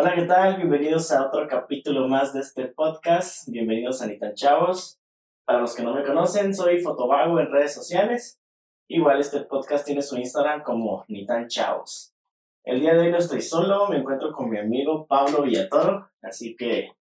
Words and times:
Hola, 0.00 0.14
¿qué 0.14 0.26
tal? 0.26 0.58
Bienvenidos 0.58 1.10
a 1.10 1.26
otro 1.26 1.48
capítulo 1.48 2.06
más 2.06 2.32
de 2.32 2.38
este 2.38 2.68
podcast. 2.68 3.48
Bienvenidos 3.48 4.00
a 4.00 4.06
Nitan 4.06 4.32
Chavos. 4.32 5.00
Para 5.44 5.58
los 5.58 5.74
que 5.74 5.82
no 5.82 5.92
me 5.92 6.04
conocen, 6.04 6.54
soy 6.54 6.80
Fotovago 6.80 7.40
en 7.40 7.50
redes 7.50 7.74
sociales. 7.74 8.38
Igual 8.86 9.18
este 9.18 9.40
podcast 9.40 9.84
tiene 9.84 10.02
su 10.02 10.16
Instagram 10.16 10.62
como 10.62 11.04
Nitan 11.08 11.48
Chavos. 11.48 12.14
El 12.62 12.78
día 12.78 12.94
de 12.94 13.00
hoy 13.00 13.10
no 13.10 13.18
estoy 13.18 13.42
solo, 13.42 13.88
me 13.88 13.96
encuentro 13.96 14.32
con 14.32 14.48
mi 14.48 14.60
amigo 14.60 15.04
Pablo 15.08 15.42
Villatoro, 15.42 16.08
así 16.22 16.54
que, 16.54 16.92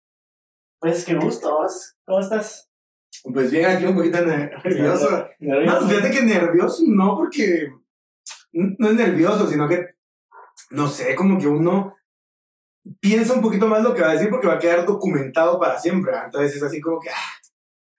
pues 0.80 1.04
qué 1.04 1.16
gusto, 1.16 1.54
¿cómo 2.06 2.20
estás? 2.20 2.70
Pues 3.24 3.50
bien, 3.50 3.66
aquí 3.66 3.84
un 3.84 3.96
poquito 3.96 4.22
nervioso. 4.22 5.28
¿Nervioso? 5.38 5.80
No, 5.80 5.86
fíjate 5.86 6.10
que 6.12 6.22
nervioso 6.22 6.82
no, 6.86 7.14
porque 7.14 7.74
no 8.52 8.88
es 8.88 8.94
nervioso, 8.94 9.46
sino 9.48 9.68
que, 9.68 9.84
no 10.70 10.88
sé, 10.88 11.14
como 11.14 11.38
que 11.38 11.46
uno 11.46 11.95
piensa 13.00 13.34
un 13.34 13.42
poquito 13.42 13.66
más 13.68 13.82
lo 13.82 13.94
que 13.94 14.02
va 14.02 14.10
a 14.10 14.14
decir 14.14 14.30
porque 14.30 14.46
va 14.46 14.54
a 14.54 14.58
quedar 14.58 14.84
documentado 14.86 15.58
para 15.58 15.78
siempre. 15.78 16.12
Entonces 16.24 16.56
es 16.56 16.62
así 16.62 16.80
como 16.80 17.00
que, 17.00 17.10
ah, 17.10 17.36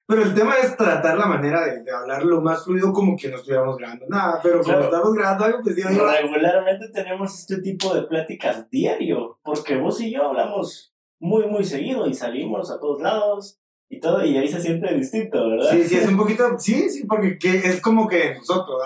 pero 0.07 0.23
el 0.23 0.33
tema 0.33 0.55
es 0.55 0.77
tratar 0.77 1.17
la 1.17 1.25
manera 1.25 1.65
de, 1.65 1.83
de, 1.83 1.91
hablar 1.91 2.23
lo 2.23 2.41
más 2.41 2.63
fluido 2.63 2.93
como 2.93 3.17
que 3.17 3.27
no 3.27 3.35
estuviéramos 3.35 3.77
grabando 3.77 4.05
nada, 4.07 4.39
pero 4.41 4.61
como 4.61 4.79
estamos 4.79 5.13
grabando 5.13 5.43
algo, 5.43 5.59
pues 5.61 5.75
digo 5.75 5.89
Regularmente 5.89 6.87
tenemos 6.93 7.37
este 7.37 7.61
tipo 7.61 7.93
de 7.93 8.03
pláticas 8.03 8.69
diario, 8.69 9.37
porque 9.43 9.75
vos 9.75 9.99
y 9.99 10.13
yo 10.13 10.29
hablamos 10.29 10.93
muy, 11.19 11.47
muy 11.47 11.65
seguido 11.65 12.07
y 12.07 12.13
salimos 12.13 12.71
a 12.71 12.79
todos 12.79 13.01
lados 13.01 13.59
y 13.89 13.99
todo, 13.99 14.23
y 14.23 14.37
ahí 14.37 14.47
se 14.47 14.61
siente 14.61 14.93
distinto, 14.93 15.49
¿verdad? 15.49 15.71
Sí, 15.71 15.83
sí, 15.83 15.97
es 15.97 16.07
un 16.07 16.17
poquito, 16.17 16.57
sí, 16.57 16.89
sí, 16.89 17.05
porque 17.05 17.37
que 17.37 17.57
es 17.57 17.81
como 17.81 18.07
que 18.07 18.35
nosotros 18.35 18.81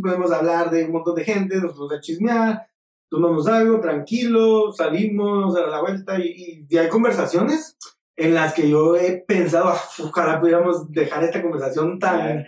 podemos 0.00 0.30
hablar 0.30 0.70
de 0.70 0.84
un 0.84 0.92
montón 0.92 1.16
de 1.16 1.24
gente, 1.24 1.56
nos 1.56 1.72
podemos 1.72 2.00
chismear, 2.00 2.69
tomamos 3.10 3.46
algo, 3.48 3.80
tranquilo, 3.80 4.72
salimos 4.72 5.54
a 5.56 5.66
la 5.66 5.80
vuelta 5.80 6.18
y, 6.18 6.64
y 6.68 6.78
hay 6.78 6.88
conversaciones 6.88 7.76
en 8.20 8.34
las 8.34 8.52
que 8.52 8.68
yo 8.68 8.96
he 8.96 9.24
pensado, 9.26 9.70
ah, 9.70 9.80
ojalá 10.02 10.38
pudiéramos 10.38 10.90
dejar 10.92 11.24
esta 11.24 11.40
conversación 11.40 11.98
tan 11.98 12.44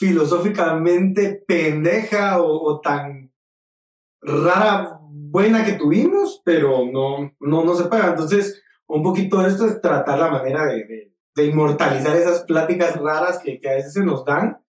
filosóficamente 0.00 1.44
pendeja 1.46 2.40
o, 2.40 2.80
tan 2.80 3.30
rara, 4.22 4.98
buena 5.02 5.62
que 5.62 5.74
tuvimos, 5.74 6.40
pero 6.42 6.86
no, 6.90 7.32
no, 7.38 7.64
no 7.64 7.74
se 7.74 7.84
paga. 7.84 8.08
Entonces, 8.08 8.62
un 8.86 9.02
poquito 9.02 9.46
esto 9.46 9.66
es 9.66 9.82
tratar 9.82 10.18
la 10.18 10.30
manera 10.30 10.64
de, 10.64 11.12
de, 11.34 11.44
inmortalizar 11.44 12.16
esas 12.16 12.44
pláticas 12.44 12.96
raras 12.96 13.40
que, 13.40 13.58
que, 13.58 13.68
a 13.68 13.74
veces 13.74 13.92
se 13.92 14.04
nos 14.04 14.24
dan 14.24 14.62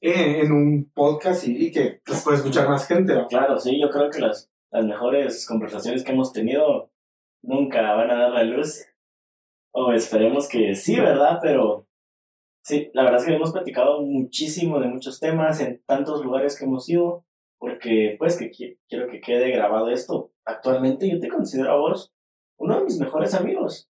en, 0.00 0.50
un 0.50 0.90
podcast 0.92 1.46
y, 1.46 1.70
que 1.70 2.00
las 2.06 2.24
puede 2.24 2.38
escuchar 2.38 2.68
más 2.68 2.86
gente. 2.88 3.14
Claro, 3.28 3.60
sí, 3.60 3.80
yo 3.80 3.90
creo 3.90 4.10
que 4.10 4.18
las, 4.18 4.50
las 4.74 4.86
mejores 4.86 5.46
conversaciones 5.46 6.02
que 6.02 6.10
hemos 6.10 6.32
tenido 6.32 6.90
nunca 7.44 7.94
van 7.94 8.10
a 8.10 8.18
dar 8.18 8.32
la 8.32 8.42
luz 8.42 8.84
o 9.72 9.92
esperemos 9.92 10.48
que 10.48 10.74
sí, 10.74 10.98
¿verdad? 10.98 11.38
Pero 11.40 11.86
sí, 12.64 12.90
la 12.92 13.04
verdad 13.04 13.20
es 13.20 13.26
que 13.26 13.34
hemos 13.34 13.52
platicado 13.52 14.02
muchísimo 14.02 14.80
de 14.80 14.88
muchos 14.88 15.20
temas 15.20 15.60
en 15.60 15.80
tantos 15.86 16.24
lugares 16.24 16.58
que 16.58 16.64
hemos 16.64 16.88
ido, 16.88 17.24
porque 17.58 18.16
pues 18.18 18.36
que 18.36 18.50
quiero 18.50 19.08
que 19.08 19.20
quede 19.20 19.52
grabado 19.52 19.90
esto. 19.90 20.32
Actualmente 20.44 21.08
yo 21.08 21.20
te 21.20 21.28
considero 21.28 21.70
a 21.70 21.76
vos 21.76 22.12
uno 22.58 22.78
de 22.78 22.84
mis 22.84 22.98
mejores 22.98 23.32
amigos. 23.34 23.88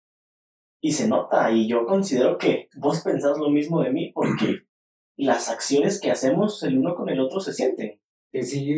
Y 0.82 0.92
se 0.92 1.08
nota, 1.08 1.50
y 1.50 1.68
yo 1.68 1.84
considero 1.84 2.38
que 2.38 2.70
vos 2.76 3.02
pensás 3.02 3.36
lo 3.36 3.50
mismo 3.50 3.82
de 3.82 3.90
mí, 3.90 4.12
porque 4.14 4.62
las 5.18 5.50
acciones 5.50 6.00
que 6.00 6.10
hacemos 6.10 6.62
el 6.62 6.78
uno 6.78 6.94
con 6.94 7.10
el 7.10 7.20
otro 7.20 7.40
se 7.40 7.52
sienten. 7.52 8.00
Sí, 8.32 8.76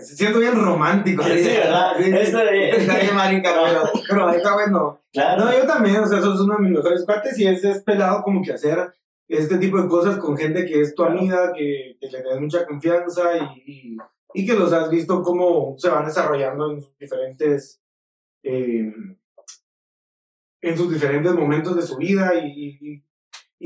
siento 0.00 0.38
bien 0.38 0.54
romántico. 0.54 1.22
Sí, 1.24 1.30
¿verdad? 1.30 1.96
Sí, 1.98 2.10
está 2.10 2.50
bien. 2.50 2.74
Está 2.80 2.98
bien, 2.98 3.14
marica, 3.14 3.52
pero, 3.64 3.82
pero 4.08 4.30
está 4.30 4.54
bueno. 4.54 5.00
Claro. 5.12 5.44
No, 5.44 5.52
yo 5.52 5.66
también, 5.66 5.96
o 5.96 6.06
sea, 6.06 6.20
sos 6.20 6.40
uno 6.40 6.56
de 6.56 6.62
mis 6.62 6.72
mejores 6.72 7.04
cuates 7.04 7.38
y 7.38 7.46
es, 7.46 7.64
es 7.64 7.82
pelado 7.82 8.22
como 8.22 8.42
que 8.42 8.52
hacer 8.52 8.92
este 9.28 9.58
tipo 9.58 9.80
de 9.80 9.88
cosas 9.88 10.18
con 10.18 10.36
gente 10.36 10.64
que 10.66 10.80
es 10.80 10.94
tu 10.94 11.04
amiga, 11.04 11.52
que, 11.52 11.96
que 12.00 12.08
le 12.08 12.22
das 12.22 12.40
mucha 12.40 12.66
confianza 12.66 13.36
y, 13.36 13.96
y, 14.34 14.46
que 14.46 14.54
los 14.54 14.72
has 14.72 14.90
visto 14.90 15.22
cómo 15.22 15.74
se 15.78 15.88
van 15.88 16.06
desarrollando 16.06 16.72
en 16.72 16.80
sus 16.80 16.96
diferentes... 16.98 17.80
Eh, 18.42 18.92
en 20.64 20.76
sus 20.76 20.92
diferentes 20.92 21.32
momentos 21.34 21.74
de 21.74 21.82
su 21.82 21.96
vida 21.96 22.34
y, 22.36 22.78
y 22.80 23.04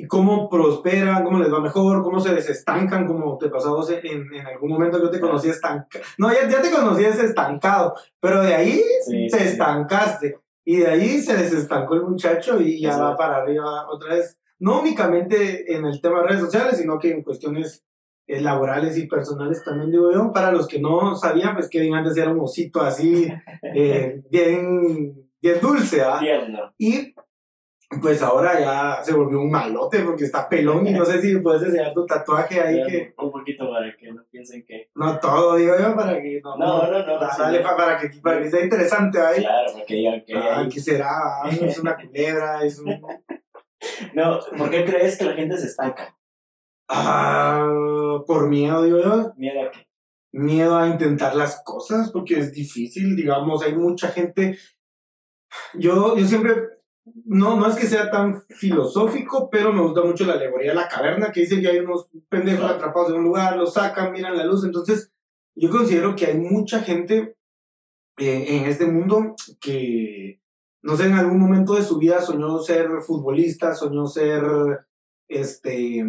cómo 0.07 0.49
prosperan, 0.49 1.25
cómo 1.25 1.39
les 1.39 1.53
va 1.53 1.61
mejor, 1.61 2.03
cómo 2.03 2.21
se 2.21 2.35
desestancan, 2.35 3.07
como 3.07 3.39
te 3.39 3.49
pasó 3.49 3.89
en, 3.91 4.33
en 4.35 4.47
algún 4.47 4.71
momento 4.71 5.01
yo 5.01 5.11
te 5.11 5.21
conocí 5.21 5.49
estancado. 5.49 6.05
No, 6.19 6.33
ya, 6.33 6.49
ya 6.49 6.61
te 6.61 6.71
conocí 6.71 7.05
estancado, 7.05 7.95
pero 8.21 8.43
de 8.43 8.55
ahí 8.55 8.83
te 9.31 9.45
estancaste. 9.45 10.39
Y 10.65 10.79
de 10.79 10.89
ahí 10.89 11.21
se 11.21 11.37
desestancó 11.37 11.95
el 11.95 12.03
muchacho 12.03 12.61
y 12.61 12.81
ya 12.81 12.99
va 12.99 13.17
para 13.17 13.37
arriba 13.37 13.89
otra 13.89 14.15
vez. 14.15 14.39
No 14.59 14.81
únicamente 14.81 15.73
en 15.75 15.85
el 15.85 16.01
tema 16.01 16.21
de 16.21 16.29
redes 16.29 16.43
sociales, 16.43 16.79
sino 16.79 16.99
que 16.99 17.13
en 17.13 17.23
cuestiones 17.23 17.85
eh, 18.27 18.41
laborales 18.41 18.99
y 18.99 19.07
personales 19.07 19.63
también 19.63 19.93
digo 19.93 20.11
yo. 20.13 20.33
Para 20.33 20.51
los 20.51 20.67
que 20.67 20.81
no 20.81 21.15
sabían, 21.15 21.55
pues 21.55 21.69
Kevin 21.69 21.95
antes 21.95 22.17
era 22.17 22.33
un 22.33 22.41
osito 22.41 22.81
así, 22.81 23.29
eh, 23.63 24.23
bien, 24.29 25.31
bien 25.41 25.61
dulce. 25.61 26.03
¿ah? 26.03 26.21
Y 26.77 27.15
pues 27.89 28.21
ahora 28.21 28.59
ya 28.59 29.03
se 29.03 29.15
volvió 29.15 29.41
un 29.41 29.51
malote 29.51 30.01
porque 30.01 30.25
está 30.25 30.49
pelón 30.49 30.87
y 30.87 30.93
no 30.93 31.05
sé 31.05 31.21
si 31.21 31.39
puedes 31.39 31.63
enseñar 31.63 31.95
tu 31.95 32.05
tatuaje 32.05 32.61
ahí 32.61 32.83
que... 32.85 33.15
Un 33.17 33.31
poquito 33.31 33.71
para 33.71 33.97
que 33.97 34.13
no 34.13 34.25
piensen 34.29 34.65
que... 34.67 34.91
No 34.97 35.19
todo, 35.21 35.55
digo 35.55 35.75
yo, 35.79 35.95
para 35.95 36.21
que... 36.21 36.41
No, 36.43 36.57
no, 36.57 36.91
no. 36.91 37.07
no, 37.07 37.19
dale, 37.21 37.61
para, 37.61 37.97
que, 37.97 38.09
para 38.21 38.43
que 38.43 38.51
sea 38.51 38.65
interesante 38.65 39.21
ahí. 39.21 39.41
Claro, 39.41 39.73
porque 39.73 40.03
ya... 40.03 40.25
Que 40.25 40.35
ah, 40.35 40.67
¿qué 40.71 40.81
será? 40.81 41.43
Es 41.49 41.79
una 41.79 41.97
culebra, 41.97 42.65
es 42.65 42.81
un... 42.81 42.89
no, 44.15 44.41
¿por 44.59 44.69
qué 44.69 44.85
crees 44.85 45.17
que 45.17 45.25
la 45.25 45.35
gente 45.35 45.57
se 45.57 45.69
estanca? 45.69 46.19
Ah, 46.89 47.69
por 48.27 48.49
miedo, 48.49 48.83
digo 48.83 48.99
yo. 48.99 49.33
¿Miedo 49.37 49.63
a 49.63 49.71
qué? 49.71 49.87
Miedo 50.33 50.77
a 50.77 50.89
intentar 50.89 51.37
las 51.37 51.63
cosas 51.65 52.11
porque 52.11 52.39
es 52.39 52.53
difícil, 52.53 53.15
digamos, 53.15 53.63
hay 53.63 53.77
mucha 53.77 54.09
gente... 54.09 54.59
Yo, 55.75 56.17
yo 56.19 56.27
siempre 56.27 56.76
no, 57.25 57.57
no 57.57 57.69
es 57.69 57.77
que 57.77 57.87
sea 57.87 58.11
tan 58.11 58.43
filosófico, 58.49 59.49
pero 59.51 59.73
me 59.73 59.81
gusta 59.81 60.03
mucho 60.03 60.25
la 60.25 60.35
alegoría 60.35 60.71
de 60.71 60.77
la 60.77 60.89
caverna, 60.89 61.31
que 61.31 61.41
dice 61.41 61.61
que 61.61 61.69
hay 61.69 61.79
unos 61.79 62.09
pendejos 62.29 62.71
atrapados 62.71 63.11
en 63.11 63.17
un 63.17 63.25
lugar, 63.25 63.57
los 63.57 63.75
sacan, 63.75 64.13
miran 64.13 64.37
la 64.37 64.45
luz. 64.45 64.65
Entonces, 64.65 65.13
yo 65.55 65.71
considero 65.71 66.17
que 66.17 66.27
hay 66.27 66.37
mucha 66.37 66.81
gente 66.81 67.37
eh, 68.19 68.47
en 68.49 68.65
este 68.65 68.87
mundo 68.87 69.37
que, 69.61 70.41
no 70.83 70.97
sé, 70.97 71.07
en 71.07 71.15
algún 71.15 71.39
momento 71.39 71.75
de 71.75 71.83
su 71.83 71.99
vida 71.99 72.21
soñó 72.21 72.59
ser 72.59 72.89
futbolista, 73.03 73.75
soñó 73.75 74.07
ser 74.07 74.43
este 75.29 76.05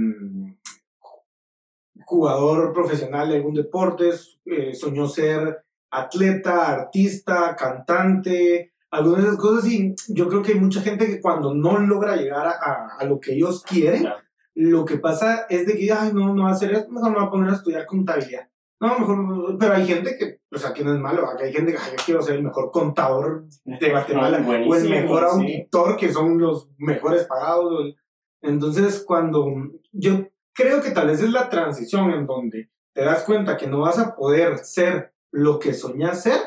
jugador 2.06 2.74
profesional 2.74 3.30
de 3.30 3.36
algún 3.38 3.54
deporte, 3.54 4.12
eh, 4.46 4.74
soñó 4.74 5.08
ser 5.08 5.64
atleta, 5.92 6.72
artista, 6.72 7.56
cantante, 7.56 8.74
algunas 8.92 9.22
de 9.22 9.28
esas 9.30 9.40
cosas 9.40 9.70
y 9.70 9.94
yo 10.08 10.28
creo 10.30 10.42
que 10.42 10.54
hay 10.54 10.60
mucha 10.60 10.82
gente 10.82 11.06
que 11.06 11.22
cuando 11.22 11.54
no 11.54 11.78
logra 11.80 12.16
llegar 12.16 12.48
a, 12.48 12.98
a, 12.98 13.06
lo 13.06 13.20
que 13.20 13.34
ellos 13.34 13.64
quieren, 13.64 14.08
lo 14.56 14.86
que 14.86 14.98
pasa 14.98 15.46
es 15.50 15.68
de 15.68 15.78
que, 15.78 15.92
ay, 15.92 16.12
no, 16.14 16.34
no 16.34 16.44
va 16.44 16.50
a 16.50 16.54
hacer 16.54 16.72
esto, 16.72 16.92
mejor 16.92 17.12
me 17.12 17.18
voy 17.18 17.28
a 17.28 17.30
poner 17.30 17.50
a 17.50 17.56
estudiar 17.56 17.86
contabilidad. 17.86 18.48
No, 18.80 19.00
mejor, 19.00 19.58
pero 19.58 19.74
hay 19.74 19.88
gente 19.88 20.18
que, 20.18 20.40
o 20.52 20.58
sea, 20.58 20.72
que 20.72 20.84
no 20.84 20.94
es 20.94 21.00
malo, 21.00 21.28
que 21.38 21.46
hay 21.46 21.54
gente 21.54 21.72
que, 21.72 21.78
ay, 21.78 21.92
yo 21.98 22.04
quiero 22.06 22.22
ser 22.22 22.36
el 22.36 22.44
mejor 22.44 22.72
contador 22.72 23.46
de 23.66 23.90
Guatemala 23.90 24.46
o 24.68 24.76
el 24.76 24.90
mejor 24.90 25.24
auditor, 25.24 25.98
que 25.98 26.12
son 26.12 26.38
los 26.38 26.70
mejores 26.78 27.26
pagados. 27.26 27.96
Entonces, 28.42 29.04
cuando 29.06 29.48
yo 29.92 30.28
creo 30.54 30.82
que 30.82 30.92
tal 30.92 31.08
vez 31.08 31.22
es 31.22 31.32
la 31.32 31.50
transición 31.50 32.12
en 32.12 32.28
donde 32.28 32.70
te 32.94 33.04
das 33.04 33.24
cuenta 33.24 33.58
que 33.58 33.68
no 33.68 33.82
vas 33.82 34.00
a 34.00 34.16
poder 34.16 34.60
ser 34.60 35.14
lo 35.32 35.60
que 35.60 35.74
soñás 35.74 36.24
ser 36.24 36.40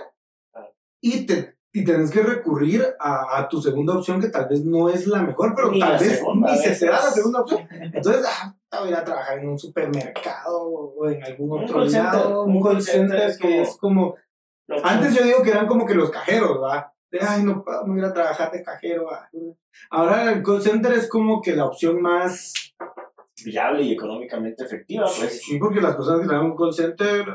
y 1.01 1.27
te 1.27 1.60
y 1.73 1.85
tenés 1.85 2.11
que 2.11 2.23
recurrir 2.23 2.85
a, 2.99 3.39
a, 3.39 3.49
tu 3.49 3.63
segunda 3.63 3.95
opción 3.95 4.21
que 4.21 4.29
tal 4.29 4.49
vez 4.49 4.65
no 4.65 4.89
es 4.89 5.07
la 5.07 5.23
mejor, 5.23 5.55
pero 5.55 5.71
tal 5.79 5.99
vez 5.99 6.21
ni 6.35 6.57
se 6.57 6.87
da 6.87 6.93
la 6.93 7.11
segunda 7.11 7.43
opción. 7.43 7.67
Entonces, 7.71 8.27
ah, 8.27 8.57
voy 8.81 8.89
a 8.89 8.91
ir 8.91 8.97
a 8.97 9.05
trabajar 9.05 9.39
en 9.39 9.51
un 9.51 9.59
supermercado 9.59 10.63
o 10.63 11.09
en 11.09 11.23
algún 11.23 11.63
otro 11.63 11.85
lado, 11.85 12.45
un 12.45 12.63
call 12.63 12.83
center, 12.83 13.37
que 13.39 13.63
es 13.63 13.77
como... 13.77 14.17
Antes 14.83 15.15
yo 15.15 15.25
digo 15.25 15.43
que 15.43 15.51
eran 15.51 15.67
como 15.67 15.87
que 15.87 15.95
los 15.95 16.11
cajeros, 16.11 16.61
¿va? 16.61 16.93
De, 17.11 17.19
ay, 17.21 17.43
no 17.43 17.65
puedo 17.65 17.97
ir 17.97 18.05
a 18.05 18.13
trabajar 18.13 18.51
de 18.53 18.63
cajero. 18.63 19.09
Ahora 19.91 20.33
el 20.33 20.43
call 20.43 20.63
center 20.63 20.93
es 20.93 21.09
como 21.09 21.41
que 21.41 21.55
la 21.55 21.67
opción 21.67 22.01
más... 22.03 22.53
Viable 23.45 23.83
y 23.85 23.93
económicamente 23.93 24.65
efectiva, 24.65 25.07
pues. 25.19 25.41
Sí, 25.43 25.59
porque 25.59 25.81
las 25.81 25.97
personas 25.97 26.21
que 26.21 26.27
trabajan 26.27 26.47
en 26.47 26.53
un 26.53 26.59
call 26.59 26.75
center, 26.75 27.27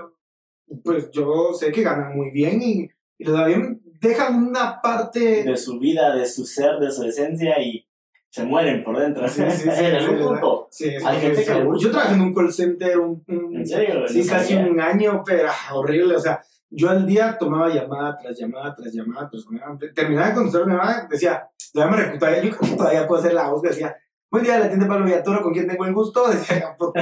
pues 0.84 1.10
yo 1.12 1.52
sé 1.54 1.72
que 1.72 1.82
ganan 1.82 2.16
muy 2.16 2.32
bien 2.32 2.62
y, 2.62 2.90
y 3.18 3.26
les 3.26 3.34
da 3.34 3.46
bien 3.46 3.82
dejan 4.08 4.36
una 4.36 4.82
parte 4.82 5.44
de 5.44 5.58
su 5.58 5.80
vida, 5.80 6.16
de 6.16 6.26
su 6.26 6.46
ser, 6.46 6.80
de 6.80 6.92
su 6.92 7.04
esencia 7.04 7.62
y 7.62 7.86
se 8.30 8.44
mueren 8.44 8.84
por 8.84 9.00
dentro. 9.00 9.28
Sí, 9.28 9.44
sí, 9.50 9.70
sí, 9.76 9.86
en 9.86 9.96
algún 9.96 10.20
punto. 10.20 10.70
Hay 11.06 11.22
gente 11.22 11.46
que 11.46 11.68
Yo 11.80 11.92
trabajé 11.92 12.16
en 12.16 12.22
un 12.22 12.34
call 12.34 12.52
center 12.52 13.00
un, 13.00 13.24
¿En 13.28 13.66
serio? 13.66 14.08
Sí, 14.08 14.28
casi 14.28 14.56
un 14.56 14.80
año, 14.80 15.24
pero 15.26 15.50
ah, 15.50 15.76
horrible. 15.76 16.16
O 16.16 16.20
sea, 16.20 16.44
yo 16.70 16.90
al 16.90 17.06
día 17.06 17.38
tomaba 17.38 17.70
llamada 17.70 18.18
tras 18.18 18.38
llamada 18.38 18.76
tras 18.76 18.94
llamada, 18.94 19.30
tras 19.30 19.46
llamada. 19.50 19.80
Terminaba 19.94 20.28
de 20.28 20.34
contestar 20.34 20.64
una 20.64 20.74
llamada, 20.74 21.08
decía, 21.10 21.48
ya 21.74 21.88
me 21.88 21.98
reclutaba, 21.98 22.36
yo 22.36 22.42
creo 22.42 22.72
que 22.72 22.78
todavía 22.78 23.08
puedo 23.08 23.22
hacer 23.22 23.34
la 23.34 23.50
voz 23.50 23.62
decía, 23.62 23.96
buen 24.32 24.44
día, 24.44 24.60
la 24.60 24.68
tienda 24.68 24.88
Pablo 24.88 25.06
Villatoro, 25.06 25.42
¿con 25.42 25.54
quién 25.54 25.68
tengo 25.68 25.86
el 25.86 25.94
gusto? 25.94 26.28
Decía, 26.28 26.76
puta, 26.80 27.02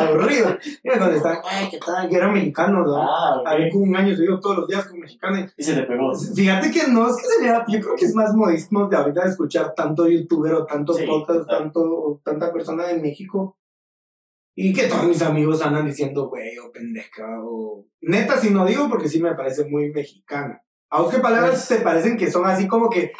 aburrido. 0.00 0.56
Y 0.82 0.88
me 0.88 0.98
contestaban, 0.98 1.38
ay, 1.44 1.68
¿qué 1.70 1.78
tal? 1.78 2.08
Que 2.08 2.16
era 2.16 2.28
mexicano, 2.28 2.84
¿no? 2.84 2.96
Ah, 3.02 3.38
ok. 3.40 3.46
Había 3.46 3.70
como 3.70 3.84
un 3.84 3.96
año 3.96 4.14
seguido 4.16 4.40
todos 4.40 4.58
los 4.58 4.68
días 4.68 4.86
con 4.86 4.98
mexicano. 4.98 5.46
Y 5.56 5.62
se 5.62 5.76
le 5.76 5.82
pegó. 5.84 6.12
Fíjate 6.14 6.70
que 6.70 6.88
no 6.88 7.08
es 7.08 7.16
que 7.16 7.26
se 7.28 7.42
vea, 7.42 7.64
yo 7.68 7.80
creo 7.80 7.94
que 7.96 8.04
es 8.06 8.14
más 8.14 8.34
modismo 8.34 8.88
de 8.88 8.96
ahorita 8.96 9.22
de 9.24 9.30
escuchar 9.30 9.74
tanto 9.74 10.08
youtuber 10.08 10.54
o 10.54 10.66
tantos 10.66 10.96
Sí, 10.96 11.06
tanto, 11.48 11.80
o 11.80 12.20
tanta 12.24 12.52
persona 12.52 12.86
de 12.86 13.00
México. 13.00 13.56
Y 14.56 14.72
que 14.72 14.84
todos 14.86 15.04
mis 15.04 15.20
amigos 15.22 15.62
andan 15.62 15.86
diciendo, 15.86 16.28
güey, 16.28 16.56
o 16.58 16.70
pendeja, 16.70 17.40
o... 17.42 17.86
Neta, 18.02 18.36
si 18.38 18.50
no 18.50 18.64
digo, 18.64 18.88
porque 18.88 19.08
sí 19.08 19.20
me 19.20 19.34
parece 19.34 19.64
muy 19.64 19.90
mexicano. 19.90 20.60
¿A 20.90 21.02
vos 21.02 21.12
qué 21.12 21.18
palabras 21.20 21.66
Pues- 21.66 21.68
te 21.68 21.84
parecen 21.84 22.16
que 22.16 22.30
son 22.30 22.46
así 22.46 22.68
como 22.68 22.88
que...? 22.88 23.12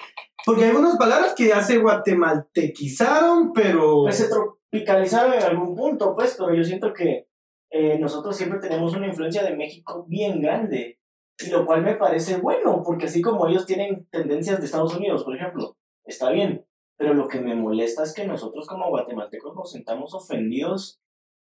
Porque 0.44 0.64
hay 0.64 0.70
algunas 0.70 0.96
palabras 0.96 1.34
que 1.34 1.48
ya 1.48 1.62
se 1.62 1.78
guatemaltequizaron, 1.78 3.52
pero... 3.52 4.02
Pues 4.02 4.16
se 4.16 4.28
tropicalizaron 4.28 5.32
en 5.32 5.42
algún 5.42 5.74
punto, 5.74 6.14
pues, 6.14 6.36
pero 6.38 6.54
yo 6.54 6.62
siento 6.64 6.92
que 6.92 7.28
eh, 7.70 7.98
nosotros 7.98 8.36
siempre 8.36 8.60
tenemos 8.60 8.94
una 8.94 9.06
influencia 9.06 9.42
de 9.42 9.56
México 9.56 10.04
bien 10.06 10.40
grande. 10.40 11.00
Y 11.38 11.50
lo 11.50 11.66
cual 11.66 11.82
me 11.82 11.96
parece 11.96 12.36
bueno, 12.36 12.82
porque 12.84 13.06
así 13.06 13.20
como 13.20 13.48
ellos 13.48 13.66
tienen 13.66 14.06
tendencias 14.10 14.60
de 14.60 14.66
Estados 14.66 14.94
Unidos, 14.94 15.24
por 15.24 15.34
ejemplo, 15.34 15.76
está 16.04 16.30
bien. 16.30 16.66
Pero 16.96 17.14
lo 17.14 17.26
que 17.26 17.40
me 17.40 17.56
molesta 17.56 18.04
es 18.04 18.14
que 18.14 18.26
nosotros 18.26 18.68
como 18.68 18.88
guatemaltecos 18.88 19.54
nos 19.56 19.72
sentamos 19.72 20.14
ofendidos 20.14 21.00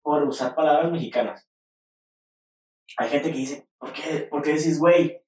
por 0.02 0.24
usar 0.24 0.56
palabras 0.56 0.92
mexicanas. 0.92 1.46
Hay 2.98 3.10
gente 3.10 3.32
que 3.32 3.38
dice, 3.38 3.68
¿por 3.78 3.92
qué, 3.92 4.28
¿por 4.30 4.42
qué 4.42 4.54
decís 4.54 4.80
güey? 4.80 5.22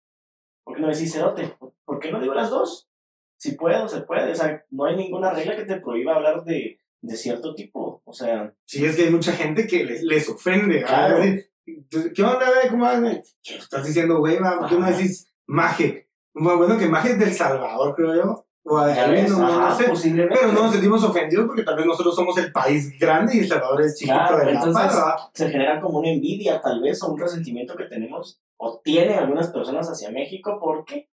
¿Por 0.63 0.75
qué 0.75 0.81
no 0.81 0.87
decís 0.87 1.11
cerote? 1.11 1.57
¿Por 1.83 1.99
qué 1.99 2.11
no 2.11 2.21
digo 2.21 2.33
las 2.33 2.49
dos? 2.49 2.87
Si 3.37 3.51
puedo, 3.53 3.87
se 3.87 4.01
puede. 4.01 4.31
O 4.31 4.35
sea, 4.35 4.63
no 4.71 4.85
hay 4.85 4.95
ninguna 4.95 5.31
regla 5.31 5.55
que 5.55 5.65
te 5.65 5.79
prohíba 5.79 6.15
hablar 6.15 6.43
de, 6.43 6.79
de 7.01 7.15
cierto 7.15 7.53
tipo. 7.55 8.01
O 8.05 8.13
sea, 8.13 8.53
Sí, 8.65 8.83
es 8.85 8.95
que 8.95 9.03
hay 9.03 9.09
mucha 9.11 9.31
gente 9.33 9.67
que 9.67 9.83
les, 9.85 10.03
les 10.03 10.27
ofende. 10.29 10.83
Claro. 10.83 11.17
Entonces, 11.65 12.13
¿Qué 12.15 12.23
onda, 12.23 12.45
güey? 12.49 12.69
¿Cómo 12.69 12.83
vas? 12.85 13.35
¿Qué 13.43 13.55
estás 13.57 13.85
diciendo, 13.85 14.19
güey? 14.19 14.37
¿Por 14.39 14.69
qué 14.69 14.75
no 14.75 14.87
decís 14.87 15.31
maje? 15.45 16.09
Bueno, 16.33 16.77
que 16.77 16.87
maje 16.87 17.11
es 17.11 17.19
del 17.19 17.33
Salvador, 17.33 17.95
creo 17.95 18.15
yo. 18.15 18.43
O 18.69 18.77
ahí, 18.77 19.11
ves, 19.11 19.31
no, 19.31 19.39
no, 19.69 19.75
sé. 19.77 19.85
posiblemente. 19.85 20.37
Pero 20.41 20.51
no 20.51 20.63
nos 20.63 20.73
sentimos 20.73 21.01
ofendidos 21.03 21.45
porque 21.47 21.63
tal 21.63 21.77
vez 21.77 21.85
nosotros 21.85 22.13
somos 22.13 22.37
el 22.37 22.51
país 22.51 22.99
grande 22.99 23.35
y 23.35 23.39
El 23.39 23.47
Salvador 23.47 23.81
es 23.81 23.95
chiquito 23.97 24.17
Claro, 24.17 24.37
de 24.39 24.45
la 24.45 24.51
entonces- 24.51 24.93
se 25.33 25.49
genera 25.49 25.79
como 25.79 25.99
una 25.99 26.09
envidia 26.09 26.59
tal 26.59 26.81
vez 26.81 27.01
o 27.01 27.13
un 27.13 27.17
resentimiento 27.19 27.77
que 27.77 27.85
tenemos 27.85 28.41
o 28.57 28.81
tienen 28.83 29.17
algunas 29.19 29.47
personas 29.51 29.89
hacia 29.89 30.11
México 30.11 30.57
porque 30.61 31.09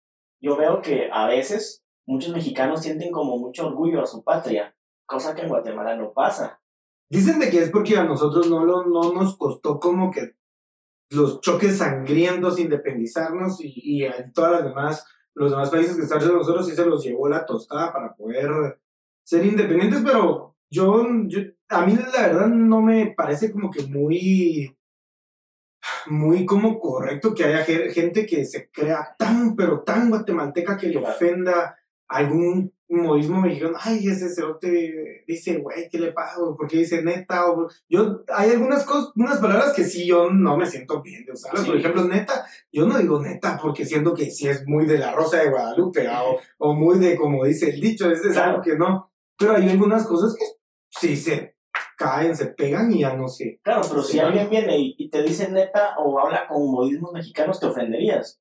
yo 0.43 0.57
veo 0.59 0.83
que 0.83 1.09
a 1.11 1.27
veces 1.27 1.83
muchos 2.09 2.33
mexicanos 2.33 2.83
sienten 2.83 3.13
como 3.13 3.37
mucho 3.39 3.67
orgullo 3.67 4.03
a 4.03 4.07
su 4.07 4.25
patria, 4.25 4.75
cosa 5.07 5.35
que 5.35 5.43
en 5.43 5.49
Guatemala 5.49 5.95
no 5.95 6.13
pasa. 6.13 6.61
Dicen 7.11 7.39
de 7.39 7.51
que 7.51 7.63
es 7.63 7.71
porque 7.71 7.97
a 7.97 8.05
nosotros 8.05 8.49
no, 8.51 8.65
lo, 8.65 8.87
no 8.87 9.13
nos 9.13 9.37
costó 9.37 9.79
como 9.79 10.11
que 10.11 10.35
los 11.11 11.41
choques 11.41 11.79
sangrientos 11.79 12.59
independizarnos 12.59 13.61
y, 13.61 13.73
y 13.77 14.05
a 14.07 14.31
todas 14.33 14.53
las 14.53 14.65
demás, 14.65 15.07
los 15.35 15.51
demás 15.51 15.71
países 15.71 15.97
que 15.97 16.03
están 16.03 16.21
de 16.21 16.27
nosotros 16.33 16.67
sí 16.67 16.75
se 16.75 16.85
los 16.85 17.03
llevó 17.05 17.29
la 17.29 17.47
tostada 17.47 17.93
para 17.93 18.15
poder 18.15 18.81
ser 19.25 19.45
independientes, 19.45 20.03
pero 20.05 20.57
yo, 20.71 21.03
yo 21.27 21.41
a 21.69 21.85
mí 21.87 21.95
la 21.95 22.23
verdad 22.29 22.47
no 22.49 22.81
me 22.83 23.15
parece 23.17 23.53
como 23.53 23.71
que 23.71 23.83
muy 23.85 24.75
muy 26.07 26.45
como 26.47 26.79
correcto 26.79 27.35
que 27.35 27.45
haya 27.45 27.65
ge- 27.65 27.91
gente 27.93 28.27
que 28.27 28.45
se 28.45 28.71
crea 28.71 29.15
tan 29.19 29.55
pero 29.57 29.83
tan 29.83 30.11
guatemalteca 30.11 30.77
que 30.77 30.89
le 30.89 30.99
ofenda 30.99 31.79
algún 32.09 32.73
modismo 32.91 33.41
mexicano, 33.43 33.77
ay, 33.81 34.09
ese 34.09 34.31
cerote 34.31 35.23
dice, 35.27 35.59
güey, 35.59 35.91
¿qué 35.91 35.99
le 35.99 36.13
pasa? 36.13 36.37
¿Por 36.57 36.67
qué 36.67 36.79
dice 36.79 37.03
neta? 37.03 37.51
O, 37.51 37.69
yo, 37.89 38.25
hay 38.35 38.51
algunas 38.53 38.85
cosas, 38.85 39.13
unas 39.15 39.39
palabras 39.39 39.75
que 39.75 39.85
sí 39.85 40.07
yo 40.07 40.31
no 40.31 40.57
me 40.57 40.65
siento 40.67 41.03
bien 41.03 41.27
de 41.27 41.33
usarlas. 41.33 41.67
Por 41.67 41.75
Sí. 41.75 41.81
ejemplo, 41.81 42.05
neta, 42.05 42.47
yo 42.73 42.87
no 42.87 42.97
digo 42.99 43.21
neta 43.21 43.59
porque 43.61 43.85
siento 43.85 44.15
que 44.15 44.31
sí 44.31 44.49
es 44.49 44.67
muy 44.67 44.87
de 44.87 44.97
la 44.99 45.13
Rosa 45.13 45.39
de 45.43 45.51
Guadalupe 45.51 46.07
¿ah? 46.09 46.23
o, 46.25 46.41
o 46.57 46.75
muy 46.75 46.99
de, 46.99 47.15
como 47.17 47.45
dice 47.45 47.69
el 47.71 47.81
dicho, 47.81 48.11
es, 48.11 48.23
Claro. 48.23 48.53
algo 48.53 48.63
que 48.63 48.77
no. 48.77 49.13
Pero 49.39 49.55
hay 49.57 49.69
algunas 49.69 50.07
cosas 50.07 50.35
que 50.35 50.45
sí 50.89 51.15
se 51.15 51.57
caen, 51.99 52.35
se 52.35 52.47
pegan 52.47 52.91
y 52.91 53.01
ya 53.01 53.15
no 53.15 53.29
sé. 53.29 53.61
Claro, 53.63 53.83
pero 53.87 54.03
si 54.03 54.13
Sí. 54.13 54.19
alguien 54.21 54.49
viene 54.49 54.79
y, 54.79 54.95
y 54.97 55.11
te 55.11 55.23
dice 55.23 55.51
neta 55.51 55.97
o 55.99 56.19
habla 56.19 56.47
con 56.49 56.71
modismos 56.71 57.13
mexicanos, 57.13 57.61
te 57.61 57.67
ofenderías. 57.67 58.41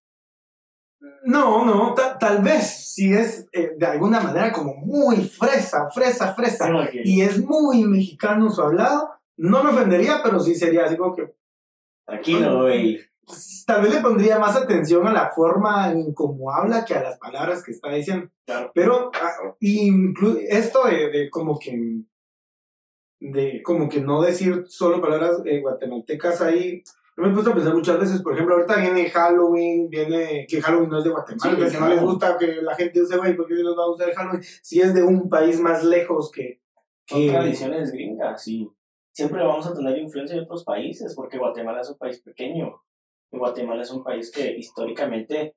No, 1.24 1.64
no, 1.66 1.94
ta- 1.94 2.18
tal 2.18 2.42
vez 2.42 2.92
si 2.94 3.14
es 3.14 3.48
eh, 3.52 3.74
de 3.78 3.86
alguna 3.86 4.20
manera 4.20 4.52
como 4.52 4.74
muy 4.76 5.18
fresa, 5.18 5.90
fresa, 5.94 6.34
fresa. 6.34 6.68
Y 7.04 7.22
es 7.22 7.44
muy 7.44 7.84
mexicano 7.84 8.50
su 8.50 8.62
hablado, 8.62 9.12
no 9.38 9.64
me 9.64 9.70
ofendería, 9.72 10.22
pero 10.24 10.40
sí 10.40 10.56
sería 10.56 10.86
así 10.86 10.98
como 10.98 11.16
que 11.16 11.36
Tranquilo, 12.06 12.62
güey. 12.64 13.00
tal 13.68 13.82
vez 13.84 13.94
le 13.94 14.02
pondría 14.02 14.40
más 14.40 14.56
atención 14.56 15.06
a 15.06 15.12
la 15.14 15.30
forma 15.30 15.92
en 15.92 16.14
cómo 16.14 16.52
habla 16.52 16.86
que 16.86 16.96
a 16.96 17.04
las 17.04 17.18
palabras 17.20 17.62
que 17.64 17.72
está 17.72 17.90
diciendo. 17.92 18.30
Claro. 18.46 18.72
Pero 18.74 19.12
ah, 19.22 19.54
inclu- 19.62 20.40
esto 20.48 20.86
de, 20.88 21.10
de 21.12 21.30
como 21.30 21.60
que 21.60 21.78
de 23.20 23.62
como 23.64 23.90
que 23.90 24.00
no 24.02 24.22
decir 24.22 24.66
solo 24.68 25.02
palabras 25.02 25.42
eh, 25.46 25.60
guatemaltecas 25.62 26.42
ahí. 26.42 26.84
Yo 27.18 27.24
me 27.24 27.30
he 27.30 27.34
puesto 27.34 27.50
a 27.50 27.56
pensar 27.56 27.74
muchas 27.74 28.00
veces, 28.00 28.22
por 28.22 28.34
ejemplo, 28.34 28.54
ahorita 28.54 28.76
viene 28.76 29.10
Halloween, 29.10 29.90
viene 29.90 30.46
que 30.48 30.62
Halloween 30.62 30.90
no 30.90 31.00
es 31.00 31.04
de 31.04 31.10
Guatemala, 31.10 31.42
Sí, 31.42 31.50
entonces 31.50 31.74
si 31.74 31.80
no 31.80 31.90
les 31.90 32.02
gusta 32.04 32.38
que 32.38 32.62
la 32.62 32.76
gente 32.76 33.02
use, 33.02 33.18
güey, 33.18 33.36
¿por 33.36 33.48
qué 33.48 33.56
les 33.56 33.66
va 33.66 33.84
a 33.84 33.88
gustar 33.88 34.10
el 34.10 34.16
Halloween? 34.16 34.44
Si 34.44 34.80
es 34.80 34.94
de 34.94 35.02
un 35.02 35.28
país 35.28 35.60
más 35.60 35.84
lejos 35.84 36.32
que... 36.32 36.62
Son 37.08 37.20
que 37.20 37.32
tradiciones 37.32 37.92
gringas 37.92 38.48
y 38.48 38.70
siempre 39.14 39.44
vamos 39.44 39.66
a 39.66 39.74
tener 39.74 39.98
influencia 39.98 40.36
de 40.36 40.44
otros 40.44 40.64
países 40.64 41.16
porque 41.16 41.40
Guatemala 41.40 41.82
es 41.82 41.90
un 41.90 41.98
país 41.98 42.22
pequeño. 42.22 42.84
Y 43.32 43.38
Guatemala 43.40 43.82
es 43.82 43.90
un 43.90 44.04
país 44.04 44.30
que 44.30 44.56
históricamente 44.56 45.56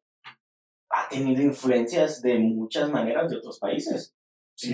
ha 0.88 1.08
tenido 1.10 1.42
influencias 1.42 2.22
de 2.22 2.38
muchas 2.38 2.88
maneras 2.90 3.30
de 3.30 3.36
otros 3.36 3.58
países. 3.58 4.14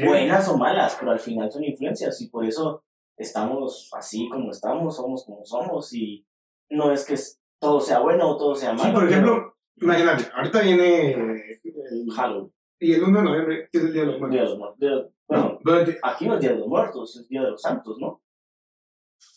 Buenas 0.04 0.48
o 0.48 0.56
malas, 0.56 0.96
pero 1.00 1.10
al 1.10 1.18
final 1.18 1.50
son 1.50 1.64
influencias 1.64 2.20
y 2.20 2.28
por 2.28 2.44
eso 2.44 2.84
estamos 3.16 3.90
así 3.92 4.28
como 4.28 4.50
estamos, 4.50 4.94
somos 4.94 5.24
como 5.24 5.44
somos 5.44 5.92
y 5.92 6.24
no 6.70 6.92
es 6.92 7.04
que 7.04 7.14
todo 7.60 7.80
sea 7.80 8.00
bueno 8.00 8.28
o 8.30 8.36
todo 8.36 8.54
sea 8.54 8.72
malo. 8.72 8.84
Sí, 8.84 8.90
por 8.94 9.08
ejemplo, 9.08 9.56
imagínate, 9.76 10.24
ahorita 10.34 10.60
viene 10.62 11.12
el, 11.12 11.60
pero 11.62 12.14
Halloween, 12.14 12.52
y 12.80 12.92
el 12.92 13.02
1 13.04 13.18
de 13.18 13.24
noviembre, 13.24 13.68
que 13.72 13.78
es 13.78 13.84
el 13.84 13.92
Día 13.92 14.02
de 14.02 14.06
los 14.08 14.30
Día 14.30 14.42
de 14.42 14.48
Muertos. 14.48 14.50
los 14.50 14.58
Muertos. 14.58 14.78
De- 14.80 15.16
Bueno, 15.28 15.58
Durante- 15.64 15.98
aquí 16.02 16.26
no 16.28 16.34
es 16.34 16.40
Día 16.40 16.50
de 16.52 16.58
los 16.58 16.68
Muertos, 16.68 17.16
es 17.16 17.28
Día 17.28 17.42
de 17.42 17.50
los 17.50 17.60
Santos, 17.62 17.98
¿no? 17.98 18.22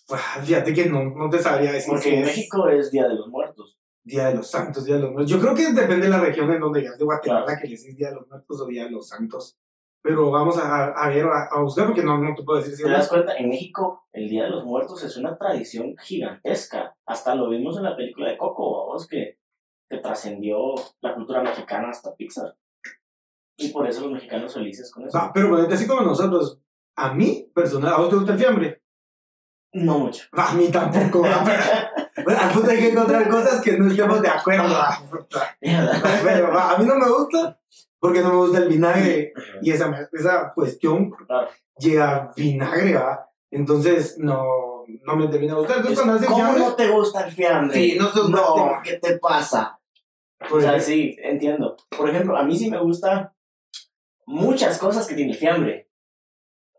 pues, 0.07 0.21
fíjate 0.43 0.73
que 0.73 0.85
no, 0.87 1.03
no 1.03 1.29
te 1.29 1.39
sabría 1.39 1.71
decir 1.71 1.89
Porque 1.91 2.13
en 2.15 2.21
es 2.21 2.25
México 2.27 2.67
es 2.67 2.91
Día 2.91 3.07
de 3.07 3.13
los 3.15 3.27
Muertos. 3.27 3.77
Día 4.03 4.29
de 4.29 4.35
los 4.35 4.49
Santos, 4.49 4.83
Día 4.85 4.95
de 4.95 5.01
los 5.01 5.11
Muertos. 5.11 5.31
Yo 5.31 5.39
creo 5.39 5.53
que 5.55 5.71
depende 5.71 6.05
de 6.07 6.09
la 6.09 6.19
región 6.19 6.51
en 6.51 6.59
donde 6.59 6.83
ya 6.83 6.95
de 6.95 7.03
Guatemala 7.05 7.57
que 7.61 7.67
le 7.67 7.75
decís 7.75 7.95
Día 7.95 8.09
de 8.09 8.15
los 8.15 8.27
Muertos 8.27 8.59
o 8.61 8.65
Día 8.65 8.85
de 8.85 8.91
los 8.91 9.07
Santos. 9.07 9.55
Pero 10.01 10.31
vamos 10.31 10.57
a, 10.57 10.93
a 10.93 11.09
ver, 11.09 11.25
a, 11.25 11.49
a 11.51 11.61
buscar, 11.61 11.87
porque 11.87 12.03
no, 12.03 12.17
no 12.17 12.33
te 12.33 12.43
puedo 12.43 12.59
decir 12.59 12.75
si 12.75 12.83
¿Te 12.83 12.89
das 12.89 13.09
cuenta? 13.09 13.35
En 13.35 13.49
México, 13.49 14.07
el 14.13 14.29
Día 14.29 14.45
de 14.45 14.49
los 14.49 14.63
Muertos 14.63 15.03
es 15.03 15.17
una 15.17 15.37
tradición 15.37 15.95
gigantesca. 15.97 16.95
Hasta 17.05 17.35
lo 17.35 17.49
vimos 17.49 17.77
en 17.77 17.83
la 17.83 17.97
película 17.97 18.29
de 18.29 18.37
Coco, 18.37 18.87
vamos, 18.87 19.07
que, 19.07 19.39
que 19.89 19.97
trascendió 19.97 20.75
la 21.01 21.15
cultura 21.15 21.41
mexicana 21.43 21.89
hasta 21.89 22.15
Pixar. 22.15 22.55
Y 23.57 23.69
por 23.69 23.87
eso 23.87 24.01
los 24.01 24.11
mexicanos 24.13 24.53
felices 24.53 24.89
con 24.91 25.05
eso. 25.05 25.17
Va, 25.17 25.31
pero 25.33 25.49
ponete 25.49 25.73
así 25.73 25.85
como 25.85 26.01
nosotros. 26.01 26.61
A 26.95 27.13
mí, 27.13 27.51
personal, 27.53 27.93
¿a 27.93 27.97
vos 27.97 28.09
te 28.09 28.15
gusta 28.15 28.33
el 28.33 28.39
fiambre? 28.39 28.81
No 29.73 29.99
mucho. 29.99 30.25
A 30.31 30.53
mí 30.53 30.69
tampoco. 30.69 31.23
Bueno, 32.21 32.41
al 32.41 32.51
punto 32.51 32.69
hay 32.69 32.79
que 32.79 32.89
encontrar 32.89 33.29
cosas 33.29 33.61
que 33.61 33.77
no 33.77 33.87
estemos 33.87 34.21
de 34.21 34.27
acuerdo. 34.27 34.75
Pero 35.61 36.59
a 36.59 36.77
mí 36.77 36.85
no 36.85 36.95
me 36.95 37.09
gusta 37.09 37.57
porque 37.99 38.21
no 38.21 38.29
me 38.29 38.35
gusta 38.37 38.59
el 38.59 38.69
vinagre. 38.69 39.33
Y 39.61 39.71
esa, 39.71 40.09
esa 40.11 40.53
cuestión 40.53 41.11
llega 41.77 42.31
vinagre, 42.35 42.95
¿va? 42.95 43.29
Entonces, 43.51 44.17
no, 44.17 44.85
no 45.03 45.15
me 45.15 45.27
termina 45.27 45.53
de 45.53 45.59
gustar. 45.59 45.77
Entonces, 45.77 45.99
cuando 45.99 46.15
hace 46.15 46.25
¿Cómo 46.25 46.37
fiambre, 46.37 46.63
no 46.63 46.75
te 46.75 46.87
gusta 46.89 47.25
el 47.25 47.31
fiambre? 47.31 47.75
Sí, 47.75 47.97
no 47.97 48.09
sos 48.09 48.29
No. 48.29 48.79
¿qué 48.83 48.93
te 48.97 49.17
pasa? 49.17 49.79
O 50.51 50.59
sea, 50.61 50.79
sí, 50.79 51.17
entiendo. 51.21 51.75
Por 51.95 52.09
ejemplo, 52.09 52.37
a 52.37 52.43
mí 52.43 52.57
sí 52.57 52.69
me 52.69 52.79
gusta 52.79 53.33
muchas 54.25 54.77
cosas 54.77 55.07
que 55.07 55.15
tiene 55.15 55.31
el 55.31 55.37
fiambre. 55.37 55.89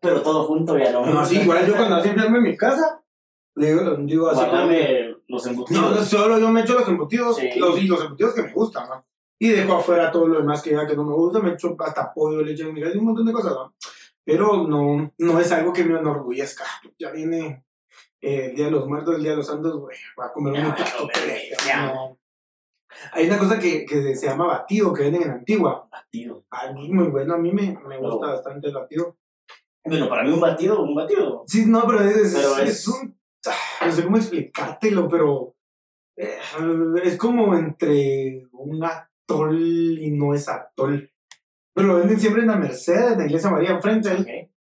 Pero 0.01 0.23
todo 0.23 0.45
junto 0.45 0.79
ya 0.79 0.93
no 0.93 1.05
me 1.05 1.13
no, 1.13 1.27
sí, 1.27 1.41
igual 1.41 1.67
yo 1.67 1.77
cuando 1.77 1.97
hace 1.97 2.15
fiambre 2.15 2.39
en 2.39 2.43
mi 2.43 2.57
casa, 2.57 3.03
le 3.57 3.75
digo, 3.75 3.97
digo 3.97 4.29
así. 4.31 4.41
Guárdame 4.41 5.17
los 5.29 5.47
embutidos. 5.47 5.83
No, 5.83 5.91
no, 5.91 6.03
solo 6.03 6.39
yo 6.39 6.49
me 6.51 6.63
echo 6.63 6.73
los 6.73 6.89
embutidos, 6.89 7.37
Sí. 7.37 7.51
los, 7.59 7.79
y 7.79 7.87
los 7.87 8.03
embutidos 8.03 8.35
que 8.35 8.43
me 8.45 8.53
gustan, 8.53 8.89
¿no? 8.89 9.05
Y 9.43 9.49
dejo 9.49 9.75
afuera 9.75 10.13
todo 10.13 10.29
lo 10.29 10.39
demás 10.39 10.61
que 10.63 10.71
ya 10.73 10.87
que 10.87 10.95
no 10.95 11.03
me 11.05 11.15
gusta, 11.15 11.39
me 11.41 11.53
echo 11.55 11.75
hasta 11.81 12.13
pollo, 12.13 12.43
leche 12.43 12.63
y 12.65 12.99
un 12.99 13.05
montón 13.07 13.25
de 13.27 13.33
cosas, 13.33 13.53
¿no? 13.53 13.75
Pero 14.23 14.69
no, 14.69 15.13
no 15.17 15.41
es 15.41 15.51
algo 15.51 15.73
que 15.73 15.83
me 15.83 15.99
enorgullezca. 15.99 16.65
Ya 16.99 17.11
viene 17.11 17.65
eh, 18.21 18.49
el 18.51 18.55
Día 18.55 18.67
de 18.67 18.71
los 18.71 18.87
Muertos, 18.87 19.17
el 19.17 19.23
Día 19.23 19.31
de 19.31 19.39
los 19.39 19.47
Santos, 19.47 19.79
güey, 19.81 19.97
voy 20.15 20.27
a 20.27 20.33
comer 20.33 20.53
un 20.53 20.63
no. 20.63 22.19
Hay 23.13 23.27
una 23.29 23.39
cosa 23.39 23.59
que, 23.59 23.87
que 23.87 24.15
se 24.17 24.27
llama 24.27 24.47
batido, 24.47 24.93
que 24.93 25.05
venden 25.05 25.23
en 25.23 25.31
Antigua. 25.31 25.89
Batido. 25.91 26.45
Ah, 26.51 26.71
muy 26.75 27.09
bueno, 27.09 27.35
a 27.35 27.39
mí 27.39 27.53
me, 27.53 27.79
me 27.89 27.99
gusta 27.99 28.27
bastante 28.33 28.69
el 28.69 28.75
batido. 28.75 29.17
Bueno, 29.85 30.09
para 30.09 30.25
mí 30.25 30.33
un 30.33 30.41
batido, 30.41 30.83
un 30.83 30.95
batido. 30.95 31.45
Sí, 31.47 31.65
no, 31.67 31.87
pero 31.87 32.01
es, 32.03 32.17
es- 32.17 32.35
Pero 32.35 32.59
es 32.59 32.69
es- 32.81 32.89
un... 32.89 33.19
ah, 33.47 33.87
No 33.87 33.93
sé 33.93 34.05
cómo 34.05 34.17
explicártelo, 34.19 35.09
pero... 35.09 35.55
eh, 36.17 36.37
es 37.05 37.17
como 37.17 37.55
entre 37.55 38.47
un 38.53 38.79
atol 39.31 39.99
y 39.99 40.11
no 40.11 40.35
es 40.35 40.49
atol. 40.49 41.11
Pero 41.75 41.89
lo 41.89 41.97
venden 41.97 42.21
siempre 42.21 42.43
en 42.43 42.49
la 42.49 42.57
Merced, 42.57 43.13
en 43.13 43.19
la 43.19 43.27
Iglesia 43.27 43.51
María 43.51 43.71
enfrente. 43.71 44.11
ahí. 44.11 44.21
Ok. 44.21 44.51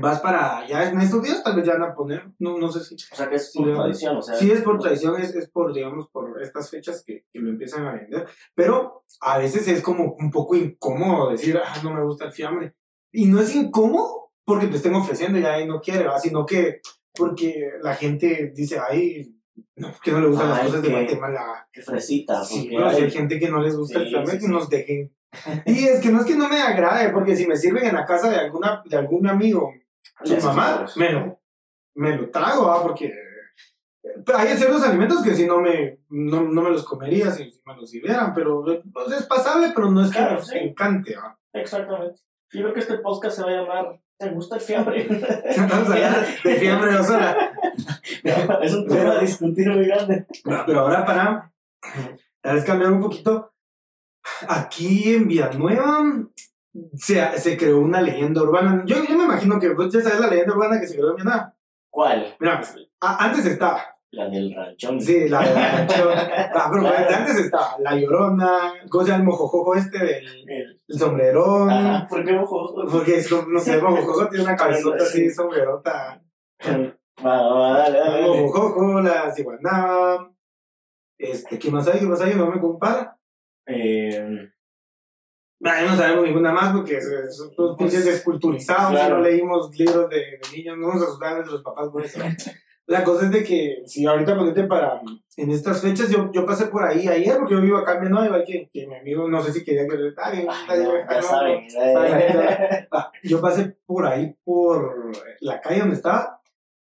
Vas 0.00 0.20
para 0.20 0.58
allá 0.58 0.90
en 0.90 1.00
estos 1.00 1.22
días, 1.22 1.42
tal 1.42 1.56
vez 1.56 1.64
ya 1.64 1.72
van 1.72 1.90
a 1.90 1.94
poner, 1.94 2.30
no, 2.38 2.58
no 2.58 2.70
sé 2.70 2.84
si... 2.84 2.94
O 2.94 3.16
sea 3.16 3.28
que 3.28 3.36
es 3.36 3.50
por 3.54 3.74
tradición, 3.74 4.16
o 4.18 4.22
sea. 4.22 4.34
Sí, 4.34 4.50
es 4.50 4.60
por 4.60 4.78
tradición, 4.78 5.20
es, 5.20 5.34
es 5.34 5.48
por, 5.48 5.72
digamos, 5.72 6.10
por 6.10 6.40
estas 6.42 6.70
fechas 6.70 7.02
que, 7.04 7.24
que 7.32 7.38
lo 7.40 7.48
empiezan 7.48 7.86
a 7.86 7.92
vender. 7.94 8.28
Pero 8.54 9.04
a 9.20 9.38
veces 9.38 9.66
es 9.66 9.80
como 9.80 10.14
un 10.18 10.30
poco 10.30 10.54
incómodo 10.54 11.30
decir, 11.30 11.58
ah, 11.58 11.80
no 11.82 11.94
me 11.94 12.04
gusta 12.04 12.26
el 12.26 12.32
fiambre. 12.32 12.74
Y 13.10 13.26
no 13.26 13.40
es 13.40 13.54
incómodo 13.56 14.30
porque 14.44 14.66
te 14.66 14.76
estén 14.76 14.94
ofreciendo 14.94 15.38
y 15.38 15.42
ya 15.42 15.64
no 15.64 15.80
quiere, 15.80 16.04
¿va? 16.04 16.18
sino 16.20 16.44
que 16.44 16.80
porque 17.14 17.72
la 17.82 17.94
gente 17.94 18.52
dice, 18.54 18.78
ay, 18.78 19.37
no, 19.76 19.92
que 20.02 20.10
no 20.12 20.20
le 20.20 20.26
gustan 20.28 20.50
las 20.50 20.60
cosas 20.60 20.82
de 20.82 20.88
que- 20.88 20.94
Guatemala. 20.94 21.68
Qué 21.72 21.82
fresita. 21.82 22.44
Sí, 22.44 22.62
porque 22.70 22.76
pero 22.76 22.90
si 22.90 23.02
hay- 23.04 23.10
gente 23.10 23.38
que 23.38 23.48
no 23.50 23.60
les 23.60 23.76
gusta 23.76 23.98
Sí, 23.98 24.04
el 24.04 24.10
fiambre, 24.10 24.40
sí, 24.40 24.48
nos 24.48 24.68
dejen. 24.68 25.14
Y 25.66 25.84
es 25.84 26.00
que 26.00 26.08
no 26.10 26.20
es 26.20 26.26
que 26.26 26.36
no 26.36 26.48
me 26.48 26.60
agrade, 26.60 27.10
porque 27.10 27.36
si 27.36 27.46
me 27.46 27.56
sirven 27.56 27.84
en 27.84 27.94
la 27.94 28.04
casa 28.06 28.30
de, 28.30 28.36
alguna, 28.36 28.82
de 28.86 28.96
algún 28.96 29.26
amigo, 29.26 29.72
su 30.24 30.36
mamá, 30.38 30.86
me 30.96 31.12
lo, 31.12 31.40
me 31.94 32.16
lo 32.16 32.30
trago, 32.30 32.66
¿va? 32.66 32.82
porque 32.82 33.12
hay 34.34 34.56
ciertos 34.56 34.82
alimentos 34.82 35.22
que 35.22 35.34
si 35.34 35.46
no 35.46 35.60
me, 35.60 35.98
no, 36.08 36.42
no 36.42 36.62
me 36.62 36.70
los 36.70 36.84
comería 36.84 37.30
si, 37.30 37.50
si 37.50 37.60
me 37.66 37.76
los 37.76 37.90
sirvieran, 37.90 38.32
pero 38.34 38.64
pues, 38.64 39.12
es 39.12 39.26
pasable, 39.26 39.72
pero 39.74 39.90
no 39.90 40.00
es 40.02 40.08
que 40.10 40.18
Claro, 40.18 40.40
me 40.52 40.62
encante. 40.68 41.14
¿va? 41.16 41.38
Exactamente. 41.52 42.20
Yo 42.50 42.62
creo 42.62 42.72
que 42.74 42.80
este 42.80 42.98
podcast 42.98 43.36
se 43.36 43.42
va 43.42 43.50
a 43.50 43.52
llamar 43.52 44.00
¿Te 44.18 44.30
gusta 44.30 44.56
el 44.56 44.60
fiambre? 44.62 45.06
Vamos 45.58 45.90
a 45.90 45.92
hablar 45.92 46.26
de 46.42 46.54
fiambre 46.56 46.92
dos 46.92 47.08
es 48.62 48.74
un 48.74 48.86
tema 48.88 49.12
a 49.12 49.20
discutir 49.20 49.68
muy 49.70 49.86
grande. 49.86 50.26
No, 50.44 50.62
Pero 50.66 50.80
ahora 50.80 51.04
para 51.04 51.52
tal 52.40 52.54
vez 52.56 52.64
cambiar 52.64 52.92
un 52.92 53.00
poquito, 53.02 53.52
aquí 54.48 55.14
en 55.14 55.28
Villanueva 55.28 56.04
se, 56.94 57.38
se 57.38 57.56
creó 57.56 57.78
una 57.80 58.00
leyenda 58.00 58.42
urbana. 58.42 58.82
Yo, 58.86 58.96
yo 59.04 59.16
me 59.16 59.24
imagino 59.24 59.58
que 59.58 59.70
vos 59.74 59.92
ya 59.92 60.00
sabes 60.00 60.20
la 60.20 60.28
leyenda 60.28 60.54
urbana 60.54 60.80
que 60.80 60.86
se 60.86 60.94
creó 60.94 61.10
en 61.10 61.16
Villanueva. 61.16 61.54
¿Cuál? 61.90 62.36
Mira, 62.38 62.58
pues, 62.60 62.76
antes 63.00 63.46
estaba, 63.46 63.82
La 64.10 64.28
del 64.28 64.54
ranchón. 64.54 65.00
sí, 65.00 65.28
la 65.28 65.40
de 65.40 65.48
Ah, 65.56 65.86
pero 66.70 66.82
pues, 66.82 67.14
antes 67.16 67.36
estaba 67.38 67.76
La 67.80 67.96
Llorona, 67.96 68.72
¿cómo 68.90 69.04
se 69.04 69.10
llama 69.10 69.22
el 69.22 69.26
mojojojo 69.28 69.74
este 69.74 69.98
del 69.98 70.26
El- 70.48 70.80
el 70.86 70.98
sombrerón? 70.98 71.70
Ajá, 71.70 72.06
¿por 72.08 72.24
qué 72.24 72.36
ojo? 72.36 72.74
Porque 72.90 73.16
es 73.16 73.30
no 73.32 73.58
sé, 73.60 73.80
mojojojo 73.80 74.28
tiene 74.28 74.44
una 74.44 74.56
cabezota 74.56 75.04
Sí. 75.04 75.24
así, 75.26 75.30
sombrerota. 75.30 76.22
Dale, 77.22 77.98
dale. 77.98 78.26
Mojojojo, 78.26 79.00
la 79.00 79.32
ciguanaba. 79.32 80.32
Este, 81.18 81.58
¿qué 81.58 81.70
más 81.70 81.88
hay? 81.88 82.00
¿Qué 82.00 82.06
más 82.06 82.20
hay? 82.20 82.34
No 82.34 82.46
me 82.50 82.60
compara. 82.60 83.18
Eh, 83.66 84.48
no 85.60 85.96
sabemos 85.96 86.24
ninguna 86.24 86.52
más 86.52 86.72
porque 86.72 87.00
son 87.00 87.54
todos 87.54 87.76
Pues, 87.76 87.90
pinches 87.90 88.04
desculturizados 88.06 88.92
claro. 88.92 89.16
y 89.16 89.18
no 89.18 89.24
leímos 89.24 89.76
libros 89.76 90.08
de, 90.08 90.16
de 90.16 90.40
niños, 90.56 90.78
no 90.78 90.94
nos 90.94 91.02
asustaban 91.02 91.38
nuestros 91.38 91.62
papás 91.62 91.88
por 91.88 92.04
eso. 92.04 92.20
La 92.86 93.04
cosa 93.04 93.26
es 93.26 93.32
de 93.32 93.44
que, 93.44 93.82
si 93.84 94.06
ahorita 94.06 94.34
ponete 94.34 94.64
para, 94.64 95.02
en 95.36 95.50
estas 95.50 95.82
fechas, 95.82 96.08
yo, 96.08 96.32
yo 96.32 96.46
pasé 96.46 96.66
por 96.68 96.84
ahí 96.84 97.06
ayer, 97.06 97.36
porque 97.36 97.52
yo 97.52 97.60
vivo 97.60 97.76
acá 97.76 97.94
en 97.96 98.00
Villanueva, 98.00 98.26
igual 98.26 98.44
que, 98.46 98.70
que 98.72 98.86
mi 98.86 98.94
amigo, 98.94 99.28
no 99.28 99.42
sé 99.42 99.52
si 99.52 99.62
quería 99.62 99.86
que... 99.86 100.14
Ah, 100.16 100.30
bien, 100.30 100.46
no, 100.46 100.52
ah, 100.52 100.74
no, 100.74 100.84
no, 100.84 102.04
eh. 102.06 102.88
Ah, 102.90 103.12
Yo 103.22 103.42
pasé 103.42 103.76
por 103.84 104.06
ahí, 104.06 104.34
por 104.42 105.12
la 105.40 105.60
calle 105.60 105.80
donde 105.80 105.96
estaba, 105.96 106.37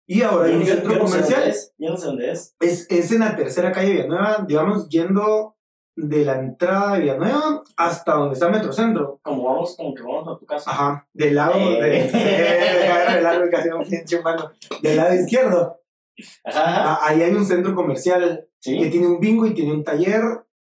y 0.06 0.22
ahora 0.22 0.46
hay 0.48 0.54
un 0.56 0.64
centro 0.66 0.92
yo 0.92 0.98
no 1.00 1.06
sé 1.08 1.12
comercial. 1.14 1.42
es. 1.48 1.74
Yo 1.78 1.90
no 1.90 1.96
sé 1.96 2.06
dónde 2.06 2.30
es. 2.30 2.56
Es, 2.60 2.86
es 2.90 3.12
en 3.12 3.20
la 3.20 3.36
tercera 3.36 3.72
calle 3.72 3.88
de 3.88 3.94
Villanueva, 3.94 4.44
digamos, 4.46 4.88
yendo 4.88 5.56
de 5.96 6.24
la 6.24 6.38
entrada 6.38 6.92
de 6.94 7.00
Villanueva 7.00 7.62
hasta 7.76 8.14
donde 8.14 8.34
está 8.34 8.48
Metrocentro. 8.48 9.18
Como 9.22 9.44
vamos, 9.44 9.76
como 9.76 9.94
que 9.94 10.02
vamos 10.02 10.28
a 10.28 10.38
tu 10.38 10.46
casa. 10.46 10.70
Ajá, 10.70 11.08
del 11.12 11.34
lado 11.34 11.58
de. 11.58 12.00
Eh. 12.00 12.10
Eh, 12.12 13.48
que 13.50 13.56
hacía 13.56 13.74
un 13.74 13.84
pinche 13.86 14.18
humano. 14.20 14.50
Del 14.82 14.96
lado 14.96 15.14
izquierdo. 15.14 15.80
Ajá, 16.44 16.60
ajá. 16.60 16.82
Ah, 16.94 16.98
ahí 17.02 17.22
hay 17.22 17.32
un 17.34 17.44
centro 17.44 17.74
comercial 17.74 18.46
que 18.62 18.70
Sí. 18.84 18.90
tiene 18.90 19.06
un 19.06 19.20
bingo 19.20 19.46
y 19.46 19.54
tiene 19.54 19.72
un 19.72 19.84
taller, 19.84 20.22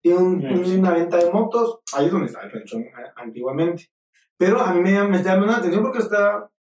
tiene 0.03 0.19
un- 0.19 0.39
Mm, 0.39 0.79
una 0.79 0.93
venta 0.93 1.17
de 1.19 1.31
motos. 1.31 1.81
Ahí 1.95 2.07
es 2.07 2.13
donde 2.13 2.27
estaba 2.27 2.47
el 2.47 2.53
ranchón 2.53 2.83
eh, 2.83 2.91
antiguamente. 3.17 3.91
Pero 4.39 4.61
a 4.61 4.73
mí 4.73 4.81
me, 4.81 5.03
me 5.09 5.17
está 5.19 5.31
llamando 5.31 5.53
la 5.53 5.59
atención 5.59 5.83
porque 5.83 5.99
estaba 5.99 6.51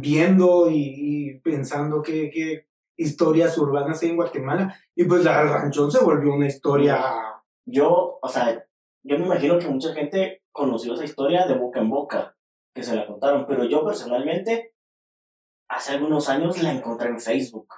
viendo 0.00 0.70
y, 0.70 0.94
y 0.96 1.38
pensando 1.40 2.02
qué, 2.02 2.30
qué 2.32 2.66
historias 2.96 3.56
urbanas 3.58 4.02
hay 4.02 4.10
en 4.10 4.16
Guatemala. 4.16 4.76
Y 4.94 5.04
pues 5.04 5.24
la 5.24 5.42
ranchón 5.42 5.90
se 5.90 6.02
volvió 6.02 6.34
una 6.34 6.46
historia. 6.46 7.00
Yo, 7.66 8.18
o 8.20 8.28
sea, 8.28 8.64
yo 9.04 9.18
me 9.18 9.26
imagino 9.26 9.58
que 9.58 9.68
mucha 9.68 9.92
gente 9.94 10.42
conoció 10.52 10.94
esa 10.94 11.04
historia 11.04 11.46
de 11.46 11.54
boca 11.54 11.80
en 11.80 11.90
boca, 11.90 12.36
que 12.74 12.82
se 12.82 12.94
la 12.94 13.06
contaron, 13.06 13.46
pero 13.46 13.64
yo 13.64 13.84
personalmente, 13.84 14.74
hace 15.68 15.92
algunos 15.92 16.28
años 16.28 16.62
la 16.62 16.72
encontré 16.72 17.08
en 17.08 17.20
Facebook. 17.20 17.68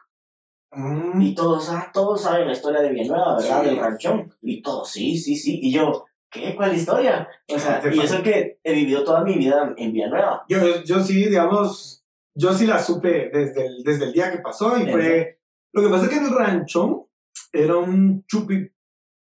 mm, 0.72 1.20
Y 1.22 1.34
todos, 1.34 1.68
ah, 1.70 1.90
todos 1.92 2.22
saben 2.22 2.46
la 2.46 2.52
historia 2.52 2.80
de 2.80 2.90
Villanueva, 2.90 3.36
¿verdad? 3.36 3.62
Sí. 3.62 3.68
Del 3.68 3.78
ranchón. 3.78 4.34
Y 4.42 4.62
todos, 4.62 4.90
sí, 4.90 5.16
sí, 5.16 5.36
sí. 5.36 5.60
Y 5.62 5.72
yo, 5.72 6.04
¿qué? 6.30 6.54
¿Cuál 6.56 6.74
historia? 6.74 7.28
O 7.52 7.58
sea, 7.58 7.80
y 7.92 8.00
eso 8.00 8.22
que 8.22 8.58
he 8.62 8.72
vivido 8.72 9.04
toda 9.04 9.22
mi 9.22 9.34
vida 9.34 9.72
en 9.76 9.92
Villanueva. 9.92 10.44
Yo, 10.48 10.82
yo 10.82 11.00
sí, 11.00 11.26
digamos, 11.26 12.03
yo 12.34 12.52
sí 12.52 12.66
la 12.66 12.78
supe 12.82 13.30
desde 13.32 13.66
el, 13.66 13.82
desde 13.84 14.04
el 14.06 14.12
día 14.12 14.30
que 14.30 14.38
pasó 14.38 14.76
y 14.78 14.90
fue... 14.90 15.40
Lo 15.72 15.82
que 15.82 15.88
pasa 15.88 16.04
es 16.04 16.10
que 16.10 16.16
en 16.16 16.26
el 16.26 16.34
ranchón 16.34 17.04
era 17.52 17.76
un 17.76 18.24
chupi, 18.26 18.70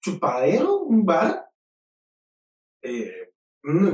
chupadero, 0.01 0.79
un 0.79 1.05
bar, 1.05 1.49
eh, 2.81 3.33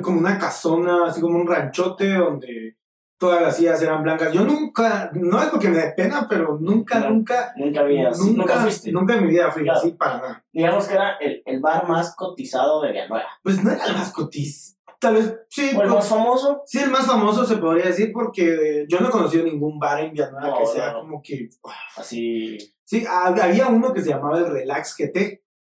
como 0.02 0.20
una 0.20 0.38
casona, 0.38 1.08
así 1.08 1.20
como 1.22 1.40
un 1.40 1.48
ranchote 1.48 2.14
donde 2.14 2.78
todas 3.18 3.42
las 3.42 3.56
sillas 3.58 3.82
eran 3.82 4.04
blancas. 4.04 4.32
Yo 4.34 4.44
nunca, 4.44 5.10
no 5.14 5.42
es 5.42 5.50
porque 5.50 5.70
me 5.70 5.78
dé 5.78 5.94
pena, 5.96 6.28
pero 6.30 6.58
nunca, 6.60 7.00
No, 7.00 7.10
nunca, 7.12 7.54
Nunca 7.56 7.80
habías, 7.82 8.20
nunca, 8.20 8.38
nunca, 8.42 8.56
fuiste. 8.62 8.92
nunca 8.92 9.16
en 9.16 9.24
mi 9.24 9.30
vida 9.30 9.50
fui 9.52 9.64
Claro. 9.64 9.80
así 9.80 9.92
para 9.92 10.18
nada. 10.18 10.46
Digamos 10.52 10.88
que 10.88 10.94
era 10.94 11.18
el, 11.18 11.42
el 11.46 11.60
bar 11.60 11.88
más 11.88 12.16
cotizado 12.16 12.82
de 12.82 12.92
Villanueva. 12.92 13.26
Pues 13.42 13.64
no 13.64 13.72
era 13.72 13.86
el 13.86 13.94
más 13.94 14.12
cotiz. 14.12 14.78
Tal 15.04 15.16
vez, 15.16 15.36
sí, 15.50 15.72
O 15.78 15.82
el 15.84 15.90
más 15.90 16.08
famoso. 16.08 16.64
Sí, 16.66 16.80
el 16.80 16.90
más 16.90 17.06
famoso 17.06 17.46
se 17.46 17.58
podría 17.58 17.86
decir 17.86 18.12
porque 18.14 18.86
yo 18.90 19.00
no 19.02 19.10
he 19.10 19.12
conocido 19.12 19.44
ningún 19.44 19.78
bar 19.78 20.00
en 20.00 20.12
Villanueva 20.14 20.48
No, 20.48 20.58
que 20.60 20.66
sea 20.66 20.94
no. 20.94 21.00
como 21.02 21.22
que... 21.22 21.50
Así. 21.98 22.58
Sí, 22.86 23.04
hab- 23.06 23.40
había 23.42 23.68
uno 23.68 23.94
que 23.94 24.02
se 24.02 24.10
llamaba 24.10 24.38
el 24.40 24.48
Relax 24.48 24.96
GT, 24.98 25.14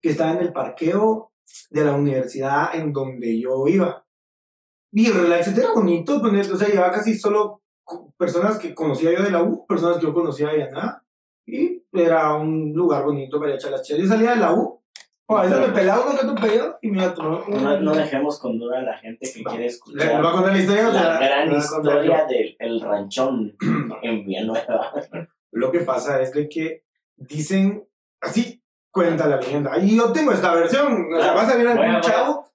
que 0.01 0.09
estaba 0.09 0.31
en 0.31 0.37
el 0.39 0.53
parqueo 0.53 1.31
de 1.69 1.83
la 1.85 1.93
universidad 1.93 2.73
en 2.75 2.93
donde 2.93 3.39
yo 3.39 3.67
iba. 3.67 4.05
Y 4.91 5.07
el 5.07 5.13
Relax 5.13 5.49
GT 5.51 5.57
era 5.59 5.73
bonito, 5.73 6.21
pues, 6.21 6.49
o 6.51 6.57
sea, 6.57 6.67
llevaba 6.69 6.91
casi 6.93 7.15
solo 7.17 7.61
personas 8.17 8.57
que 8.57 8.73
conocía 8.73 9.11
yo 9.11 9.21
de 9.23 9.31
la 9.31 9.43
U, 9.43 9.65
personas 9.67 9.97
que 9.97 10.03
yo 10.03 10.13
conocía 10.13 10.47
de 10.47 10.53
Villanueva. 10.57 11.03
Y 11.45 11.83
era 11.93 12.33
un 12.35 12.71
lugar 12.73 13.03
bonito 13.03 13.39
para 13.39 13.55
echar 13.55 13.71
las 13.71 13.83
chelas. 13.83 14.03
Yo 14.03 14.07
salía 14.09 14.31
de 14.31 14.37
la 14.37 14.53
U, 14.53 14.81
o 15.27 15.37
a 15.37 15.43
veces 15.43 15.59
me 15.59 15.67
pelaba 15.73 16.05
uno 16.05 16.19
que 16.19 16.25
otro 16.27 16.35
pedido 16.47 16.77
y 16.81 16.89
me 16.91 17.07
un- 17.07 17.63
No, 17.63 17.79
no 17.79 17.95
dejemos 17.95 18.39
con 18.39 18.59
duda 18.59 18.79
a 18.79 18.81
la 18.83 18.97
gente 18.97 19.27
que 19.33 19.43
quiere 19.43 19.59
¿Le, 19.59 19.65
escuchar 19.67 20.07
le 20.07 20.17
voy 20.21 20.27
a 20.27 20.31
contar 20.31 20.51
la 20.53 20.59
historia? 20.59 20.87
la 20.89 21.19
gran 21.19 21.51
historia 21.51 22.25
del 22.25 22.55
el 22.59 22.81
ranchón 22.81 23.55
en 24.03 24.25
Villanueva. 24.25 24.91
Lo 25.51 25.71
que 25.71 25.79
pasa 25.79 26.21
es 26.21 26.31
de 26.33 26.47
que 26.49 26.83
dicen, 27.15 27.87
así 28.21 28.61
cuenta 28.91 29.27
la 29.27 29.37
leyenda. 29.37 29.77
Y 29.79 29.97
yo 29.97 30.11
tengo 30.11 30.31
esta 30.31 30.53
versión. 30.53 31.07
O 31.13 31.17
sea, 31.17 31.33
Claro. 31.33 31.35
va 31.35 31.41
a 31.41 31.49
salir 31.49 31.67
algún 31.67 31.85
Bueno, 31.85 32.01
chavo 32.01 32.51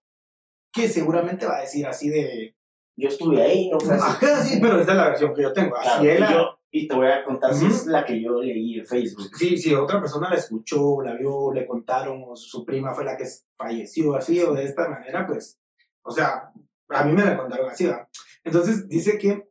que 0.73 0.89
seguramente 0.89 1.47
va 1.47 1.57
a 1.57 1.61
decir 1.63 1.87
así 1.87 2.09
de. 2.09 2.55
Yo 2.97 3.09
estuve 3.09 3.43
ahí, 3.43 3.71
no 3.71 3.81
fue 3.81 3.95
así. 3.95 4.05
Ajá, 4.07 4.43
sí, 4.43 4.59
pero 4.61 4.79
esta 4.79 4.93
es 4.93 4.99
la 4.99 5.09
versión 5.09 5.35
que 5.35 5.43
yo 5.43 5.53
tengo. 5.53 5.71
Claro, 5.75 5.91
Así 5.99 6.19
la- 6.19 6.33
yo- 6.33 6.60
y 6.71 6.87
te 6.87 6.95
voy 6.95 7.09
a 7.09 7.25
contar 7.25 7.55
si 7.55 7.67
es 7.67 7.87
la 7.87 8.05
que 8.05 8.21
yo 8.23 8.41
leí 8.41 8.79
en 8.79 8.87
Facebook. 8.87 9.35
Sí, 9.37 9.57
si 9.57 9.75
otra 9.75 10.01
persona 10.01 10.31
la 10.31 10.37
escuchó, 10.37 11.03
la 11.03 11.15
vio, 11.15 11.53
le 11.53 11.67
contaron, 11.67 12.23
o 12.27 12.37
su 12.37 12.65
prima 12.65 12.95
fue 12.95 13.05
la 13.05 13.17
que 13.17 13.25
falleció 13.57 14.15
así 14.15 14.41
o 14.41 14.55
de 14.55 14.65
esta 14.65 14.89
manera, 14.89 15.27
pues, 15.27 15.59
o 16.03 16.11
sea, 16.11 16.53
a 16.89 17.05
mí 17.05 17.13
me 17.13 17.25
la 17.25 17.37
contaron 17.37 17.71
así, 17.71 17.87
¿va? 17.87 18.09
Entonces 18.45 18.89
dice 18.89 19.19
que, 19.19 19.49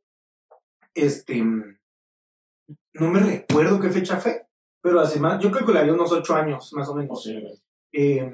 este, 0.93 1.43
no 1.43 3.09
me 3.11 3.19
recuerdo 3.19 3.79
qué 3.79 3.89
fecha 3.89 4.17
fue, 4.17 4.47
pero 4.81 5.01
hace 5.01 5.19
más, 5.19 5.41
yo 5.43 5.51
creo 5.51 5.65
que 5.65 5.73
la 5.73 5.83
vi 5.83 5.89
unos 5.89 6.11
ocho 6.11 6.35
años, 6.35 6.71
más 6.73 6.87
o 6.87 6.95
menos. 6.95 7.09
Posiblemente. 7.09 7.61
eh, 7.91 8.31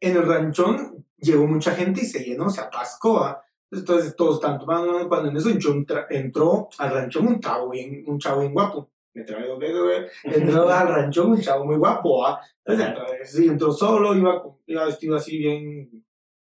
en 0.00 0.16
el 0.16 0.26
ranchón 0.26 1.06
llegó 1.16 1.46
mucha 1.46 1.72
gente 1.72 2.02
y 2.02 2.04
se 2.06 2.20
llenó, 2.20 2.48
se 2.50 2.60
atascó. 2.60 3.20
¿va? 3.20 3.42
Entonces 3.70 4.16
todos 4.16 4.36
están 4.36 4.58
tomando. 4.58 5.08
Cuando 5.08 5.30
en 5.30 5.36
eso 5.36 5.50
entró, 5.50 6.68
al 6.78 6.90
ranchón 6.90 7.26
un 7.26 7.40
chavo 7.40 7.70
bien, 7.70 8.04
un 8.06 8.18
chavo 8.18 8.40
bien 8.40 8.52
guapo. 8.52 8.90
me 9.14 9.24
trae 9.24 9.46
dos 9.46 9.58
veces, 9.58 9.80
güey. 9.80 10.06
Entró 10.24 10.68
al 10.68 10.88
rancho 10.88 11.26
un 11.26 11.40
chavo 11.40 11.64
muy 11.64 11.76
guapo, 11.76 12.26
¿ah? 12.26 12.40
Entonces 12.64 13.30
sí, 13.30 13.46
entró 13.46 13.72
solo, 13.72 14.14
iba, 14.14 14.42
iba 14.66 14.84
vestido 14.86 15.16
así 15.16 15.38
bien 15.38 16.04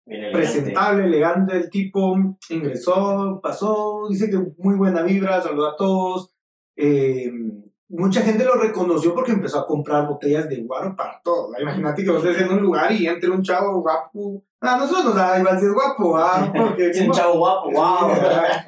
elegante. 0.06 0.38
presentable, 0.38 1.06
elegante 1.06 1.58
el 1.58 1.70
tipo, 1.70 2.16
ingresó, 2.50 3.40
pasó, 3.42 4.08
dice 4.10 4.30
que 4.30 4.38
muy 4.58 4.76
buena 4.76 5.04
vibra, 5.04 5.42
saludó 5.42 5.68
a 5.68 5.76
todos. 5.76 6.34
Eh, 6.76 7.32
mucha 7.90 8.22
gente 8.22 8.46
lo 8.46 8.56
reconoció 8.56 9.14
porque 9.14 9.32
empezó 9.32 9.60
a 9.60 9.68
comprar 9.68 10.08
botellas 10.08 10.48
de 10.50 10.62
guaro 10.62 10.96
para 10.96 11.22
todo. 11.24 11.52
Imagínate 11.60 12.04
que 12.04 12.12
vos 12.12 12.24
estés 12.24 12.44
en 12.44 12.54
un 12.54 12.62
lugar 12.62 12.92
y 12.92 13.08
entre 13.08 13.30
un 13.30 13.44
chavo 13.44 13.82
guapo. 13.82 14.44
A 14.64 14.78
nosotros 14.78 15.06
nos 15.06 15.16
da 15.16 15.40
igual 15.40 15.60
si 15.60 15.66
es 15.66 15.74
guapo, 15.74 16.18
¿ah? 16.18 16.52
porque 16.56 16.90
Es 16.92 17.02
un 17.02 17.12
chavo 17.12 17.38
guapo, 17.40 17.72
wow. 17.72 18.12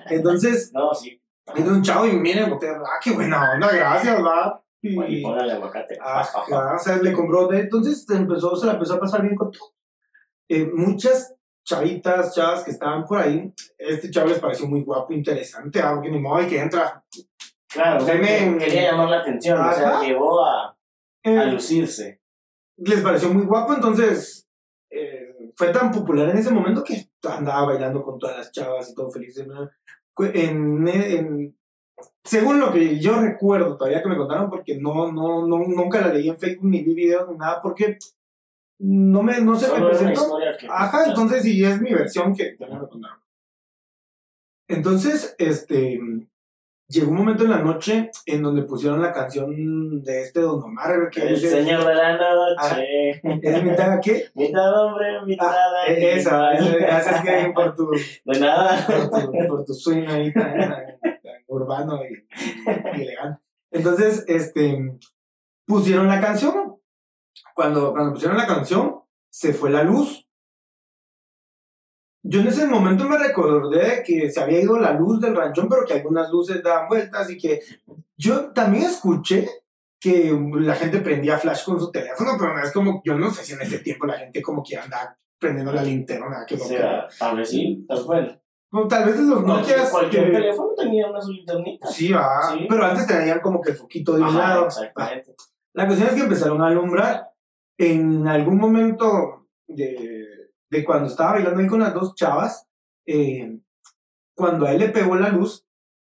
Entonces, 0.09 0.71
No, 0.73 0.93
sí. 0.93 1.21
un 1.55 1.81
chavo 1.83 2.07
y 2.07 2.13
miren 2.13 2.51
ah, 2.53 2.99
qué 3.01 3.11
buena 3.11 3.53
onda, 3.53 3.71
gracias, 3.71 4.17
va. 4.23 4.59
Y 4.81 4.99
Y, 5.01 5.21
póngale 5.21 5.53
aguacate. 5.53 5.97
Ajá, 6.01 6.75
o 6.75 6.79
sea, 6.79 6.97
le 6.97 7.13
compró 7.13 7.47
de 7.47 7.61
entonces 7.61 8.05
empezó, 8.09 8.55
se 8.55 8.65
la 8.65 8.73
empezó 8.73 8.95
a 8.95 8.99
pasar 8.99 9.21
bien 9.21 9.35
con 9.35 9.51
todo. 9.51 9.73
Eh, 10.49 10.69
muchas 10.73 11.35
chavitas, 11.65 12.35
chavas 12.35 12.63
que 12.63 12.71
estaban 12.71 13.05
por 13.05 13.19
ahí, 13.19 13.53
este 13.77 14.09
chavo 14.11 14.27
les 14.27 14.39
pareció 14.39 14.67
muy 14.67 14.81
guapo, 14.81 15.13
interesante, 15.13 15.81
algo 15.81 16.01
que 16.01 16.09
ni 16.09 16.19
modo 16.19 16.41
y 16.41 16.47
que 16.47 16.59
entra. 16.59 17.03
Claro, 17.69 18.05
quería 18.05 18.91
llamar 18.91 19.09
la 19.09 19.19
atención, 19.19 19.59
o 19.59 19.73
sea, 19.73 20.01
llevó 20.01 20.43
a, 20.45 20.67
a 20.69 20.75
Eh, 21.23 21.45
lucirse. 21.45 22.19
les 22.77 22.99
pareció 23.01 23.29
muy 23.29 23.45
guapo, 23.45 23.73
entonces 23.73 24.42
fue 25.55 25.69
tan 25.69 25.91
popular 25.91 26.29
en 26.29 26.37
ese 26.37 26.51
momento 26.51 26.83
que 26.83 27.07
andaba 27.23 27.67
bailando 27.67 28.03
con 28.03 28.19
todas 28.19 28.37
las 28.37 28.51
chavas 28.51 28.89
y 28.89 28.95
todo 28.95 29.09
feliz. 29.11 29.37
En, 29.37 30.87
en- 30.87 31.57
según 32.23 32.59
lo 32.59 32.71
que 32.71 32.99
yo 32.99 33.19
recuerdo 33.21 33.77
todavía 33.77 34.01
que 34.01 34.09
me 34.09 34.17
contaron, 34.17 34.49
porque 34.49 34.77
no, 34.77 35.11
no, 35.11 35.45
no, 35.47 35.59
nunca 35.59 36.01
la 36.01 36.13
leí 36.13 36.27
en 36.29 36.37
Facebook 36.37 36.65
ni 36.69 36.83
vi 36.83 36.93
videos 36.95 37.29
ni 37.29 37.37
nada, 37.37 37.61
porque 37.61 37.97
no, 38.79 39.21
me, 39.23 39.39
no 39.41 39.55
se 39.55 39.67
me 39.67 39.73
Solo 39.77 39.89
presentó. 39.89 40.37
que... 40.59 40.67
Ajá, 40.69 41.05
entonces 41.07 41.43
sí 41.43 41.63
es 41.63 41.79
mi 41.81 41.93
versión 41.93 42.35
que 42.35 42.55
ya 42.59 42.67
me 42.67 42.87
contaron. 42.87 43.19
Entonces, 44.67 45.35
este, 45.37 45.99
llegó 46.87 47.11
un 47.11 47.17
momento 47.17 47.43
en 47.43 47.49
la 47.51 47.59
noche 47.59 48.11
en 48.25 48.41
donde 48.43 48.63
pusieron 48.63 49.01
la 49.01 49.11
canción 49.11 50.01
de 50.03 50.21
este 50.21 50.41
Don 50.41 50.61
Omar, 50.61 51.09
que 51.11 51.21
El 51.21 51.37
señor 51.39 51.85
de 51.85 51.95
la 51.95 52.17
noche. 52.17 53.11
es 53.41 53.63
mitad 53.63 53.99
qué? 54.01 54.25
Mitad 54.35 54.83
hombre, 54.85 55.21
mitad 55.25 55.47
Ah, 55.47 55.83
animal. 55.87 55.97
e- 56.03 56.15
esa, 56.17 56.51
es 56.53 57.21
que 57.21 57.51
por 57.53 57.75
tu, 57.75 57.89
De 58.25 58.39
nada. 58.39 58.85
por 58.85 59.09
tu, 59.21 59.47
por 59.47 59.65
tu 59.65 59.73
swing 59.73 60.07
ahí 60.07 60.33
tan, 60.33 60.57
tan- 60.57 60.69
tan 61.01 61.19
urbano 61.47 61.99
y, 62.03 62.27
y 62.97 63.01
elegante. 63.03 63.41
Entonces, 63.71 64.23
este, 64.27 64.97
pusieron 65.65 66.07
la 66.07 66.21
canción. 66.21 66.75
Cuando, 67.55 67.91
cuando 67.91 68.13
pusieron 68.13 68.37
la 68.37 68.45
canción, 68.47 68.99
se 69.29 69.53
fue 69.53 69.69
la 69.71 69.83
luz. 69.83 70.22
Yo 72.25 72.39
en 72.39 72.47
ese 72.47 72.65
momento 72.67 73.03
me 73.07 73.17
recordé 73.17 73.97
de 73.97 74.03
que 74.03 74.31
se 74.31 74.39
había 74.41 74.61
ido 74.61 74.79
la 74.79 74.93
luz 74.93 75.19
del 75.19 75.35
ranchón, 75.35 75.67
pero 75.69 75.85
que 75.85 75.93
algunas 75.93 76.29
luces 76.31 76.63
daban 76.63 76.87
vueltas 76.87 77.29
y 77.29 77.37
que 77.37 77.59
yo 78.17 78.51
también 78.53 78.85
escuché 78.85 79.47
que 79.99 80.33
la 80.59 80.75
gente 80.75 80.99
prendía 80.99 81.37
flash 81.37 81.63
con 81.65 81.79
su 81.79 81.91
teléfono, 81.91 82.31
pero 82.39 82.53
no 82.53 82.63
es 82.63 82.71
como, 82.71 83.01
yo 83.05 83.17
no 83.17 83.29
sé 83.31 83.43
si 83.43 83.53
en 83.53 83.61
ese 83.61 83.79
tiempo 83.79 84.05
la 84.05 84.17
gente 84.17 84.41
como 84.41 84.63
que 84.63 84.77
anda 84.77 85.17
prendiendo 85.37 85.73
la 85.73 85.83
linterna, 85.83 86.45
que 86.47 86.55
O 86.55 86.59
no 86.59 86.63
sea, 86.65 87.07
tal 87.19 87.37
vez 87.37 87.49
sí, 87.49 87.85
tal 87.87 87.97
vez. 88.07 88.37
Bueno, 88.71 88.87
tal 88.87 89.05
vez 89.05 89.19
los 89.19 89.43
Nokia 89.43 89.89
cualquier 89.89 90.25
que- 90.25 90.31
teléfono 90.31 90.69
tenía 90.75 91.09
una 91.09 91.21
su 91.21 91.31
linternita. 91.31 91.87
Sí, 91.87 92.11
va. 92.11 92.41
Sí. 92.53 92.65
Pero 92.67 92.85
antes 92.85 93.05
tenían 93.05 93.39
como 93.41 93.61
que 93.61 93.71
el 93.71 93.77
foquito 93.77 94.13
de 94.15 94.23
un 94.23 94.35
lado. 94.37 94.65
exactamente. 94.67 95.35
La 95.73 95.85
cuestión 95.85 96.09
es 96.09 96.15
que 96.15 96.21
empezaron 96.21 96.61
a 96.61 96.67
alumbrar. 96.67 97.29
En 97.77 98.27
algún 98.27 98.57
momento 98.57 99.47
de, 99.67 100.22
de 100.73 100.83
cuando 100.83 101.07
estaba 101.07 101.33
bailando 101.33 101.59
ahí 101.61 101.67
con 101.67 101.79
las 101.79 101.93
dos 101.93 102.15
chavas, 102.15 102.67
eh, 103.05 103.57
cuando 104.35 104.65
a 104.65 104.71
él 104.71 104.79
le 104.79 104.89
pegó 104.89 105.15
la 105.15 105.29
luz, 105.29 105.65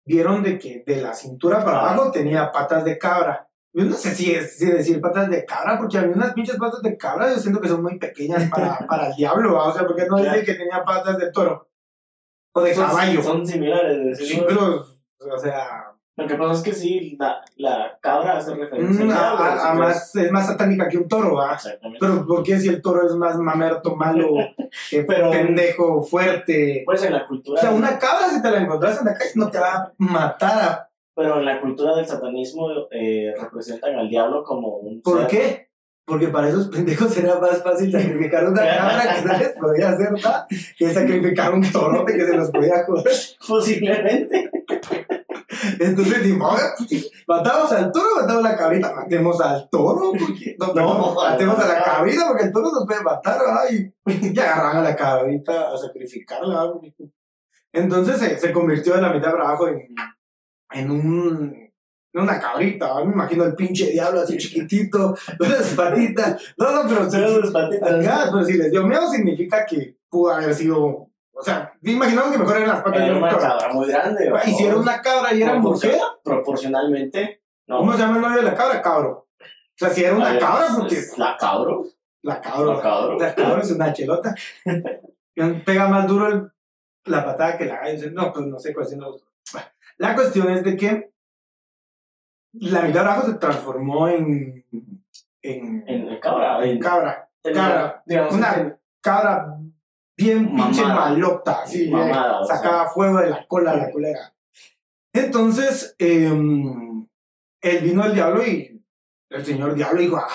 vieron 0.05 0.43
de 0.43 0.59
que 0.59 0.85
de 0.87 1.01
la 1.01 1.15
cintura 1.15 1.65
para 1.65 1.81
abajo 1.81 2.11
tenía 2.11 2.53
patas 2.53 2.85
de 2.85 2.99
cabra. 2.99 3.49
Yo 3.73 3.85
no 3.85 3.95
sé 3.95 4.15
si, 4.15 4.33
es, 4.33 4.59
si 4.59 4.67
decir 4.67 5.01
patas 5.01 5.31
de 5.31 5.45
cabra, 5.45 5.79
porque 5.79 5.97
había 5.97 6.15
unas 6.15 6.33
pinches 6.35 6.57
patas 6.57 6.83
de 6.83 6.97
cabra, 6.97 7.33
yo 7.33 7.39
siento 7.39 7.61
que 7.61 7.69
son 7.69 7.83
muy 7.83 7.99
pequeñas 7.99 8.51
para, 8.51 8.79
para 8.89 9.09
el 9.09 9.15
diablo, 9.17 9.55
¿va? 9.55 9.69
o 9.69 9.73
sea, 9.73 9.87
porque 9.87 10.07
no 10.07 10.17
dice 10.17 10.45
que 10.45 10.55
tenía 10.55 10.85
patas 10.85 11.19
de 11.19 11.31
toro 11.31 11.69
o 12.53 12.61
de 12.63 12.75
Son- 12.75 12.87
caballo. 12.87 13.23
Son 13.23 13.47
similares. 13.47 14.19
Sí, 14.19 14.43
pero, 14.47 14.85
o 15.21 15.39
sea, 15.39 15.80
Lo 16.21 16.27
que 16.29 16.35
pasa 16.35 16.53
es 16.55 16.63
que 16.63 16.73
sí, 16.73 17.17
la, 17.19 17.41
la 17.57 17.99
cabra 18.01 18.39
hace 18.39 18.55
referencia 18.55 19.05
Mm, 19.05 19.11
a- 19.11 19.15
diablo, 19.15 19.45
a- 19.63 19.75
más, 19.75 20.15
es 20.17 20.31
más 20.31 20.47
satánica 20.47 20.89
que 20.89 20.99
un 20.99 21.09
toro, 21.09 21.35
¿va? 21.37 21.55
Exactamente. 21.55 21.99
Pero 22.01 22.27
¿por 22.27 22.43
qué 22.43 22.59
si 22.59 22.69
el 22.69 22.81
toro 22.83 23.07
es 23.07 23.15
más 23.15 23.37
mamerto, 23.39 23.97
malo, 23.97 24.29
eh, 24.93 25.05
Pero- 25.07 25.31
pendejo, 25.31 26.03
fuerte? 26.03 26.83
Pues 26.85 27.03
en 27.05 27.13
la 27.15 27.23
O 27.23 27.29
cultura. 27.29 27.61
sea, 27.61 27.71
una 27.71 27.99
cabra 27.99 28.29
si 28.29 28.43
te 28.43 28.51
la 28.51 28.59
encontrás 28.61 28.99
en 29.01 29.07
la 29.07 29.15
calle 29.15 29.31
no 29.35 29.51
te 29.51 29.59
va 29.59 29.73
a 29.75 29.93
matar. 29.99 30.63
a- 30.63 30.91
Pero 31.15 31.39
en 31.39 31.45
la 31.45 31.61
cultura 31.61 31.95
del 31.97 32.07
satanismo 32.07 32.69
eh, 32.91 33.35
representan 33.41 33.95
al 33.97 34.09
diablo 34.09 34.43
como 34.45 34.77
un. 34.77 35.03
¿Por 35.03 35.19
ser- 35.21 35.27
qué? 35.29 35.71
Porque 36.07 36.27
para 36.29 36.49
esos 36.49 36.67
pendejos 36.69 37.17
era 37.19 37.39
más 37.39 37.63
fácil 37.63 37.93
sacrificar 37.93 38.45
una 38.49 38.63
cabra 38.63 39.03
que 39.15 39.23
se 39.29 39.39
les 39.39 39.49
podía 39.51 39.91
hacer 39.91 40.09
¿va? 40.15 40.45
que 40.77 40.93
sacrificar 40.93 41.55
un 41.55 41.63
torote 41.71 42.15
que 42.17 42.27
se 42.27 42.37
los 42.37 42.51
podía 42.51 42.85
joder. 42.85 43.05
Posiblemente. 43.47 44.51
Entonces 45.79 46.23
dijimos, 46.23 46.53
"Oiga, 46.53 46.75
pues, 46.77 47.11
matamos 47.27 47.73
al 47.73 47.93
toro, 47.93 48.09
matamos 48.21 48.45
a 48.45 48.51
la 48.51 48.57
cabrita, 48.57 48.95
matemos 48.95 49.41
al 49.41 49.69
toro, 49.71 50.13
porque, 50.19 50.57
no, 50.59 50.75
No, 50.75 51.15
matemos 51.15 51.59
a 51.59 51.67
la 51.69 51.79
no. 51.79 51.85
cabrita 51.85 52.27
porque 52.29 52.45
el 52.45 52.53
toro 52.53 52.71
nos 52.73 52.87
puede 52.87 53.03
matar, 53.03 53.39
¿verdad? 53.41 53.95
Y, 54.35 54.39
agarran 54.39 54.77
a 54.79 54.83
la 54.83 54.97
cabrita 54.97 55.73
a 55.73 55.79
sacrificarla. 55.79 56.67
¿verdad? 56.67 57.09
Entonces 57.73 58.19
se, 58.19 58.39
se 58.39 58.53
convirtió 58.53 58.95
de 58.95 59.03
la 59.03 59.13
mitad 59.13 59.31
para 59.31 59.45
abajo 59.45 59.69
en, 59.69 59.89
en 60.73 60.91
un 60.91 61.71
en 62.13 62.23
una 62.23 62.41
cabrita, 62.41 62.87
¿verdad? 62.89 63.05
me 63.05 63.13
imagino 63.13 63.45
el 63.45 63.55
pinche 63.55 63.87
diablo 63.91 64.21
así 64.21 64.37
chiquitito, 64.37 65.15
las 65.39 65.75
patitas, 65.75 66.43
no, 66.59 66.83
no, 66.83 66.89
pero, 66.89 67.41
sus 67.43 67.53
patitas. 67.53 68.07
Ajá, 68.07 68.31
pero 68.33 68.45
si 68.45 68.55
les 68.55 68.71
dio 68.71 68.87
miedo 68.87 69.09
significa 69.11 69.65
que 69.65 69.97
pudo 70.09 70.33
haber 70.33 70.55
sido, 70.55 71.10
o 71.41 71.43
sea, 71.43 71.73
imaginamos 71.83 72.31
que 72.33 72.39
mejor 72.39 72.57
eran 72.59 72.69
las 72.69 72.83
patas 72.83 73.01
de 73.01 73.07
Era 73.07 73.17
un 73.17 73.23
una 73.23 73.39
cabra 73.39 73.69
muy 73.73 73.89
grande. 73.89 74.33
Y 74.47 74.51
si 74.53 74.65
era 74.67 74.77
una 74.77 75.01
cabra 75.03 75.35
y 75.35 75.43
era 75.43 75.55
mujer, 75.55 75.99
Proporcionalmente. 76.23 77.43
No. 77.67 77.79
¿Cómo 77.79 77.93
se 77.93 77.99
llama 77.99 78.17
el 78.17 78.23
novio 78.23 78.37
de 78.39 78.43
la 78.43 78.55
cabra? 78.55 78.83
Cabro. 78.83 79.29
O 79.41 79.47
sea, 79.77 79.89
si 79.91 80.05
era 80.05 80.15
una 80.17 80.39
cabra, 80.39 80.67
porque 80.77 80.95
es 80.97 81.17
La 81.17 81.37
cabro. 81.39 81.85
la 82.23 82.41
cabra, 82.41 82.75
La 82.75 82.81
cabro. 82.83 83.19
la 83.19 83.35
cabra 83.35 83.63
es 83.63 83.71
una 83.71 83.93
chelota. 83.93 84.35
Pega 85.65 85.89
más 85.89 86.07
duro 86.07 86.27
el- 86.29 86.51
la 87.07 87.25
patada 87.25 87.57
que 87.57 87.65
la 87.65 87.77
gallo. 87.81 88.11
No, 88.13 88.33
pues 88.33 88.47
no 88.47 88.59
sé 88.59 88.75
cuál 88.75 88.87
es. 88.87 88.97
La 89.97 90.15
cuestión 90.15 90.51
es 90.51 90.63
de 90.65 90.77
que 90.77 91.11
la 92.53 92.83
mitad 92.83 93.05
de 93.05 93.11
abajo 93.11 93.27
se 93.27 93.35
transformó 93.39 94.09
en, 94.09 94.65
en, 95.43 95.85
En 95.89 96.09
en 96.09 96.21
cabra. 96.21 96.63
en 96.65 96.71
En 96.73 96.79
cabra. 96.81 97.31
tenía, 97.43 97.63
cabra. 97.63 98.03
Digamos, 98.05 98.35
Una 98.35 98.79
cabra 99.01 99.57
bien 100.21 100.55
pinche 100.55 100.83
Mamada. 100.83 101.11
malota, 101.11 101.63
así, 101.63 101.89
eh, 101.89 101.91
Mamada, 101.91 102.41
o 102.41 102.45
sacaba 102.45 102.89
fuego 102.91 103.19
de 103.19 103.31
la 103.31 103.47
cola 103.47 103.75
la 103.77 103.91
culera. 103.91 104.35
Entonces, 105.13 105.95
em, 105.99 107.07
él 107.61 107.79
vino 107.83 108.05
el 108.05 108.15
diablo 108.15 108.47
y 108.47 108.81
el 109.31 109.45
señor 109.45 109.75
diablo 109.75 110.01
dijo, 110.01 110.17
ah, 110.17 110.29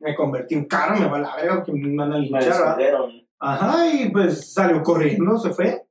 me 0.00 0.14
convertí 0.14 0.54
en 0.54 0.66
cara, 0.66 0.94
me 0.96 1.06
va 1.06 1.16
a 1.18 1.20
la 1.20 1.36
verga 1.36 1.56
porque 1.56 1.72
me 1.72 1.96
van 1.96 2.12
a 2.12 2.18
linchar. 2.18 2.42
¿verdad?". 2.42 2.58
descubrieron. 2.66 3.28
Ajá, 3.40 3.86
y 3.86 4.10
pues 4.10 4.52
salió 4.52 4.82
corriendo, 4.82 5.38
se 5.38 5.50
fue. 5.50 5.84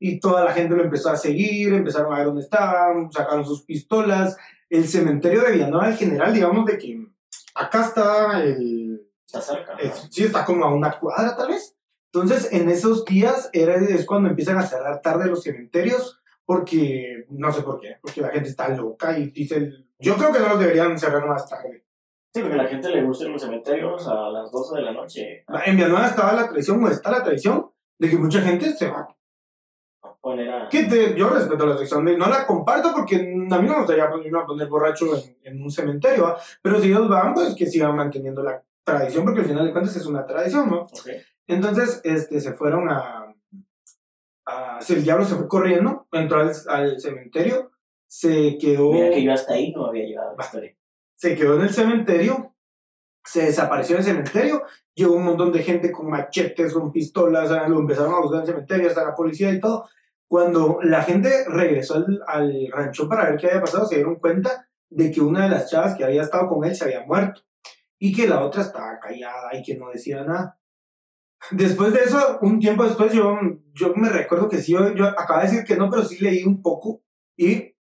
Y 0.00 0.18
toda 0.18 0.44
la 0.44 0.52
gente 0.52 0.74
lo 0.74 0.82
empezó 0.82 1.10
a 1.10 1.16
seguir, 1.16 1.72
empezaron 1.72 2.12
a 2.12 2.16
ver 2.16 2.26
dónde 2.26 2.42
estaban, 2.42 3.10
sacaron 3.12 3.44
sus 3.44 3.62
pistolas. 3.64 4.36
El 4.68 4.88
cementerio 4.88 5.42
de 5.42 5.52
Villanueva 5.52 5.86
del 5.88 5.96
General, 5.96 6.32
digamos 6.32 6.66
de 6.66 6.78
que 6.78 7.06
acá 7.54 7.82
está 7.86 8.42
el, 8.42 9.06
Está 9.26 9.40
cerca. 9.40 9.74
eh, 9.78 9.92
sí, 10.10 10.24
está 10.24 10.44
como 10.44 10.64
a 10.64 10.74
una 10.74 10.98
cuadra 10.98 11.36
tal 11.36 11.48
vez. 11.48 11.76
Entonces, 12.14 12.52
en 12.52 12.68
esos 12.68 13.04
días 13.04 13.50
era, 13.52 13.74
es 13.74 14.06
cuando 14.06 14.28
empiezan 14.28 14.56
a 14.58 14.62
cerrar 14.66 15.02
tarde 15.02 15.26
los 15.26 15.42
cementerios, 15.42 16.20
porque, 16.44 17.24
no 17.30 17.50
sé 17.52 17.62
por 17.62 17.80
qué, 17.80 17.96
porque 18.00 18.20
la 18.20 18.28
gente 18.28 18.48
está 18.50 18.68
loca 18.68 19.18
y 19.18 19.30
dice, 19.30 19.72
yo 19.98 20.14
creo 20.16 20.32
que 20.32 20.38
no 20.38 20.50
los 20.50 20.60
deberían 20.60 20.98
cerrar 20.98 21.26
más 21.26 21.48
tarde. 21.48 21.84
Sí, 22.32 22.40
porque 22.40 22.54
a 22.58 22.62
la 22.62 22.68
gente 22.68 22.88
le 22.90 23.02
gusta 23.02 23.24
ir 23.24 23.30
a 23.30 23.32
los 23.32 23.42
cementerios 23.42 24.06
a 24.08 24.28
las 24.30 24.50
12 24.52 24.76
de 24.76 24.82
la 24.82 24.92
noche. 24.92 25.44
En 25.66 25.76
Villanueva 25.76 26.06
estaba 26.06 26.32
la 26.34 26.48
tradición, 26.48 26.84
o 26.84 26.88
está 26.88 27.10
la 27.10 27.22
tradición, 27.22 27.70
de 27.98 28.10
que 28.10 28.16
mucha 28.16 28.40
gente 28.42 28.72
se 28.72 28.88
va. 28.90 29.00
A. 29.00 30.68
Que 30.70 30.84
te- 30.84 31.14
yo 31.16 31.28
respeto 31.30 31.66
la 31.66 31.74
tradición, 31.74 32.04
no 32.04 32.26
la 32.28 32.46
comparto 32.46 32.92
porque 32.94 33.16
a 33.16 33.18
mí 33.20 33.46
no 33.46 33.58
me 33.60 33.76
gustaría 33.78 34.08
ponerme 34.10 34.38
a 34.38 34.46
poner 34.46 34.68
borracho 34.68 35.16
en, 35.16 35.36
en 35.42 35.62
un 35.62 35.70
cementerio, 35.70 36.24
¿va? 36.24 36.38
pero 36.62 36.80
si 36.80 36.88
ellos 36.88 37.08
van, 37.08 37.34
pues 37.34 37.54
que 37.54 37.66
sigan 37.66 37.94
manteniendo 37.94 38.42
la 38.42 38.62
tradición, 38.82 39.24
porque 39.24 39.40
al 39.40 39.46
final 39.46 39.66
de 39.66 39.72
cuentas 39.72 39.96
es 39.96 40.06
una 40.06 40.24
tradición, 40.26 40.70
¿no? 40.70 40.82
Ok. 40.82 41.08
Entonces, 41.46 42.00
este, 42.04 42.40
se 42.40 42.52
fueron 42.52 42.88
a, 42.88 43.34
a- 44.46 44.80
si 44.80 44.94
el 44.94 45.04
diablo 45.04 45.24
se 45.24 45.34
fue 45.36 45.48
corriendo, 45.48 46.06
entró 46.12 46.40
al, 46.40 46.52
al 46.68 47.00
cementerio, 47.00 47.70
se 48.06 48.56
quedó, 48.58 48.92
Mira 48.92 49.10
que 49.10 49.22
yo 49.22 49.32
hasta 49.32 49.54
ahí 49.54 49.72
no 49.72 49.86
había 49.86 50.04
llegado 50.06 50.34
la 50.36 50.44
historia. 50.44 50.76
se 51.16 51.34
quedó 51.36 51.56
en 51.56 51.62
el 51.62 51.70
cementerio, 51.70 52.54
se 53.24 53.46
desapareció 53.46 53.96
en 53.96 54.00
el 54.00 54.06
cementerio, 54.06 54.62
llegó 54.94 55.14
un 55.16 55.24
montón 55.24 55.50
de 55.52 55.62
gente 55.62 55.90
con 55.90 56.08
machetes, 56.10 56.72
con 56.74 56.92
pistolas, 56.92 57.50
lo 57.68 57.78
empezaron 57.80 58.14
a 58.14 58.20
buscar 58.20 58.36
en 58.40 58.42
el 58.42 58.46
cementerio, 58.46 58.88
hasta 58.88 59.04
la 59.04 59.14
policía 59.14 59.50
y 59.52 59.60
todo. 59.60 59.88
Cuando 60.28 60.78
la 60.82 61.02
gente 61.02 61.44
regresó 61.48 61.94
al, 61.94 62.22
al 62.26 62.68
rancho 62.72 63.08
para 63.08 63.30
ver 63.30 63.36
qué 63.38 63.46
había 63.48 63.60
pasado, 63.60 63.86
se 63.86 63.96
dieron 63.96 64.16
cuenta 64.16 64.68
de 64.90 65.10
que 65.10 65.20
una 65.20 65.44
de 65.44 65.50
las 65.50 65.70
chavas 65.70 65.94
que 65.96 66.04
había 66.04 66.22
estado 66.22 66.48
con 66.48 66.64
él 66.64 66.74
se 66.76 66.84
había 66.84 67.04
muerto 67.04 67.40
y 67.98 68.14
que 68.14 68.28
la 68.28 68.40
otra 68.44 68.62
estaba 68.62 68.98
callada 69.00 69.56
y 69.56 69.62
que 69.62 69.76
no 69.76 69.90
decía 69.90 70.22
nada. 70.24 70.58
Después 71.50 71.92
de 71.92 72.00
eso, 72.00 72.38
un 72.40 72.58
tiempo 72.58 72.84
después, 72.84 73.12
yo, 73.12 73.36
yo 73.74 73.94
me 73.96 74.08
recuerdo 74.08 74.48
que 74.48 74.58
sí, 74.58 74.72
yo, 74.72 74.94
yo 74.94 75.06
acabo 75.06 75.40
de 75.40 75.46
decir 75.46 75.64
que 75.64 75.76
no, 75.76 75.90
pero 75.90 76.02
sí 76.04 76.22
leí 76.22 76.42
un 76.44 76.62
poco 76.62 77.02
y 77.36 77.74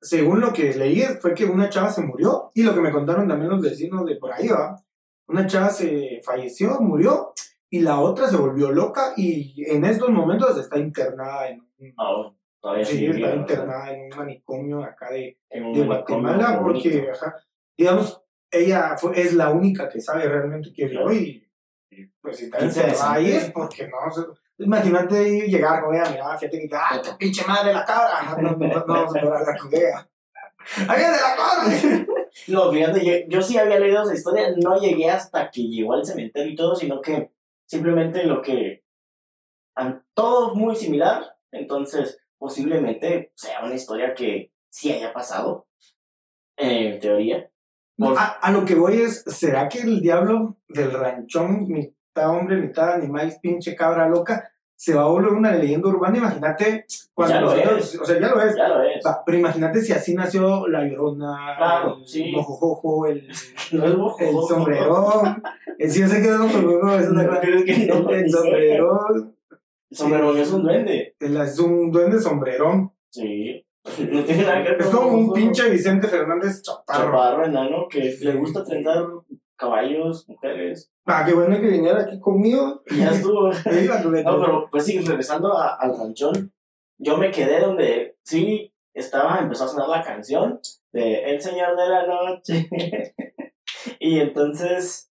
según 0.00 0.40
lo 0.40 0.52
que 0.52 0.74
leí 0.74 1.02
fue 1.20 1.34
que 1.34 1.44
una 1.44 1.68
chava 1.68 1.90
se 1.90 2.02
murió 2.02 2.50
y 2.54 2.62
lo 2.62 2.74
que 2.74 2.80
me 2.80 2.92
contaron 2.92 3.26
también 3.28 3.50
los 3.50 3.60
vecinos 3.62 4.06
de 4.06 4.16
por 4.16 4.32
ahí, 4.32 4.48
¿va? 4.48 4.76
Una 5.28 5.46
chava 5.46 5.70
se 5.70 6.20
falleció, 6.22 6.80
murió 6.80 7.32
y 7.68 7.80
la 7.80 7.98
otra 8.00 8.28
se 8.28 8.36
volvió 8.36 8.70
loca 8.70 9.12
y 9.16 9.64
en 9.68 9.84
estos 9.84 10.10
momentos 10.10 10.56
está 10.58 10.78
internada 10.78 11.48
en 11.50 11.60
un, 11.78 11.94
todavía 12.60 12.84
sí, 12.84 12.98
sigue 12.98 13.10
está 13.10 13.34
internada 13.34 13.92
en 13.92 14.12
un 14.12 14.18
manicomio 14.18 14.84
acá 14.84 15.10
de, 15.10 15.38
de 15.74 15.84
Guatemala 15.86 16.60
porque, 16.62 17.10
ajá, 17.10 17.34
digamos, 17.76 18.22
ella 18.50 18.96
fue- 18.96 19.20
es 19.20 19.34
la 19.34 19.50
única 19.50 19.88
que 19.88 20.00
sabe 20.00 20.28
realmente 20.28 20.72
que 20.72 20.84
y, 20.84 20.94
y, 21.16 21.45
pues 22.20 22.36
si 22.38 22.44
está 22.44 22.58
encerrada 22.58 23.12
ahí 23.12 23.32
es 23.32 23.50
porque 23.50 23.88
no, 23.88 23.96
o 24.06 24.10
sea, 24.10 24.24
imagínate 24.58 25.48
llegar 25.48 25.82
con 25.82 25.94
ella, 25.94 26.10
mira, 26.10 26.38
fíjate 26.38 26.68
que, 26.68 26.76
ah, 26.76 27.00
tu 27.02 27.16
pinche 27.16 27.44
madre 27.46 27.72
la 27.72 27.84
cabra, 27.84 28.36
no, 28.40 28.50
no, 28.50 28.56
no, 28.56 28.66
no 28.66 28.86
vamos 28.86 29.16
a 29.16 29.20
poder 29.20 29.36
hablar 29.36 29.58
con 29.58 29.74
ella. 29.74 30.08
¡Ahí 30.88 30.98
viene 30.98 31.16
la 31.16 31.36
cabra! 31.36 32.06
No, 32.48 32.70
fíjate, 32.70 33.04
yo, 33.04 33.12
yo 33.28 33.42
sí 33.42 33.56
había 33.56 33.78
leído 33.78 34.02
esa 34.02 34.14
historia, 34.14 34.54
no 34.62 34.78
llegué 34.78 35.08
hasta 35.10 35.50
que 35.50 35.62
llegó 35.62 35.94
al 35.94 36.04
cementerio 36.04 36.52
y 36.52 36.54
todo, 36.54 36.76
sino 36.76 37.00
que 37.00 37.30
simplemente 37.64 38.24
lo 38.24 38.42
que... 38.42 38.84
Todo 40.14 40.54
muy 40.54 40.76
similar, 40.76 41.36
entonces 41.50 42.18
posiblemente 42.38 43.32
sea 43.34 43.64
una 43.64 43.74
historia 43.74 44.14
que 44.14 44.52
sí 44.68 44.92
haya 44.92 45.12
pasado, 45.12 45.66
en 46.56 47.00
teoría. 47.00 47.50
Por- 47.96 48.18
A, 48.18 48.24
a 48.24 48.52
lo 48.52 48.64
que 48.64 48.74
voy 48.74 49.00
es, 49.00 49.22
¿será 49.26 49.68
que 49.68 49.80
el 49.80 50.00
diablo 50.00 50.56
del 50.68 50.92
ranchón, 50.92 51.66
mitad 51.68 52.30
hombre, 52.30 52.56
mitad 52.56 52.92
animal, 52.94 53.34
pinche 53.40 53.74
cabra 53.74 54.08
loca, 54.08 54.50
se 54.74 54.92
va 54.94 55.02
a 55.04 55.08
volver 55.08 55.32
una 55.32 55.52
leyenda 55.52 55.88
urbana? 55.88 56.18
Imagínate 56.18 56.84
cuando 57.14 57.34
Ya 57.34 57.40
lo 57.40 57.46
nosotros- 57.50 57.94
es. 57.94 58.00
o 58.00 58.04
sea, 58.04 58.20
ya 58.20 58.28
lo 58.28 58.42
es. 58.42 58.54
Ya 58.56 58.68
lo 58.68 58.82
es. 58.82 59.02
Va, 59.06 59.22
pero 59.24 59.38
imagínate 59.38 59.80
si 59.80 59.92
así 59.94 60.14
nació 60.14 60.66
la 60.68 60.84
llorona, 60.84 61.54
Claro, 61.56 61.96
el 61.98 62.06
sí. 62.06 62.30
mojojojo, 62.32 63.06
el, 63.06 63.26
No 63.72 63.84
es 63.86 63.96
mojo, 63.96 64.20
el 64.20 64.36
sombrerón. 64.48 65.42
El 65.78 65.90
sí, 65.90 66.00
yo 66.00 66.08
sé 66.08 66.20
que 66.22 66.28
es 66.28 66.38
mojojojo, 66.38 66.98
es 66.98 67.08
una 67.08 67.22
No, 67.22 67.28
cosa. 67.30 67.40
pero 67.40 67.58
es 67.58 67.64
que 67.64 67.86
no, 67.86 68.10
El 68.10 68.22
ni 68.24 68.30
sombrerón, 68.30 69.36
El 69.90 69.96
sombrero 69.96 70.36
es 70.36 70.52
un 70.52 70.62
duende. 70.64 71.14
el- 71.18 71.36
es 71.38 71.58
un 71.58 71.90
duende 71.90 72.20
sombrerón. 72.20 72.92
Sí. 73.10 73.65
Es 74.78 74.86
como 74.86 75.08
un 75.10 75.32
pinche 75.32 75.70
Vicente 75.70 76.08
Fernández 76.08 76.62
chaparro. 76.62 77.04
chaparro 77.04 77.44
enano 77.46 77.86
que 77.88 78.16
le 78.20 78.34
gusta 78.34 78.64
trenzar 78.64 79.04
caballos, 79.56 80.28
mujeres. 80.28 80.92
Ah, 81.06 81.24
qué 81.26 81.32
bueno 81.32 81.56
que 81.60 81.68
viniera 81.68 82.02
aquí 82.02 82.18
conmigo. 82.20 82.82
Y 82.90 82.98
ya 82.98 83.10
estuvo. 83.10 83.50
No, 84.24 84.40
pero 84.40 84.68
pues 84.70 84.84
sí, 84.84 84.98
regresando 84.98 85.56
a- 85.56 85.76
al 85.76 85.96
ranchón, 85.96 86.52
yo 86.98 87.16
me 87.16 87.30
quedé 87.30 87.60
donde 87.60 88.16
sí 88.22 88.72
estaba, 88.94 89.38
empezó 89.38 89.64
a 89.64 89.68
sonar 89.68 89.88
la 89.88 90.02
canción 90.02 90.60
de 90.92 91.24
El 91.30 91.40
Señor 91.40 91.76
de 91.76 91.88
la 91.88 92.06
Noche. 92.06 92.68
y 94.00 94.18
entonces, 94.20 95.10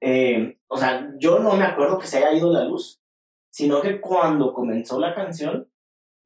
eh, 0.00 0.58
o 0.68 0.76
sea, 0.76 1.10
yo 1.18 1.38
no 1.40 1.54
me 1.56 1.64
acuerdo 1.64 1.98
que 1.98 2.06
se 2.06 2.18
haya 2.18 2.32
ido 2.32 2.52
la 2.52 2.64
luz, 2.64 3.00
sino 3.50 3.80
que 3.80 4.00
cuando 4.00 4.52
comenzó 4.54 4.98
la 4.98 5.14
canción, 5.14 5.68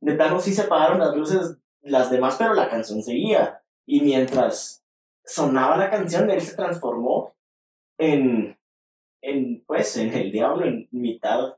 de 0.00 0.14
plano 0.14 0.38
sí 0.40 0.52
se 0.52 0.62
apagaron 0.62 0.98
las 1.00 1.14
luces 1.16 1.56
las 1.86 2.10
demás, 2.10 2.36
pero 2.38 2.54
la 2.54 2.68
canción 2.68 3.02
seguía. 3.02 3.62
Y 3.86 4.00
mientras 4.00 4.84
sonaba 5.24 5.76
la 5.76 5.90
canción, 5.90 6.30
él 6.30 6.40
se 6.40 6.56
transformó 6.56 7.34
en, 7.98 8.58
en 9.22 9.64
pues, 9.66 9.96
en 9.96 10.12
el 10.12 10.30
diablo, 10.32 10.66
en 10.66 10.88
mitad 10.90 11.56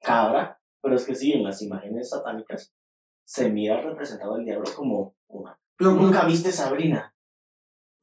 cabra, 0.00 0.60
pero 0.82 0.96
es 0.96 1.04
que 1.04 1.14
sí, 1.14 1.32
en 1.32 1.44
las 1.44 1.62
imágenes 1.62 2.10
satánicas 2.10 2.72
se 3.24 3.50
mira 3.50 3.80
representado 3.80 4.36
el 4.36 4.44
diablo 4.44 4.70
como 4.74 5.14
una. 5.28 5.58
¿Nunca 5.78 6.24
viste 6.24 6.52
Sabrina? 6.52 7.14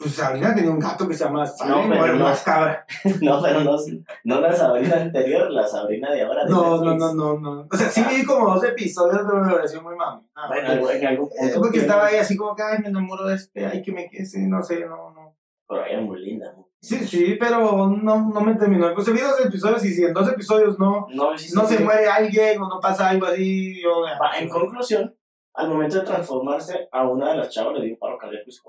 Pues 0.04 0.16
Sabrina 0.16 0.54
tenía 0.54 0.70
un 0.70 0.80
gato 0.80 1.08
que 1.08 1.14
se 1.14 1.24
llama 1.24 1.46
Sabrina, 1.48 1.88
pero 1.90 2.06
era 2.06 2.14
no. 2.16 2.24
más 2.26 2.44
cabra. 2.44 2.86
no, 3.22 3.42
pero 3.42 3.62
no, 3.62 3.78
no 4.26 4.42
la 4.42 4.54
Sabrina 4.54 4.96
anterior, 4.98 5.50
la 5.50 5.66
Sabrina 5.66 6.12
de 6.12 6.22
ahora. 6.24 6.44
De 6.46 6.52
No, 6.52 6.62
no, 6.62 6.92
Netflix. 6.92 7.00
no, 7.00 7.14
no, 7.14 7.40
no. 7.40 7.68
O 7.72 7.76
sea, 7.78 7.90
sí 7.90 8.04
vi 8.10 8.24
como 8.26 8.54
dos 8.54 8.64
episodios, 8.64 9.22
pero 9.26 9.44
me 9.44 9.54
pareció 9.54 9.82
muy 9.82 9.96
mami. 9.96 10.22
Ah, 10.36 10.48
Bueno, 10.50 10.68
porque- 10.68 10.74
algo- 10.80 10.92
en 10.92 11.08
algún 11.08 11.28
eh, 11.30 11.32
punto. 11.40 11.60
porque 11.60 11.72
tiene- 11.80 11.88
estaba 11.88 12.06
ahí 12.08 12.18
así 12.18 12.36
como 12.38 12.56
que, 12.56 12.64
ay, 12.64 12.80
me 12.80 12.90
enamoro 12.90 13.26
de 13.28 13.36
este, 13.36 13.66
ay, 13.66 13.82
que 13.82 13.92
me 13.92 14.10
quede, 14.10 14.26
no 14.48 14.62
sé, 14.62 14.86
no, 14.86 15.12
no. 15.12 15.36
Pero 15.68 15.86
ella 15.86 16.00
es 16.00 16.06
muy 16.06 16.20
linda. 16.20 16.54
¿no? 16.56 16.68
Sí, 16.82 17.08
sí, 17.08 17.38
pero 17.40 17.88
no, 17.88 18.30
no 18.30 18.42
me 18.42 18.56
terminó. 18.56 18.94
Pues 18.94 19.12
vi 19.12 19.20
dos 19.22 19.40
episodios 19.46 19.86
y 19.86 19.94
si 19.94 20.04
en 20.04 20.14
dos 20.14 20.28
episodios 20.30 20.78
no, 20.78 21.08
No, 21.14 21.38
sí, 21.38 21.48
sí, 21.48 21.56
no 21.56 21.66
se 21.66 21.80
muere 21.80 22.08
alguien 22.08 22.62
o 22.62 22.68
no 22.68 22.80
pasa 22.82 23.08
algo 23.10 23.28
así, 23.28 23.82
yo... 23.82 24.04
En 24.38 24.50
conclusión, 24.50 25.16
al 25.54 25.70
momento 25.70 26.00
de 26.00 26.06
transformarse, 26.06 26.90
a 26.92 27.08
una 27.08 27.30
de 27.32 27.38
las 27.38 27.50
chavas 27.50 27.76
le 27.76 27.86
dio 27.86 27.94
un 27.94 28.00
paro 28.00 28.18
cardíaco 28.18 28.44
y 28.48 28.52
se. 28.52 28.62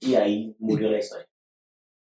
Y 0.00 0.14
ahí 0.14 0.56
murió 0.58 0.90
la 0.90 0.98
historia. 0.98 1.26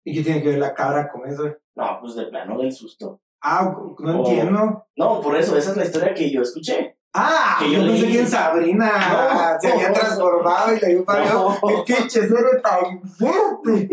¿Y 0.03 0.15
qué 0.15 0.23
tiene 0.23 0.41
que 0.41 0.49
ver 0.49 0.59
la 0.59 0.73
cabra 0.73 1.09
con 1.11 1.27
eso? 1.29 1.55
No, 1.75 1.97
pues 2.01 2.15
de 2.15 2.25
plano 2.25 2.57
del 2.57 2.71
susto. 2.71 3.21
Ah, 3.41 3.73
no 3.99 4.21
Oh. 4.21 4.27
entiendo. 4.27 4.85
No, 4.95 5.21
por 5.21 5.35
eso, 5.35 5.57
esa 5.57 5.71
es 5.71 5.77
la 5.77 5.85
historia 5.85 6.13
que 6.13 6.29
yo 6.31 6.41
escuché. 6.41 6.97
Ah, 7.13 7.57
Que 7.59 7.69
yo, 7.71 7.81
yo 7.81 7.87
pensé 7.87 8.07
que 8.07 8.19
en 8.19 8.27
Sabrina 8.27 9.53
No. 9.53 9.59
se 9.59 9.71
había 9.73 9.91
transformado 9.93 10.73
y 10.75 10.79
le 10.79 10.87
dio. 10.87 11.03
No. 11.05 11.83
Que 11.85 12.07
che, 12.07 12.19
eres 12.19 12.61
tan 12.63 13.01
fuerte. 13.03 13.89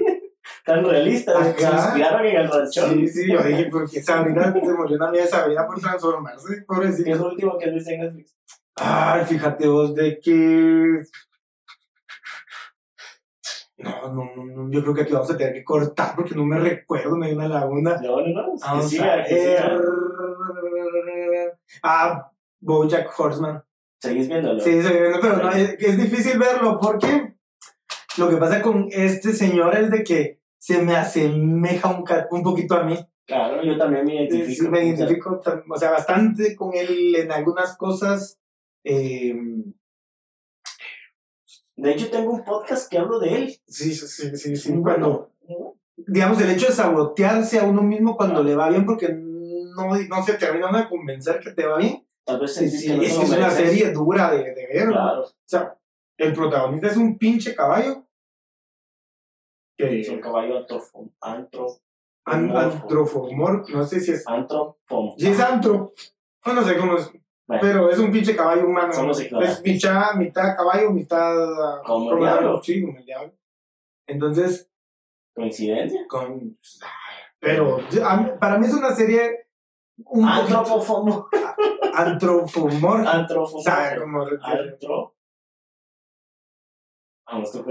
Tan 0.64 0.84
realista, 0.84 1.32
se 1.54 1.66
Ajá. 1.66 1.76
inspiraron 1.86 2.26
en 2.26 2.36
el 2.36 2.48
ranchón. 2.50 2.90
Sí, 2.90 3.08
sí, 3.08 3.32
yo 3.32 3.42
dije, 3.42 3.68
porque 3.70 4.02
Sabrina 4.02 4.52
se 4.52 4.60
murió 4.62 4.96
una 4.96 5.08
amiga 5.08 5.24
de 5.24 5.28
Sabrina 5.30 5.66
por 5.66 5.80
transformarse, 5.80 6.46
¿Qué 6.48 6.54
es 6.60 6.64
pobrecito. 6.64 7.14
lo 7.16 7.26
último 7.28 7.58
que 7.58 7.70
viste 7.70 7.94
en 7.94 8.00
Netflix? 8.00 8.34
Ay, 8.76 9.24
fíjate 9.26 9.66
vos 9.68 9.94
de 9.94 10.18
que. 10.20 11.02
No, 13.78 14.12
no, 14.12 14.24
no, 14.34 14.44
no, 14.44 14.70
yo 14.70 14.82
creo 14.82 14.94
que 14.94 15.02
aquí 15.02 15.12
vamos 15.12 15.30
a 15.30 15.36
tener 15.36 15.54
que 15.54 15.62
cortar 15.64 16.16
porque 16.16 16.34
no 16.34 16.44
me 16.44 16.58
recuerdo, 16.58 17.16
me 17.16 17.28
dio 17.28 17.36
una 17.36 17.48
laguna. 17.48 17.96
No, 18.02 18.20
no, 18.20 18.26
no. 18.26 18.54
Que 18.54 18.60
Vamos 18.66 18.88
siga, 18.90 19.14
a 19.14 19.22
que 19.22 19.36
siga. 19.38 19.68
ver. 19.68 21.58
Ah, 21.82 22.30
Bojack 22.60 23.08
Horseman. 23.18 23.62
Seguís 24.00 24.28
viéndolo. 24.28 24.60
Sí, 24.60 24.70
estoy 24.70 24.98
viendo, 25.00 25.20
pero 25.20 25.36
no, 25.36 25.50
es, 25.50 25.76
es 25.78 25.96
difícil 25.96 26.38
verlo 26.38 26.78
porque 26.80 27.34
lo 28.16 28.28
que 28.28 28.36
pasa 28.36 28.62
con 28.62 28.88
este 28.90 29.32
señor 29.32 29.76
es 29.76 29.90
de 29.90 30.02
que 30.02 30.40
se 30.58 30.82
me 30.82 30.96
asemeja 30.96 31.88
un, 31.88 32.04
un 32.30 32.42
poquito 32.42 32.74
a 32.74 32.82
mí. 32.84 32.96
Claro, 33.26 33.62
yo 33.62 33.76
también 33.76 34.04
me 34.04 34.14
identifico. 34.14 34.64
sí, 34.64 34.68
me 34.70 34.84
identifico, 34.84 35.40
o 35.68 35.76
sea, 35.78 35.90
bastante 35.90 36.56
con 36.56 36.74
él 36.74 37.14
en 37.14 37.30
algunas 37.30 37.76
cosas. 37.76 38.38
Eh, 38.84 39.36
De 41.78 41.92
hecho, 41.92 42.10
tengo 42.10 42.32
un 42.32 42.44
podcast 42.44 42.90
que 42.90 42.98
hablo 42.98 43.20
de 43.20 43.36
él. 43.36 43.56
sí, 43.68 43.94
sí, 43.94 44.36
sí, 44.36 44.56
sí, 44.56 44.72
bueno. 44.72 45.30
digamos, 45.96 46.40
el 46.40 46.50
hecho 46.50 46.66
de 46.66 46.72
sabotearse 46.72 47.60
a 47.60 47.64
uno 47.64 47.82
mismo 47.82 48.16
cuando 48.16 48.42
le 48.42 48.56
va 48.56 48.68
bien 48.68 48.84
porque 48.84 49.10
no, 49.12 49.96
no 49.96 50.22
se 50.24 50.34
termina 50.34 50.70
uno 50.70 50.78
de 50.78 50.88
convencer 50.88 51.38
que 51.38 51.52
te 51.52 51.64
va 51.66 51.78
bien. 51.78 52.04
Tal 52.24 52.40
vez 52.40 52.52
Sí, 52.52 52.68
sí, 52.68 52.88
no 52.88 53.02
es 53.02 53.16
que 53.16 53.22
es 53.22 53.30
una 53.30 53.50
serie 53.50 53.92
dura 53.92 54.32
de, 54.32 54.38
de 54.54 54.66
ver. 54.66 54.88
Claro, 54.88 55.22
O 55.22 55.32
sea, 55.44 55.78
el 56.16 56.32
protagonista 56.32 56.88
es 56.88 56.96
un 56.96 57.16
pinche 57.16 57.54
caballo. 57.54 58.04
Que, 59.76 60.00
es 60.00 60.08
un 60.08 60.20
caballo 60.20 60.58
antrofo. 60.58 61.08
Antrofomor, 62.24 63.70
no 63.70 63.86
sé 63.86 64.00
si 64.00 64.10
es. 64.10 64.26
antropom. 64.26 65.14
Si 65.16 65.28
es 65.28 65.38
antro, 65.38 65.94
no, 66.44 66.54
no 66.54 66.64
sé 66.64 66.76
cómo 66.76 66.96
es. 66.96 67.08
Bueno. 67.48 67.62
Pero 67.62 67.90
es 67.90 67.98
un 67.98 68.12
pinche 68.12 68.36
caballo 68.36 68.66
humano. 68.66 68.92
Somos 68.92 69.18
Es 69.20 69.62
mitad, 69.64 70.14
mitad 70.16 70.54
caballo, 70.54 70.90
mitad. 70.90 71.34
Como 71.84 72.12
el 72.12 72.18
diablo. 72.20 72.62
Sí, 72.62 72.82
como 72.84 72.98
el 72.98 73.04
diablo. 73.06 73.32
Entonces, 74.06 74.70
¿Coincidencia? 75.34 76.06
con. 76.08 76.58
Pero 77.40 77.78
a 78.04 78.38
para 78.38 78.58
mí 78.58 78.66
es 78.66 78.74
una 78.74 78.94
serie 78.94 79.46
un 80.04 80.26
poquito 80.28 80.58
Antropofomo. 80.58 81.28
antrofomor. 81.94 83.06
Antrofomo. 83.06 83.62
¿Sabes 83.62 83.98
cómo? 83.98 84.26
Antro. 84.42 85.14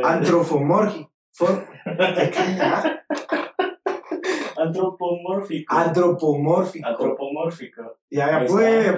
Antrofomorgi. 0.04 1.08
For-. 1.34 1.68
Antropomórfico. 4.68 5.76
Antropomórfico. 5.76 6.88
Antropomórfico. 6.88 7.98
Ya, 8.10 8.42
ya 8.42 8.48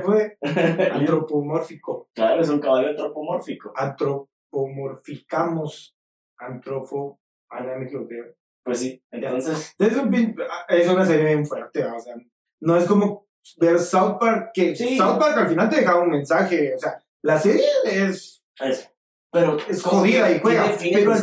fue. 0.02 0.38
Antropomórfico. 0.92 2.10
claro, 2.14 2.42
es 2.42 2.50
un 2.50 2.60
caballo 2.60 2.90
antropomórfico. 2.90 3.72
antropomorficamos. 3.76 5.96
Antropo. 6.38 7.20
Ah, 7.50 7.62
no 7.62 7.78
me 7.78 7.86
equivoqué. 7.86 8.36
Pues 8.64 8.80
sí, 8.80 9.02
entonces. 9.12 9.74
Es, 9.80 9.96
un 9.98 10.10
pin- 10.12 10.36
es 10.68 10.88
una 10.88 11.06
serie 11.06 11.26
bien 11.26 11.46
fuerte, 11.46 11.84
o 11.84 12.00
sea, 12.00 12.16
no 12.62 12.78
es 12.78 12.86
como 12.86 13.26
ver 13.58 13.80
South 13.80 14.18
Park, 14.20 14.52
que 14.54 14.76
Sí. 14.76 14.96
South 14.98 15.18
Park 15.18 15.38
al 15.38 15.48
final 15.50 15.70
te 15.70 15.78
dejaba 15.78 16.04
un 16.04 16.10
mensaje, 16.12 16.76
o 16.76 16.78
sea, 16.78 17.02
la 17.24 17.40
serie 17.40 17.66
es, 17.86 18.44
Es, 18.60 18.92
pero 19.32 19.58
es 19.68 19.82
jodida 19.82 20.30
y 20.32 20.40
juega, 20.40 20.66
pero 20.94 21.14
al, 21.14 21.20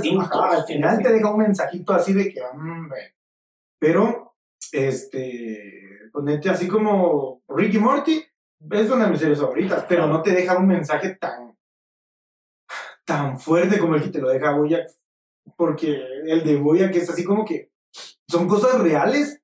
final 0.67 1.03
te 1.03 1.13
deja 1.13 1.31
un 1.31 1.39
mensajito 1.39 1.93
así 1.93 2.15
de 2.15 2.33
que, 2.33 2.41
ve. 2.41 3.15
pero, 3.79 4.26
este, 4.73 6.09
ponete 6.13 6.51
así 6.51 6.69
como 6.69 7.43
Ricky 7.49 7.79
Morty, 7.79 8.25
es 8.71 8.91
una 8.91 9.05
de 9.07 9.11
mis 9.13 9.21
series 9.21 9.41
favoritas, 9.41 9.85
pero 9.89 10.07
no 10.07 10.23
te 10.23 10.33
deja 10.33 10.59
un 10.59 10.67
mensaje 10.67 11.17
tan, 11.17 11.57
tan 13.05 13.39
fuerte 13.39 13.79
como 13.79 13.95
el 13.95 14.03
que 14.03 14.09
te 14.11 14.21
lo 14.21 14.29
deja 14.29 14.53
Boyack, 14.57 14.89
porque 15.57 15.97
el 16.27 16.45
de 16.45 16.57
Boyack 16.57 16.95
es 16.97 17.11
así 17.11 17.25
como 17.25 17.45
que 17.45 17.71
son 18.29 18.49
cosas 18.49 18.81
reales. 18.81 19.41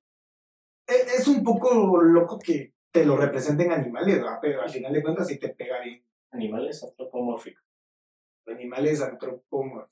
E- 0.86 1.06
Es 1.18 1.28
un 1.28 1.44
poco 1.44 2.00
loco 2.02 2.38
que 2.38 2.74
te 2.92 3.04
lo 3.04 3.16
representen 3.16 3.72
animales, 3.72 4.16
¿verdad? 4.16 4.38
pero 4.40 4.62
al 4.62 4.70
final 4.70 4.92
de 4.92 5.02
cuentas 5.02 5.28
sí 5.28 5.38
te 5.38 5.50
pega 5.50 5.80
bien. 5.80 6.04
Animales 6.32 6.82
antropomórficos. 6.82 7.62
Animales 8.46 9.00
antropomórficos. 9.00 9.91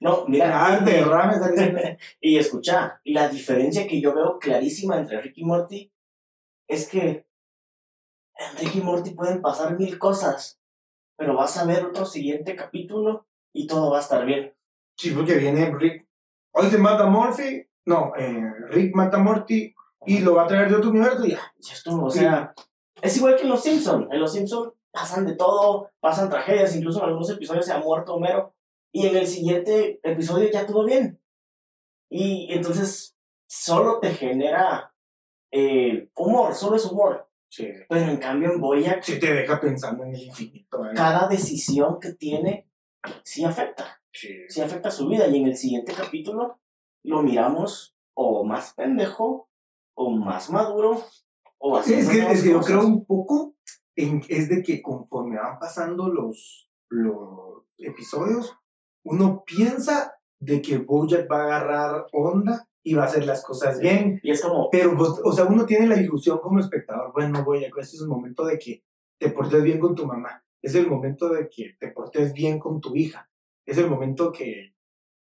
No, 0.00 0.26
mira. 0.28 0.74
Está 0.74 1.48
diciendo. 1.50 1.80
Y 2.20 2.38
escucha, 2.38 3.00
la 3.04 3.28
diferencia 3.28 3.86
que 3.86 4.00
yo 4.00 4.14
veo 4.14 4.38
clarísima 4.38 4.98
entre 4.98 5.20
Ricky 5.20 5.42
y 5.42 5.44
Morty 5.44 5.92
es 6.68 6.88
que 6.88 7.26
en 8.34 8.56
Ricky 8.58 8.78
y 8.78 8.82
Morty 8.82 9.10
pueden 9.12 9.40
pasar 9.40 9.78
mil 9.78 9.98
cosas, 9.98 10.60
pero 11.16 11.34
vas 11.34 11.56
a 11.56 11.64
ver 11.64 11.84
otro 11.84 12.04
siguiente 12.04 12.54
capítulo 12.54 13.26
y 13.54 13.66
todo 13.66 13.90
va 13.90 13.98
a 13.98 14.02
estar 14.02 14.26
bien. 14.26 14.54
Sí, 14.96 15.10
porque 15.10 15.36
viene 15.36 15.74
Rick. 15.74 16.06
Hoy 16.52 16.68
se 16.68 16.78
mata 16.78 17.06
Morphy. 17.06 17.66
No, 17.86 18.12
eh, 18.16 18.52
Rick 18.70 18.94
mata 18.94 19.18
a 19.18 19.20
Morty 19.20 19.74
y 20.06 20.18
lo 20.18 20.34
va 20.34 20.44
a 20.44 20.46
traer 20.46 20.68
de 20.68 20.76
otro 20.76 20.90
universo 20.90 21.24
y 21.24 21.30
ya. 21.30 21.52
Ya 21.58 21.72
estuvo, 21.72 22.06
o 22.06 22.10
sea, 22.10 22.52
es 23.00 23.16
igual 23.16 23.36
que 23.36 23.42
en 23.42 23.48
Los 23.48 23.62
Simpson. 23.62 24.08
En 24.10 24.20
Los 24.20 24.32
Simpson 24.32 24.72
pasan 24.90 25.26
de 25.26 25.34
todo, 25.34 25.90
pasan 26.00 26.28
tragedias, 26.28 26.74
incluso 26.74 26.98
en 26.98 27.06
algunos 27.06 27.30
episodios 27.30 27.64
se 27.64 27.72
ha 27.72 27.78
muerto 27.78 28.14
Homero 28.14 28.55
y 28.96 29.06
en 29.06 29.16
el 29.16 29.26
siguiente 29.26 30.00
episodio 30.02 30.50
ya 30.50 30.64
todo 30.66 30.84
bien. 30.86 31.20
Y 32.08 32.52
entonces 32.52 33.16
solo 33.46 34.00
te 34.00 34.14
genera 34.14 34.94
eh, 35.50 36.08
humor, 36.14 36.54
solo 36.54 36.76
es 36.76 36.84
humor. 36.86 37.28
Sí. 37.50 37.68
Pero 37.88 38.06
en 38.10 38.16
cambio 38.16 38.52
en 38.52 38.60
Boyack 38.60 39.02
Sí 39.02 39.18
te 39.20 39.32
deja 39.32 39.60
pensando 39.60 40.04
en 40.04 40.14
el 40.14 40.22
infinito. 40.22 40.84
¿eh? 40.84 40.92
cada 40.94 41.28
decisión 41.28 41.98
que 42.00 42.12
tiene 42.14 42.68
sí 43.22 43.44
afecta, 43.44 44.00
Sí. 44.12 44.28
sí 44.48 44.60
afecta 44.62 44.90
su 44.90 45.08
vida 45.08 45.26
y 45.28 45.36
en 45.36 45.46
el 45.46 45.56
siguiente 45.56 45.92
capítulo 45.92 46.58
lo 47.04 47.22
miramos 47.22 47.94
o 48.14 48.44
más 48.44 48.72
pendejo 48.74 49.50
o 49.94 50.10
más 50.10 50.48
maduro 50.50 51.04
o 51.58 51.82
Sí, 51.82 51.94
así. 51.94 52.00
es 52.02 52.08
que, 52.08 52.32
es 52.32 52.42
que 52.42 52.50
yo 52.50 52.60
creo 52.60 52.80
un 52.86 53.04
poco 53.04 53.54
en, 53.94 54.22
es 54.28 54.48
de 54.48 54.62
que 54.62 54.80
conforme 54.82 55.36
van 55.38 55.58
pasando 55.58 56.08
los, 56.08 56.70
los 56.88 57.62
episodios, 57.78 58.56
uno 59.06 59.44
piensa 59.46 60.14
de 60.38 60.60
que 60.60 60.78
Bojack 60.78 61.30
va 61.30 61.42
a 61.42 61.44
agarrar 61.44 62.06
onda 62.12 62.68
y 62.82 62.94
va 62.94 63.04
a 63.04 63.06
hacer 63.06 63.24
las 63.26 63.42
cosas 63.42 63.80
bien. 63.80 64.20
Y 64.22 64.30
es 64.30 64.42
como, 64.42 64.68
Pero, 64.70 64.96
pues, 64.96 65.10
o 65.24 65.32
sea, 65.32 65.44
uno 65.44 65.64
tiene 65.64 65.86
la 65.86 66.00
ilusión 66.00 66.38
como 66.38 66.60
espectador, 66.60 67.12
bueno, 67.12 67.44
Bojack, 67.44 67.76
este 67.78 67.96
es 67.96 68.02
el 68.02 68.08
momento 68.08 68.44
de 68.44 68.58
que 68.58 68.84
te 69.18 69.30
portes 69.30 69.62
bien 69.62 69.78
con 69.78 69.94
tu 69.94 70.06
mamá, 70.06 70.44
es 70.62 70.74
el 70.74 70.88
momento 70.88 71.28
de 71.28 71.48
que 71.48 71.76
te 71.78 71.88
portes 71.88 72.32
bien 72.32 72.58
con 72.58 72.80
tu 72.80 72.94
hija, 72.94 73.30
es 73.64 73.78
el 73.78 73.88
momento 73.88 74.30
que, 74.30 74.74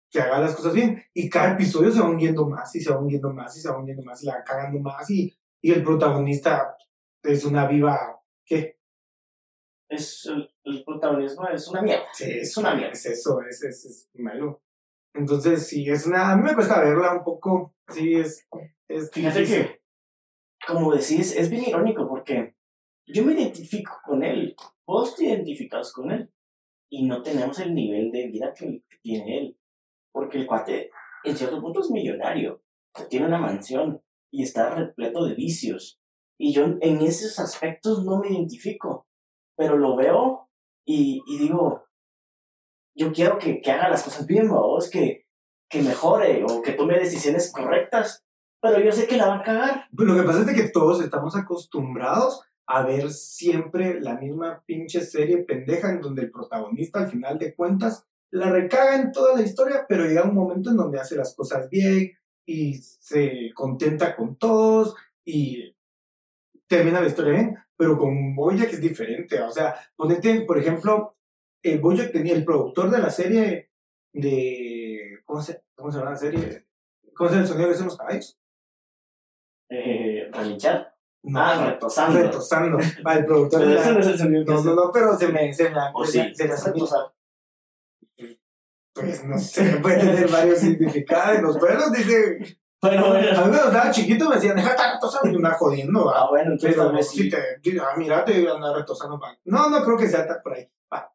que 0.10 0.22
haga 0.22 0.40
las 0.40 0.56
cosas 0.56 0.74
bien. 0.74 1.04
Y 1.14 1.30
cada 1.30 1.54
episodio 1.54 1.92
se 1.92 2.00
va 2.00 2.10
hundiendo 2.10 2.48
más 2.48 2.74
y 2.76 2.82
se 2.82 2.92
va 2.92 3.00
hundiendo 3.00 3.34
más 3.34 3.56
y 3.58 3.62
se 3.62 3.70
va 3.70 3.78
hundiendo 3.78 4.04
más 4.04 4.24
y 4.24 4.28
la 4.28 4.36
va 4.36 4.44
cagando 4.44 4.80
más 4.80 5.10
y, 5.10 5.36
y 5.62 5.72
el 5.72 5.84
protagonista 5.84 6.76
es 7.24 7.44
una 7.46 7.68
viva, 7.68 8.22
¿qué? 8.46 8.79
Es 9.90 10.26
el, 10.28 10.50
el 10.64 10.84
protagonismo 10.84 11.48
es 11.50 11.68
una 11.68 11.82
mierda. 11.82 12.06
Sí, 12.14 12.32
Es 12.32 12.56
una 12.58 12.76
mierda. 12.76 12.92
Es 12.92 13.06
eso, 13.06 13.42
es, 13.42 13.64
es, 13.64 13.86
es 13.86 14.10
malo. 14.14 14.62
Entonces, 15.14 15.68
sí, 15.68 15.90
es 15.90 16.06
una, 16.06 16.32
a 16.32 16.38
mí 16.38 16.44
me 16.44 16.54
cuesta 16.54 16.80
verla 16.80 17.14
un 17.18 17.24
poco, 17.24 17.76
sí, 17.90 18.14
es, 18.14 18.48
es 18.88 19.10
Fíjate 19.12 19.40
difícil. 19.40 19.64
que, 19.66 19.82
como 20.68 20.92
decís, 20.94 21.36
es 21.36 21.50
bien 21.50 21.64
irónico 21.68 22.08
porque 22.08 22.56
yo 23.08 23.26
me 23.26 23.34
identifico 23.34 24.00
con 24.06 24.24
él, 24.24 24.56
vos 24.86 25.16
te 25.16 25.26
identificas 25.26 25.92
con 25.92 26.12
él 26.12 26.32
y 26.92 27.08
no 27.08 27.24
tenemos 27.24 27.60
el 27.60 27.74
nivel 27.74 28.12
de 28.12 28.28
vida 28.28 28.54
que, 28.54 28.84
que 28.88 28.98
tiene 29.02 29.40
él. 29.40 29.60
Porque 30.12 30.38
el 30.38 30.48
cuate, 30.48 30.92
en 31.24 31.36
cierto 31.36 31.60
punto, 31.60 31.82
es 31.82 31.90
millonario, 31.90 32.64
tiene 33.10 33.26
una 33.28 33.40
mansión 33.40 34.02
y 34.32 34.44
está 34.44 34.70
repleto 34.76 35.26
de 35.26 35.34
vicios. 35.34 36.00
Y 36.38 36.54
yo 36.54 36.66
en 36.82 37.02
esos 37.02 37.40
aspectos 37.40 38.06
no 38.06 38.20
me 38.20 38.30
identifico, 38.30 39.09
pero 39.60 39.78
lo 39.78 39.98
veo 39.98 40.50
y, 40.86 41.22
digo, 41.38 41.84
yo 42.96 43.12
quiero 43.12 43.38
que, 43.38 43.60
que 43.60 43.72
haga 43.72 43.90
las 43.90 44.04
cosas 44.04 44.26
bien, 44.26 44.48
vos, 44.48 44.90
que, 44.90 45.28
que 45.70 45.82
mejore 45.82 46.46
o 46.50 46.62
que 46.62 46.72
tome 46.72 46.98
decisiones 46.98 47.52
correctas, 47.52 48.24
pero 48.62 48.80
yo 48.80 48.94
sé 48.94 49.06
que 49.06 49.18
la 49.18 49.28
va 49.28 49.36
a 49.40 49.44
cagar. 49.44 49.86
Pues 49.94 50.08
lo 50.08 50.16
que 50.16 50.24
pasa 50.24 50.50
es 50.50 50.56
que 50.56 50.70
todos 50.70 51.04
estamos 51.04 51.36
acostumbrados 51.36 52.42
a 52.68 52.84
ver 52.84 53.12
siempre 53.12 54.00
la 54.00 54.16
misma 54.16 54.64
pinche 54.66 55.02
serie 55.02 55.40
pendeja 55.40 55.92
en 55.92 56.00
donde 56.00 56.22
el 56.22 56.32
protagonista 56.32 57.02
al 57.02 57.10
final 57.10 57.38
de 57.38 57.54
cuentas 57.54 58.08
la 58.32 58.50
recaga 58.50 58.96
en 58.96 59.12
toda 59.12 59.36
la 59.36 59.42
historia, 59.42 59.86
pero 59.90 60.06
llega 60.06 60.24
un 60.24 60.36
momento 60.36 60.70
en 60.70 60.78
donde 60.78 61.02
hace 61.02 61.18
las 61.18 61.36
cosas 61.36 61.70
bien 61.70 62.12
y 62.46 62.76
se 62.76 63.52
contenta 63.54 64.16
con 64.16 64.38
todos 64.38 64.96
y 65.26 65.76
termina 66.70 67.02
la 67.02 67.08
historia 67.08 67.34
bien, 67.34 67.58
pero 67.76 67.98
con 67.98 68.36
Bojack 68.36 68.72
es 68.74 68.80
diferente, 68.82 69.42
o 69.42 69.50
sea, 69.50 69.76
ponete, 69.98 70.42
por 70.42 70.58
ejemplo, 70.58 71.18
el 71.64 71.80
Bojack 71.80 72.12
tenía 72.14 72.34
el 72.36 72.46
productor 72.46 72.90
de 72.92 73.00
la 73.00 73.10
serie 73.10 73.72
de, 74.14 75.20
¿cómo 75.26 75.42
se, 75.42 75.64
cómo 75.76 75.92
se 75.92 75.98
llama 75.98 76.12
la 76.12 76.18
serie? 76.18 76.66
¿Cómo 77.16 77.30
se 77.30 77.36
llama 77.36 77.42
el 77.46 77.48
sonido 77.52 77.68
que 77.68 77.74
hacen 77.74 77.86
los 77.88 77.98
caballos? 77.98 78.40
Eh, 79.70 80.30
relinchar. 80.32 80.96
No, 81.24 81.40
Ah, 81.42 81.72
retosando. 81.72 82.18
retosando. 82.20 82.78
Ah, 83.04 83.16
el 83.18 83.26
productor 83.26 83.60
Pero 83.60 83.70
de 83.72 83.76
la- 83.76 83.82
ese 83.82 83.94
no 83.94 84.00
es 84.00 84.08
el 84.08 84.18
sonido 84.18 84.46
que 84.46 84.54
No, 84.54 84.64
no, 84.64 84.74
no, 84.76 84.92
pero 84.94 85.18
se 85.18 85.28
me, 85.28 85.54
se 85.54 85.70
me, 85.70 85.78
O 85.94 86.06
se 86.06 86.12
sí, 86.14 86.18
me- 86.20 86.36
se 86.36 86.48
me 86.48 86.54
hace- 86.54 86.72
retosar. 86.72 87.14
pues 88.94 89.24
no 89.26 89.38
sé, 89.38 89.78
puede 89.82 89.98
tener 90.00 90.30
varios 90.30 90.60
significados. 90.60 91.42
Los 91.42 91.58
pueblos 91.58 91.92
dice, 91.94 92.59
Bueno, 92.82 93.06
a 93.06 93.10
bueno. 93.10 93.28
mí 93.30 93.36
cuando 93.36 93.58
estaba 93.58 93.92
chiquito 93.92 94.30
me 94.30 94.36
decían, 94.36 94.56
deja 94.56 94.70
de 94.70 94.76
estar 94.76 94.94
retosando 94.94 95.28
y 95.28 95.32
me 95.32 95.38
andaba 95.38 95.56
jodiendo, 95.56 96.06
¿va? 96.06 96.22
Ah, 96.22 96.28
bueno, 96.30 96.52
entonces 96.54 96.78
Pero 96.78 96.94
vez 96.94 97.10
si 97.10 97.24
sí. 97.24 97.30
te, 97.30 97.80
ah, 97.82 97.94
mira, 97.98 98.24
te 98.24 98.50
andar 98.50 98.76
retosando. 98.76 99.20
pa. 99.20 99.38
No, 99.46 99.70
no 99.70 99.84
creo 99.84 99.98
que 99.98 100.08
sea 100.08 100.26
tan 100.26 100.38
por 100.42 100.54
ahí. 100.54 100.66
va. 100.94 101.12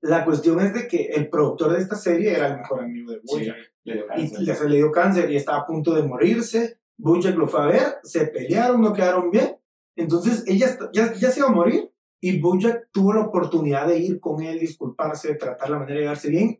La 0.00 0.24
cuestión 0.24 0.58
es 0.60 0.72
de 0.72 0.88
que 0.88 1.06
el 1.14 1.28
productor 1.28 1.72
de 1.72 1.80
esta 1.82 1.96
serie 1.96 2.34
era 2.34 2.46
el 2.48 2.56
mejor 2.58 2.80
amigo 2.80 3.12
de 3.12 3.20
Sí, 3.24 3.38
Bojack. 3.40 3.56
le 3.84 3.94
dio 3.94 4.04
y 4.04 4.08
cáncer. 4.08 4.40
le, 4.40 4.54
se 4.54 4.68
le 4.68 4.76
dio 4.76 4.90
cáncer 4.92 5.30
y 5.30 5.36
estaba 5.36 5.58
a 5.58 5.66
punto 5.66 5.94
de 5.94 6.02
morirse. 6.02 6.78
Bojack 6.96 7.36
lo 7.36 7.46
fue 7.46 7.60
a 7.62 7.66
ver, 7.66 7.96
se 8.04 8.26
pelearon, 8.28 8.80
no 8.80 8.92
quedaron 8.92 9.30
bien. 9.30 9.58
Entonces 9.96 10.44
ella 10.46 10.76
ya, 10.92 11.12
ya 11.12 11.30
se 11.30 11.40
iba 11.40 11.48
a 11.48 11.52
morir 11.52 11.92
y 12.20 12.40
Bojack 12.40 12.88
tuvo 12.90 13.12
la 13.12 13.20
oportunidad 13.22 13.86
de 13.86 13.98
ir 13.98 14.18
con 14.20 14.40
él, 14.42 14.58
disculparse, 14.58 15.34
tratar 15.34 15.68
la 15.68 15.78
manera 15.80 15.96
de 15.96 16.00
llevarse 16.02 16.30
bien. 16.30 16.58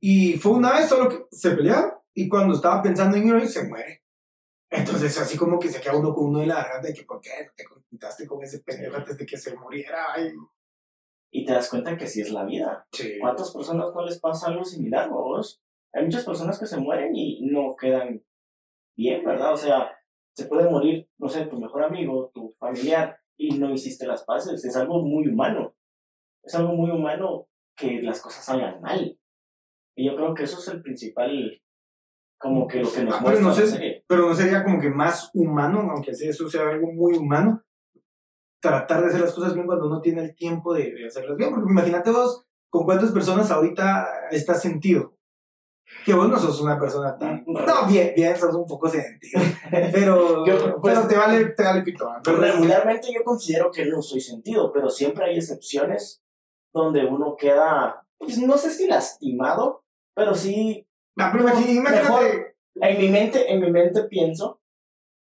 Y 0.00 0.34
fue 0.34 0.52
una 0.52 0.72
vez 0.72 0.88
solo 0.88 1.08
que 1.08 1.24
se 1.30 1.52
pelearon 1.52 1.92
y 2.20 2.28
cuando 2.28 2.54
estaba 2.54 2.82
pensando 2.82 3.16
en 3.16 3.28
ir, 3.28 3.46
se 3.46 3.68
muere. 3.68 4.02
Entonces 4.68 5.16
así 5.20 5.38
como 5.38 5.56
que 5.56 5.68
se 5.68 5.80
queda 5.80 5.96
uno 5.96 6.12
con 6.12 6.26
uno 6.26 6.42
en 6.42 6.48
la 6.48 6.56
garganta 6.56 6.88
de 6.88 6.94
que 6.94 7.04
¿por 7.04 7.20
qué 7.20 7.30
no 7.46 7.52
te 7.54 7.64
contentaste 7.64 8.26
con 8.26 8.42
ese 8.42 8.58
pendejo 8.58 8.96
antes 8.96 9.16
de 9.16 9.24
que 9.24 9.36
se 9.36 9.56
muriera? 9.56 10.12
Ay, 10.12 10.32
Y 11.30 11.44
te 11.44 11.52
das 11.52 11.70
cuenta 11.70 11.96
que 11.96 12.08
sí 12.08 12.20
es 12.20 12.32
la 12.32 12.44
vida. 12.44 12.88
sí. 12.92 13.18
¿Cuántas 13.20 13.52
personas 13.52 13.94
no 13.94 14.04
les 14.04 14.18
pasa 14.18 14.48
algo 14.48 14.64
similar, 14.64 15.08
vos? 15.08 15.62
Hay 15.92 16.04
muchas 16.06 16.24
personas 16.24 16.58
que 16.58 16.66
se 16.66 16.78
mueren 16.78 17.14
y 17.14 17.40
no 17.42 17.76
quedan 17.76 18.20
bien, 18.96 19.24
¿verdad? 19.24 19.52
O 19.52 19.56
sea, 19.56 19.96
se 20.34 20.46
puede 20.46 20.68
morir, 20.68 21.08
no 21.18 21.28
sé, 21.28 21.46
tu 21.46 21.60
mejor 21.60 21.84
amigo, 21.84 22.32
tu 22.34 22.52
familiar, 22.58 23.20
y 23.36 23.56
no 23.60 23.72
hiciste 23.72 24.08
las 24.08 24.24
paces. 24.24 24.64
Es 24.64 24.76
algo 24.76 25.02
muy 25.02 25.28
humano. 25.28 25.76
Es 26.42 26.52
algo 26.56 26.72
muy 26.72 26.90
humano 26.90 27.46
que 27.76 28.02
las 28.02 28.20
cosas 28.20 28.44
salgan 28.44 28.80
mal. 28.80 29.16
Y 29.96 30.06
yo 30.06 30.16
creo 30.16 30.34
que 30.34 30.42
eso 30.42 30.58
es 30.58 30.66
el 30.66 30.82
principal, 30.82 31.62
como 32.38 32.66
que 32.68 32.80
lo 32.82 32.90
que 32.92 33.02
nos 33.04 33.14
Ah, 33.14 33.20
pero 33.24 33.40
muestra 33.40 33.48
no 33.48 33.54
sé- 33.54 33.60
la 33.62 33.66
serie. 33.72 34.04
pero 34.06 34.28
no 34.28 34.34
sería 34.34 34.64
como 34.64 34.80
que 34.80 34.90
más 34.90 35.30
humano, 35.34 35.88
aunque 35.90 36.14
sí, 36.14 36.28
eso 36.28 36.48
sea 36.48 36.68
algo 36.68 36.92
muy 36.92 37.16
humano, 37.16 37.62
tratar 38.60 39.00
de 39.02 39.08
hacer 39.08 39.20
las 39.20 39.32
cosas 39.32 39.54
bien 39.54 39.66
cuando 39.66 39.86
uno 39.86 40.00
tiene 40.00 40.22
el 40.22 40.34
tiempo 40.34 40.74
de, 40.74 40.92
de 40.92 41.06
hacerlas 41.06 41.36
bien. 41.36 41.50
Porque 41.50 41.70
imagínate 41.70 42.10
vos, 42.10 42.44
con 42.70 42.84
cuántas 42.84 43.12
personas 43.12 43.50
ahorita 43.50 44.06
estás 44.30 44.60
sentido. 44.62 45.14
Que 46.04 46.12
vos 46.12 46.28
no 46.28 46.38
sos 46.38 46.60
una 46.60 46.78
persona 46.78 47.16
tan... 47.16 47.44
No, 47.46 47.86
bien, 47.88 48.12
bien, 48.14 48.36
sos 48.36 48.54
un 48.54 48.66
poco 48.66 48.88
sentido. 48.90 49.40
Pero, 49.70 50.44
Yo, 50.46 50.80
pues, 50.80 50.94
pero 50.94 51.08
te 51.08 51.16
vale, 51.16 51.44
te 51.50 51.62
vale 51.62 51.82
pito. 51.82 52.04
¿no? 52.04 52.20
Pero 52.22 52.36
regularmente 52.36 53.08
yo 53.12 53.24
considero 53.24 53.70
que 53.70 53.86
no 53.86 54.02
soy 54.02 54.20
sentido, 54.20 54.70
pero 54.72 54.90
siempre 54.90 55.24
hay 55.24 55.36
excepciones 55.38 56.22
donde 56.74 57.06
uno 57.06 57.36
queda 57.38 58.04
pues 58.18 58.36
no 58.38 58.58
sé 58.58 58.70
si 58.70 58.86
lastimado, 58.88 59.84
pero 60.14 60.34
sí, 60.34 60.87
No, 61.18 61.32
pero 61.32 61.48
imagínate 61.48 62.54
en 62.80 62.98
mi 62.98 63.08
mente, 63.08 63.52
en 63.52 63.60
mi 63.60 63.72
mente 63.72 64.04
pienso 64.04 64.60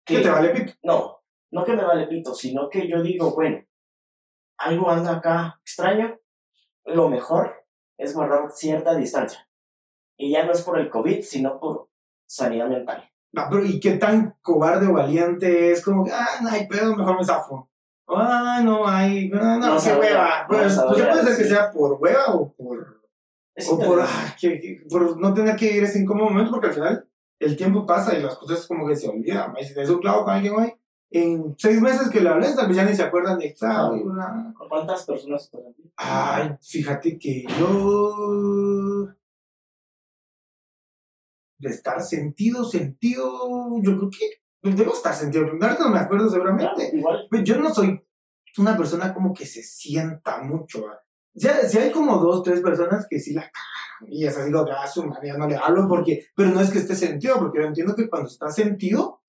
que 0.05 0.19
te 0.19 0.29
vale 0.29 0.49
pito. 0.49 0.73
no, 0.83 1.21
no 1.51 1.63
que 1.63 1.73
me 1.73 1.85
vale 1.85 2.07
pito, 2.07 2.35
sino 2.35 2.69
que 2.69 2.85
yo 2.85 3.01
digo, 3.01 3.33
bueno, 3.33 3.63
algo 4.57 4.91
anda 4.91 5.17
acá 5.17 5.59
extraño, 5.61 6.19
lo 6.83 7.07
mejor 7.07 7.65
es 7.97 8.13
guardar 8.13 8.51
cierta 8.51 8.93
distancia. 8.93 9.47
Y 10.17 10.31
ya 10.31 10.45
no 10.45 10.51
es 10.51 10.63
por 10.63 10.77
el 10.79 10.89
COVID, 10.89 11.21
sino 11.21 11.61
por 11.61 11.89
sanidad 12.25 12.67
mental. 12.67 13.09
No, 13.31 13.47
pero 13.49 13.65
¿y 13.65 13.79
qué 13.79 13.91
tan 13.91 14.37
cobarde 14.41 14.87
o 14.87 14.93
valiente 14.93 15.71
es? 15.71 15.83
Como 15.83 16.03
que, 16.03 16.11
ah, 16.11 16.41
no 16.41 16.49
hay 16.49 16.67
pedo, 16.67 16.93
mejor 16.93 17.17
me 17.17 17.23
zafo. 17.23 17.69
Ah, 18.07 18.61
no 18.63 18.85
hay, 18.85 19.29
no, 19.29 19.41
no, 19.41 19.75
No 19.75 19.81
qué 19.81 19.93
hueva. 19.93 20.45
Pues, 20.47 20.61
pues 20.61 20.75
sabría 20.75 21.09
puede 21.09 21.23
ser 21.23 21.37
que 21.37 21.43
sea 21.45 21.71
por 21.71 21.93
hueva 21.93 22.33
o 22.33 22.53
por, 22.53 23.04
Es 23.55 23.69
o 23.69 23.79
por, 23.79 24.01
ah, 24.01 24.35
que- 24.39 24.59
que- 24.59 24.83
por 24.89 25.17
no 25.19 25.33
tener 25.33 25.55
que 25.55 25.71
ir 25.77 25.83
ese 25.83 25.99
incómodo 25.99 26.29
momento, 26.29 26.51
porque 26.51 26.67
al 26.67 26.73
final 26.73 27.09
el 27.39 27.55
tiempo 27.55 27.85
pasa 27.85 28.17
y 28.17 28.21
las 28.21 28.35
cosas 28.35 28.67
como 28.67 28.85
que 28.87 28.95
se 28.95 29.07
olvidan. 29.07 29.53
Y 29.59 29.63
si 29.65 29.73
te 29.73 29.89
un 29.89 29.99
clavo 29.99 30.25
con 30.25 30.33
alguien 30.33 30.53
hoy, 30.55 30.73
en 31.11 31.55
seis 31.57 31.79
meses 31.81 32.09
que 32.09 32.19
le 32.19 32.29
hables, 32.29 32.55
tal 32.55 32.67
vez 32.67 32.75
ya 32.75 32.83
ni 32.85 32.93
se 32.93 33.03
acuerdan 33.03 33.39
de. 33.39 33.55
¿Con 34.57 34.67
cuántas 34.67 35.05
personas? 35.05 35.49
Ay, 35.95 36.51
fíjate 36.61 37.17
que 37.17 37.45
yo. 37.57 39.07
De 41.57 41.69
estar 41.69 42.01
sentido, 42.01 42.65
sentido. 42.65 43.69
Yo 43.81 43.97
creo 43.97 44.09
que. 44.09 44.71
Debo 44.71 44.93
estar 44.93 45.13
sentido. 45.13 45.45
Ahorita 45.45 45.77
no 45.85 45.91
me 45.91 45.99
acuerdo 45.99 46.29
seguramente. 46.29 46.73
Claro, 46.75 46.97
igual. 46.97 47.43
Yo 47.45 47.57
no 47.57 47.73
soy 47.73 48.01
una 48.57 48.75
persona 48.75 49.13
como 49.13 49.33
que 49.33 49.45
se 49.45 49.63
sienta 49.63 50.41
mucho. 50.41 50.85
Ya, 51.35 51.67
si 51.67 51.77
hay 51.77 51.91
como 51.91 52.17
dos, 52.17 52.43
tres 52.43 52.61
personas 52.61 53.05
que 53.09 53.19
sí 53.19 53.33
la 53.33 53.41
cagan. 53.41 54.11
Y 54.13 54.25
es 54.25 54.37
así, 54.37 54.49
lo 54.49 54.65
que 54.65 54.71
a 54.71 54.87
su 54.87 55.05
madre, 55.05 55.27
ya 55.29 55.37
no 55.37 55.47
le 55.47 55.55
hablo 55.55 55.87
porque. 55.87 56.27
Pero 56.35 56.49
no 56.49 56.61
es 56.61 56.69
que 56.71 56.79
esté 56.79 56.95
sentido, 56.95 57.37
porque 57.39 57.59
yo 57.59 57.65
entiendo 57.65 57.95
que 57.95 58.09
cuando 58.09 58.29
está 58.29 58.49
sentido. 58.51 59.21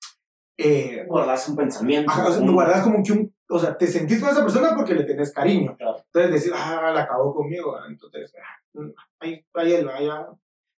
Eh, 0.58 1.04
Guardas 1.06 1.48
un 1.50 1.56
pensamiento. 1.56 2.10
ajá, 2.10 2.28
o 2.28 2.32
sea, 2.32 2.40
un- 2.42 2.52
guardas 2.54 2.82
como 2.82 3.02
que 3.02 3.12
un. 3.12 3.34
O 3.48 3.58
sea, 3.58 3.76
te 3.76 3.86
sentís 3.86 4.20
con 4.20 4.30
esa 4.30 4.42
persona 4.42 4.74
porque 4.74 4.94
le 4.94 5.04
tenés 5.04 5.32
cariño. 5.32 5.76
Claro. 5.76 5.98
Entonces 6.06 6.32
decir, 6.32 6.52
ah, 6.56 6.90
la 6.94 7.02
acabó 7.02 7.34
conmigo. 7.34 7.76
ah, 7.76 7.84
Entonces, 7.88 8.32
ah, 8.36 8.80
ahí, 9.20 9.44
ahí 9.54 10.06
ya. 10.06 10.28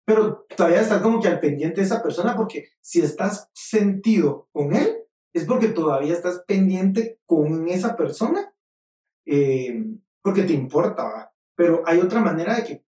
Pero 0.05 0.47
todavía 0.57 0.81
estás 0.81 1.03
como 1.03 1.21
que 1.21 1.29
al 1.29 1.41
pendiente 1.41 1.81
de 1.81 1.87
esa 1.87 2.03
persona 2.03 2.37
porque 2.37 2.69
si 2.81 3.01
estás 3.03 3.51
sentido 3.53 4.49
con 4.53 4.75
él, 4.75 4.99
es 5.33 5.45
porque 5.45 5.69
todavía 5.69 6.13
estás 6.15 6.43
pendiente 6.47 7.19
con 7.27 7.69
esa 7.69 7.97
persona, 7.97 8.53
eh, 9.27 9.85
porque 10.27 10.43
te 10.43 10.55
importa, 10.55 11.05
¿va? 11.05 11.33
Pero 11.55 11.85
hay 11.87 12.01
otra 12.01 12.19
manera 12.19 12.57
de 12.57 12.65
que 12.65 12.85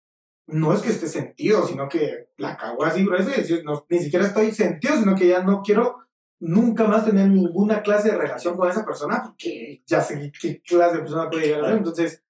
no 0.48 0.72
es 0.72 0.83
que 0.83 0.88
esté 0.88 1.07
sentido, 1.07 1.64
sino 1.64 1.88
que 1.88 2.31
la 2.37 2.57
cago 2.57 2.85
así 2.85 3.05
gruesa 3.05 3.31
y 3.31 3.42
decir, 3.42 3.62
no, 3.64 3.87
ni 3.88 4.01
siquiera 4.01 4.27
estoy 4.27 4.51
sentido, 4.51 4.96
sino 4.96 5.14
que 5.14 5.29
ya 5.29 5.44
no 5.44 5.62
quiero 5.62 5.98
nunca 6.40 6.83
más 6.88 7.05
tener 7.05 7.29
ninguna 7.29 7.81
clase 7.81 8.11
de 8.11 8.18
relación 8.18 8.57
con 8.57 8.68
esa 8.68 8.85
persona 8.85 9.22
porque 9.22 9.85
ya 9.87 10.01
sé 10.01 10.33
qué 10.40 10.61
clase 10.62 10.96
de 10.96 11.03
persona 11.03 11.31
puede 11.31 11.46
llegar 11.46 11.64
a 11.64 11.68
ser. 11.68 11.77
Entonces, 11.77 12.24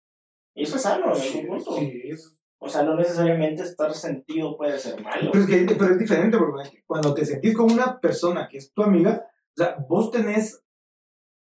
Y 0.55 0.65
eso 0.65 0.77
es 0.77 0.83
sano, 0.83 1.15
sí, 1.15 1.43
punto. 1.49 1.79
sí, 1.79 2.13
O 2.59 2.69
sea, 2.69 2.83
no 2.83 2.95
necesariamente 2.95 3.63
estar 3.63 3.95
sentido 3.95 4.59
puede 4.59 4.79
ser 4.79 5.03
malo. 5.03 5.31
Pero 5.33 5.45
es, 5.45 5.51
que, 5.51 5.75
pero 5.75 5.93
es 5.95 5.99
diferente 5.99 6.37
porque 6.37 6.83
cuando 6.87 7.15
te 7.15 7.25
sentís 7.25 7.57
con 7.57 7.73
una 7.73 7.99
persona 7.99 8.47
que 8.47 8.59
es 8.59 8.75
tu 8.75 8.83
amiga, 8.83 9.27
o 9.57 9.57
sea, 9.57 9.75
vos 9.89 10.11
tenés 10.11 10.63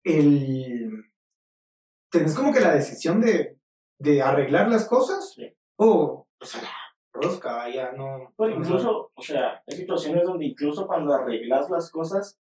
el... 0.05 1.07
Tenés 2.19 2.35
como 2.35 2.53
que 2.53 2.61
la 2.61 2.75
decisión 2.75 3.21
de, 3.21 3.59
de 3.99 4.23
arreglar 4.23 4.69
las 4.69 4.87
cosas 4.89 5.33
Sí. 5.35 5.53
o, 5.77 6.27
sea, 6.41 6.63
la 6.63 6.71
rosca, 7.13 7.69
ya 7.69 7.93
no... 7.93 8.33
Pero 8.37 8.57
incluso, 8.57 9.11
o 9.15 9.23
sea, 9.23 9.63
hay 9.67 9.77
situaciones 9.77 10.25
donde 10.25 10.47
incluso 10.47 10.87
cuando 10.87 11.15
arreglas 11.15 11.71
las 11.71 11.91
cosas, 11.91 12.39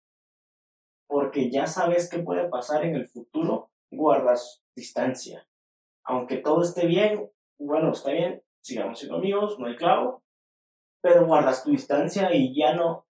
porque 1.08 1.50
ya 1.50 1.68
sabes 1.68 2.10
qué 2.10 2.20
puede 2.20 2.50
pasar 2.50 2.84
en 2.86 2.96
el 2.96 3.08
futuro, 3.08 3.70
guardas 3.92 4.62
distancia. 4.76 5.48
Aunque 6.04 6.38
todo 6.38 6.62
esté 6.62 6.86
bien, 6.88 7.30
bueno, 7.60 7.92
está 7.92 8.12
bien, 8.12 8.42
sigamos 8.62 9.00
siendo 9.00 9.18
amigos, 9.18 9.58
no 9.60 9.68
hay 9.68 9.76
clavo, 9.76 10.24
pero 11.02 11.26
guardas 11.26 11.64
tu 11.64 11.72
distancia 11.72 12.34
y 12.34 12.56
ya 12.56 12.74
no 12.74 13.06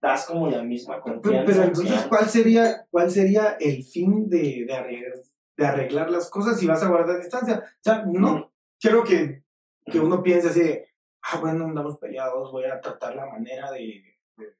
das 0.00 0.26
como 0.26 0.48
la 0.48 0.62
misma 0.62 1.00
Pero, 1.02 1.20
confianza. 1.20 1.44
pero 1.46 1.62
que 1.62 1.68
entonces. 1.68 2.06
¿cuál 2.08 2.28
sería, 2.28 2.86
¿cuál 2.90 3.10
sería 3.10 3.56
el 3.58 3.82
fin 3.82 4.28
de, 4.28 4.64
de, 4.66 4.74
arreglar, 4.74 5.12
de 5.58 5.66
arreglar 5.66 6.08
las 6.08 6.30
cosas 6.30 6.58
si 6.58 6.66
vas 6.66 6.82
a 6.82 6.88
guardar 6.88 7.18
distancia? 7.18 7.62
O 7.64 7.82
sea, 7.82 8.04
no 8.06 8.52
quiero 8.80 9.02
que, 9.02 9.42
que 9.84 9.98
uno 9.98 10.22
piense 10.22 10.48
así 10.48 10.60
de, 10.60 10.88
ah, 11.22 11.38
bueno, 11.40 11.64
andamos 11.64 11.98
peleados, 11.98 12.52
voy 12.52 12.64
a 12.64 12.80
tratar 12.80 13.16
la 13.16 13.26
manera 13.26 13.70
de, 13.72 14.04
de, 14.36 14.56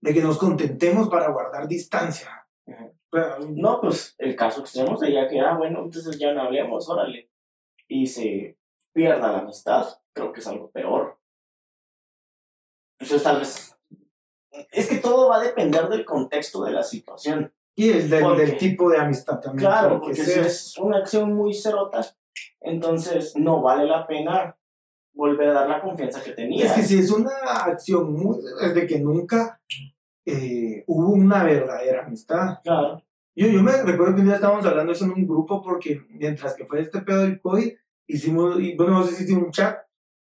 de 0.00 0.14
que 0.14 0.20
nos 0.20 0.38
contentemos 0.38 1.08
para 1.08 1.30
guardar 1.30 1.68
distancia. 1.68 2.46
Pero, 3.08 3.38
No, 3.48 3.80
pues 3.80 4.16
el 4.18 4.34
caso 4.34 4.60
extremo 4.60 4.96
sería 4.98 5.28
que, 5.28 5.40
ah, 5.40 5.56
bueno, 5.56 5.84
entonces 5.84 6.18
ya 6.18 6.34
no 6.34 6.42
hablemos, 6.42 6.88
órale. 6.88 7.30
Y 7.86 8.08
se 8.08 8.58
pierda 8.92 9.30
la 9.30 9.38
amistad, 9.38 9.86
creo 10.12 10.32
que 10.32 10.40
es 10.40 10.46
algo 10.48 10.70
peor. 10.70 11.18
Entonces 12.98 13.22
tal 13.22 13.38
vez... 13.38 13.72
Es 14.70 14.88
que 14.88 14.96
todo 14.96 15.28
va 15.28 15.36
a 15.36 15.44
depender 15.44 15.86
del 15.88 16.06
contexto 16.06 16.64
de 16.64 16.72
la 16.72 16.82
situación. 16.82 17.52
Y 17.78 17.90
el 17.90 18.08
del, 18.08 18.56
tipo 18.56 18.90
de 18.90 18.98
amistad 18.98 19.38
también. 19.38 19.68
Claro, 19.68 20.00
porque 20.00 20.16
si 20.16 20.40
es 20.40 20.78
una 20.78 20.96
acción 20.96 21.34
muy 21.34 21.52
cerota, 21.52 22.00
entonces 22.60 23.36
no 23.36 23.60
vale 23.60 23.84
la 23.84 24.06
pena 24.06 24.56
volver 25.12 25.50
a 25.50 25.52
dar 25.52 25.68
la 25.68 25.82
confianza 25.82 26.22
que 26.22 26.32
tenía. 26.32 26.64
Es 26.64 26.72
que 26.72 26.82
si 26.82 26.98
es 26.98 27.10
una 27.10 27.30
acción 27.64 28.14
muy... 28.14 28.38
Es 28.62 28.74
de 28.74 28.86
que 28.86 28.98
nunca 28.98 29.60
eh, 30.24 30.84
hubo 30.86 31.10
una 31.10 31.44
verdadera 31.44 32.06
amistad. 32.06 32.60
Claro, 32.64 33.02
Yo, 33.34 33.46
yo 33.46 33.62
me 33.62 33.72
recuerdo 33.82 34.14
que 34.14 34.20
un 34.22 34.26
día 34.26 34.36
estábamos 34.36 34.64
hablando 34.64 34.92
eso 34.92 35.04
en 35.04 35.12
un 35.12 35.26
grupo 35.26 35.62
porque 35.62 36.02
mientras 36.08 36.54
que 36.54 36.64
fue 36.64 36.80
este 36.80 37.02
pedo 37.02 37.22
del 37.22 37.40
COVID, 37.40 37.72
hicimos, 38.06 38.58
y 38.58 38.74
bueno, 38.74 39.00
vos 39.00 39.12
hiciste 39.12 39.34
un 39.34 39.50
chat 39.50 39.85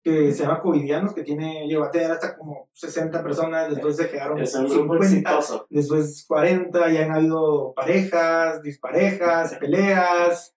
que 0.03 0.33
se 0.33 0.43
llama 0.43 0.61
Covidianos, 0.61 1.13
que 1.13 1.23
tiene, 1.23 1.67
llegó 1.67 1.85
a 1.85 1.91
tener 1.91 2.11
hasta 2.11 2.37
como 2.37 2.69
60 2.73 3.23
personas, 3.23 3.71
después 3.71 3.97
se 3.97 4.09
quedaron 4.09 4.41
es 4.41 4.55
un 4.55 4.67
grupo 4.67 5.03
50, 5.03 5.05
exitoso. 5.05 5.67
después 5.69 6.25
40, 6.27 6.91
ya 6.91 7.05
han 7.05 7.13
habido 7.13 7.75
parejas, 7.75 8.63
disparejas, 8.63 9.55
peleas. 9.57 10.55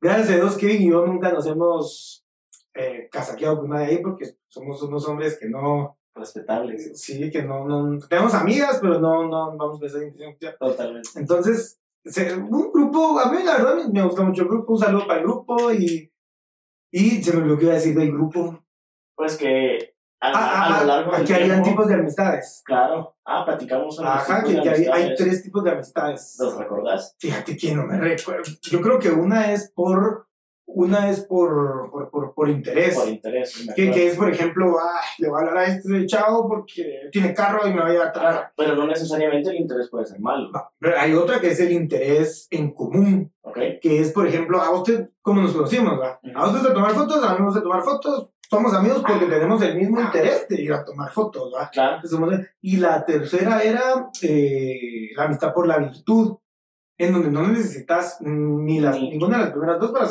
Gracias 0.00 0.30
a 0.30 0.34
Dios, 0.36 0.56
Kevin 0.56 0.82
y 0.82 0.90
yo 0.90 1.06
nunca 1.06 1.30
nos 1.30 1.46
hemos 1.46 2.24
eh, 2.74 3.08
casaqueado 3.10 3.60
con 3.60 3.70
nadie 3.70 3.86
ahí 3.86 3.98
porque 4.02 4.34
somos 4.48 4.82
unos 4.82 5.06
hombres 5.06 5.38
que 5.38 5.48
no, 5.48 5.98
Respetables, 6.12 7.00
sí, 7.00 7.30
que 7.30 7.42
no, 7.42 7.66
no, 7.66 7.98
tenemos 8.08 8.34
amigas, 8.34 8.78
pero 8.82 8.98
no, 9.00 9.28
no 9.28 9.56
vamos 9.56 9.80
a 9.80 9.86
esa 9.86 10.04
intención. 10.04 10.54
totalmente. 10.58 11.08
Entonces, 11.14 11.80
un 12.04 12.72
grupo, 12.72 13.18
a 13.20 13.30
mí 13.30 13.42
la 13.44 13.58
verdad 13.58 13.86
me 13.86 14.02
gusta 14.02 14.22
mucho 14.22 14.42
el 14.42 14.48
grupo, 14.48 14.72
un 14.72 14.78
saludo 14.78 15.06
para 15.06 15.20
el 15.20 15.26
grupo 15.26 15.72
y, 15.72 16.12
y 16.90 17.22
se 17.22 17.32
me 17.32 17.42
olvidó 17.42 17.58
que 17.58 17.64
iba 17.64 17.72
a 17.72 17.76
decir 17.76 17.96
del 17.96 18.12
grupo. 18.12 18.64
Pues 19.20 19.36
que 19.36 19.96
a, 20.18 20.28
Ah, 20.28 20.32
ah, 20.34 20.64
a 20.64 20.68
lo 20.70 20.76
ah, 20.76 20.96
largo 20.96 21.12
del 21.12 21.20
aquí 21.20 21.32
habían 21.34 21.62
tiempo, 21.62 21.82
tipos 21.82 21.88
de 21.88 21.94
amistades. 21.94 22.62
Claro, 22.64 23.16
ah, 23.26 23.44
platicamos 23.44 23.94
sobre 23.94 24.08
Ajá, 24.08 24.42
que, 24.42 24.62
que 24.62 24.70
hay, 24.70 24.86
hay 24.86 25.14
tres 25.14 25.42
tipos 25.42 25.62
de 25.62 25.72
amistades. 25.72 26.38
¿Los 26.40 26.56
recordás? 26.56 27.16
Fíjate 27.18 27.54
que 27.54 27.74
no 27.74 27.84
me 27.84 27.98
recuerdo. 27.98 28.50
Yo 28.62 28.80
creo 28.80 28.98
que 28.98 29.10
una 29.10 29.52
es 29.52 29.70
por, 29.76 30.26
una 30.64 31.10
es 31.10 31.20
por, 31.20 31.90
por, 31.90 32.10
por, 32.10 32.32
por 32.32 32.48
interés. 32.48 32.94
Por 32.94 33.08
interés. 33.08 33.68
que, 33.76 33.90
que 33.90 34.06
es, 34.06 34.16
por 34.16 34.30
ejemplo, 34.32 34.78
ah, 34.80 35.00
le 35.18 35.28
voy 35.28 35.36
a 35.36 35.40
hablar 35.40 35.58
a 35.58 35.66
este 35.66 36.06
chavo 36.06 36.48
porque 36.48 37.10
tiene 37.12 37.34
carro 37.34 37.68
y 37.68 37.74
me 37.74 37.82
va 37.82 37.88
a 37.88 37.90
llevar 37.90 38.08
a. 38.08 38.12
Claro, 38.12 38.40
pero 38.56 38.74
no 38.74 38.86
necesariamente 38.86 39.50
el 39.50 39.56
interés 39.56 39.90
puede 39.90 40.06
ser 40.06 40.18
malo, 40.18 40.50
Pero 40.78 40.98
hay 40.98 41.12
otra 41.12 41.40
que 41.40 41.48
es 41.48 41.60
el 41.60 41.72
interés 41.72 42.48
en 42.50 42.72
común. 42.72 43.30
¿ok? 43.42 43.58
que 43.80 44.00
es, 44.00 44.12
por 44.12 44.26
ejemplo, 44.26 44.60
a 44.60 44.70
usted, 44.70 45.10
¿cómo 45.22 45.42
nos 45.42 45.52
conocimos? 45.52 45.98
va? 46.00 46.20
A 46.34 46.46
usted 46.46 46.68
de 46.68 46.74
tomar 46.74 46.92
fotos, 46.92 47.22
a 47.22 47.32
mí 47.32 47.40
me 47.40 47.46
gusta 47.46 47.62
tomar 47.62 47.82
fotos, 47.82 48.30
somos 48.50 48.74
amigos 48.74 49.04
porque 49.06 49.26
tenemos 49.26 49.62
el 49.62 49.76
mismo 49.76 50.00
interés 50.00 50.48
de 50.48 50.60
ir 50.60 50.72
a 50.72 50.84
tomar 50.84 51.12
fotos, 51.12 51.52
¿va? 51.56 51.70
Claro, 51.70 52.00
Y 52.60 52.78
la 52.78 53.04
tercera 53.04 53.62
era 53.62 54.10
eh, 54.22 55.10
la 55.16 55.24
amistad 55.24 55.54
por 55.54 55.68
la 55.68 55.78
virtud, 55.78 56.36
en 56.98 57.12
donde 57.12 57.30
no 57.30 57.46
necesitas 57.46 58.18
ni 58.20 58.80
las, 58.80 58.96
Ni- 58.96 59.10
ninguna 59.10 59.38
de 59.38 59.44
las 59.44 59.52
primeras 59.52 59.78
dos 59.80 59.92
para, 59.92 60.08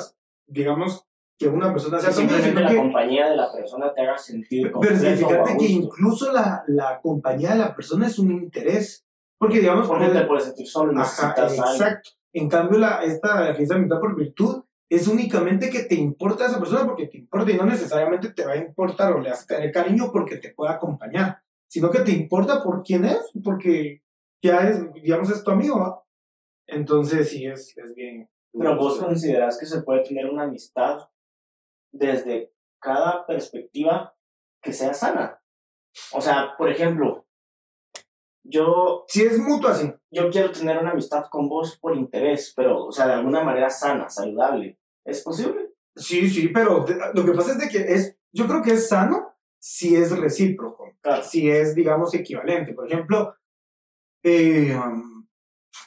digamos, 0.48 1.06
que 1.38 1.48
una 1.48 1.72
persona 1.72 2.00
sea 2.00 2.12
simplemente 2.12 2.62
la 2.62 2.70
que- 2.70 2.76
compañía 2.78 3.30
de 3.30 3.36
la 3.36 3.52
persona 3.52 3.94
te 3.94 4.02
haga 4.02 4.18
sentir 4.18 4.72
pero 4.82 4.94
es 4.96 5.02
que 5.02 5.16
fíjate 5.16 5.58
que 5.58 5.66
incluso 5.68 6.32
la, 6.34 6.64
la 6.68 7.00
compañía 7.02 7.52
de 7.52 7.60
la 7.60 7.76
persona 7.76 8.08
es 8.08 8.20
un 8.20 8.32
interés, 8.32 9.06
porque 9.38 9.60
digamos, 9.60 9.88
Porque 9.88 10.06
puede- 10.08 10.20
te 10.22 10.26
puedes 10.28 10.44
sentir 10.46 10.68
solo, 10.68 10.92
Ajá, 10.94 11.00
necesitas 11.02 11.74
exacto. 11.76 12.10
En 12.34 12.48
cambio, 12.50 12.78
la, 12.80 13.04
esta 13.04 13.50
amistad 13.50 14.00
por 14.00 14.16
virtud 14.16 14.64
es 14.90 15.08
únicamente 15.08 15.70
que 15.70 15.84
te 15.84 15.96
importa 15.96 16.48
esa 16.48 16.60
persona 16.60 16.86
porque 16.86 17.08
te 17.08 17.18
importa 17.18 17.52
y 17.52 17.58
no 17.58 17.66
necesariamente 17.66 18.34
te 18.34 18.46
va 18.46 18.54
a 18.54 18.58
importar 18.58 19.14
o 19.14 19.20
le 19.20 19.30
vas 19.30 19.44
a 19.44 19.48
tener 19.48 19.72
cariño 19.72 20.12
porque 20.12 20.38
te 20.38 20.54
pueda 20.54 20.74
acompañar, 20.74 21.42
sino 21.68 21.92
que 21.92 22.00
te 22.00 22.12
importa 22.12 22.64
por 22.64 22.84
quién 22.84 23.06
es, 23.06 23.32
porque 23.44 24.02
ya 24.42 24.68
es, 24.68 24.92
digamos, 24.94 25.30
es 25.30 25.44
tu 25.44 25.52
amigo, 25.52 25.80
¿va? 25.80 26.04
Entonces, 26.66 27.30
sí, 27.30 27.46
es, 27.46 27.78
es 27.78 27.94
bien. 27.94 28.30
Pero 28.52 28.76
vos 28.76 28.98
considerás 28.98 29.60
que 29.60 29.68
se 29.68 29.84
puede 29.84 30.04
tener 30.04 30.26
una 30.26 30.44
amistad 30.44 31.10
desde 31.92 32.52
cada 32.80 33.26
perspectiva 33.28 34.16
que 34.62 34.74
sea 34.74 34.94
sana. 34.94 35.40
O 36.14 36.22
sea, 36.22 36.56
por 36.58 36.70
ejemplo, 36.70 37.28
yo, 38.44 39.06
Si 39.08 39.22
es 39.22 39.38
mutuo 39.38 39.70
así. 39.70 39.94
yo 40.10 40.32
quiero 40.32 40.52
tener 40.52 40.80
una 40.80 40.92
amistad 40.92 41.26
con 41.30 41.48
vos 41.48 41.78
por 41.78 41.96
interés, 41.96 42.54
pero, 42.56 42.86
o 42.86 42.92
sea, 42.92 43.06
de 43.06 43.14
alguna 43.14 43.44
manera 43.44 43.70
sana, 43.70 44.10
saludable. 44.10 44.79
¿Es 45.06 45.22
posible? 45.22 45.74
Sí, 45.96 46.30
sí, 46.30 46.50
pero 46.50 46.86
lo 47.14 47.26
que 47.26 47.32
pasa 47.34 47.52
es 47.52 47.60
de 47.60 47.70
que 47.70 47.94
es, 47.94 48.18
yo 48.32 48.48
creo 48.48 48.62
que 48.62 48.74
es 48.74 48.88
sano 48.88 49.36
si 49.60 49.96
es 49.96 50.18
recíproco, 50.18 50.94
Claro. 51.02 51.24
si 51.24 51.50
es, 51.50 51.76
digamos, 51.76 52.14
equivalente. 52.14 52.74
Por 52.74 52.88
ejemplo, 52.88 53.36
eh, 54.24 54.78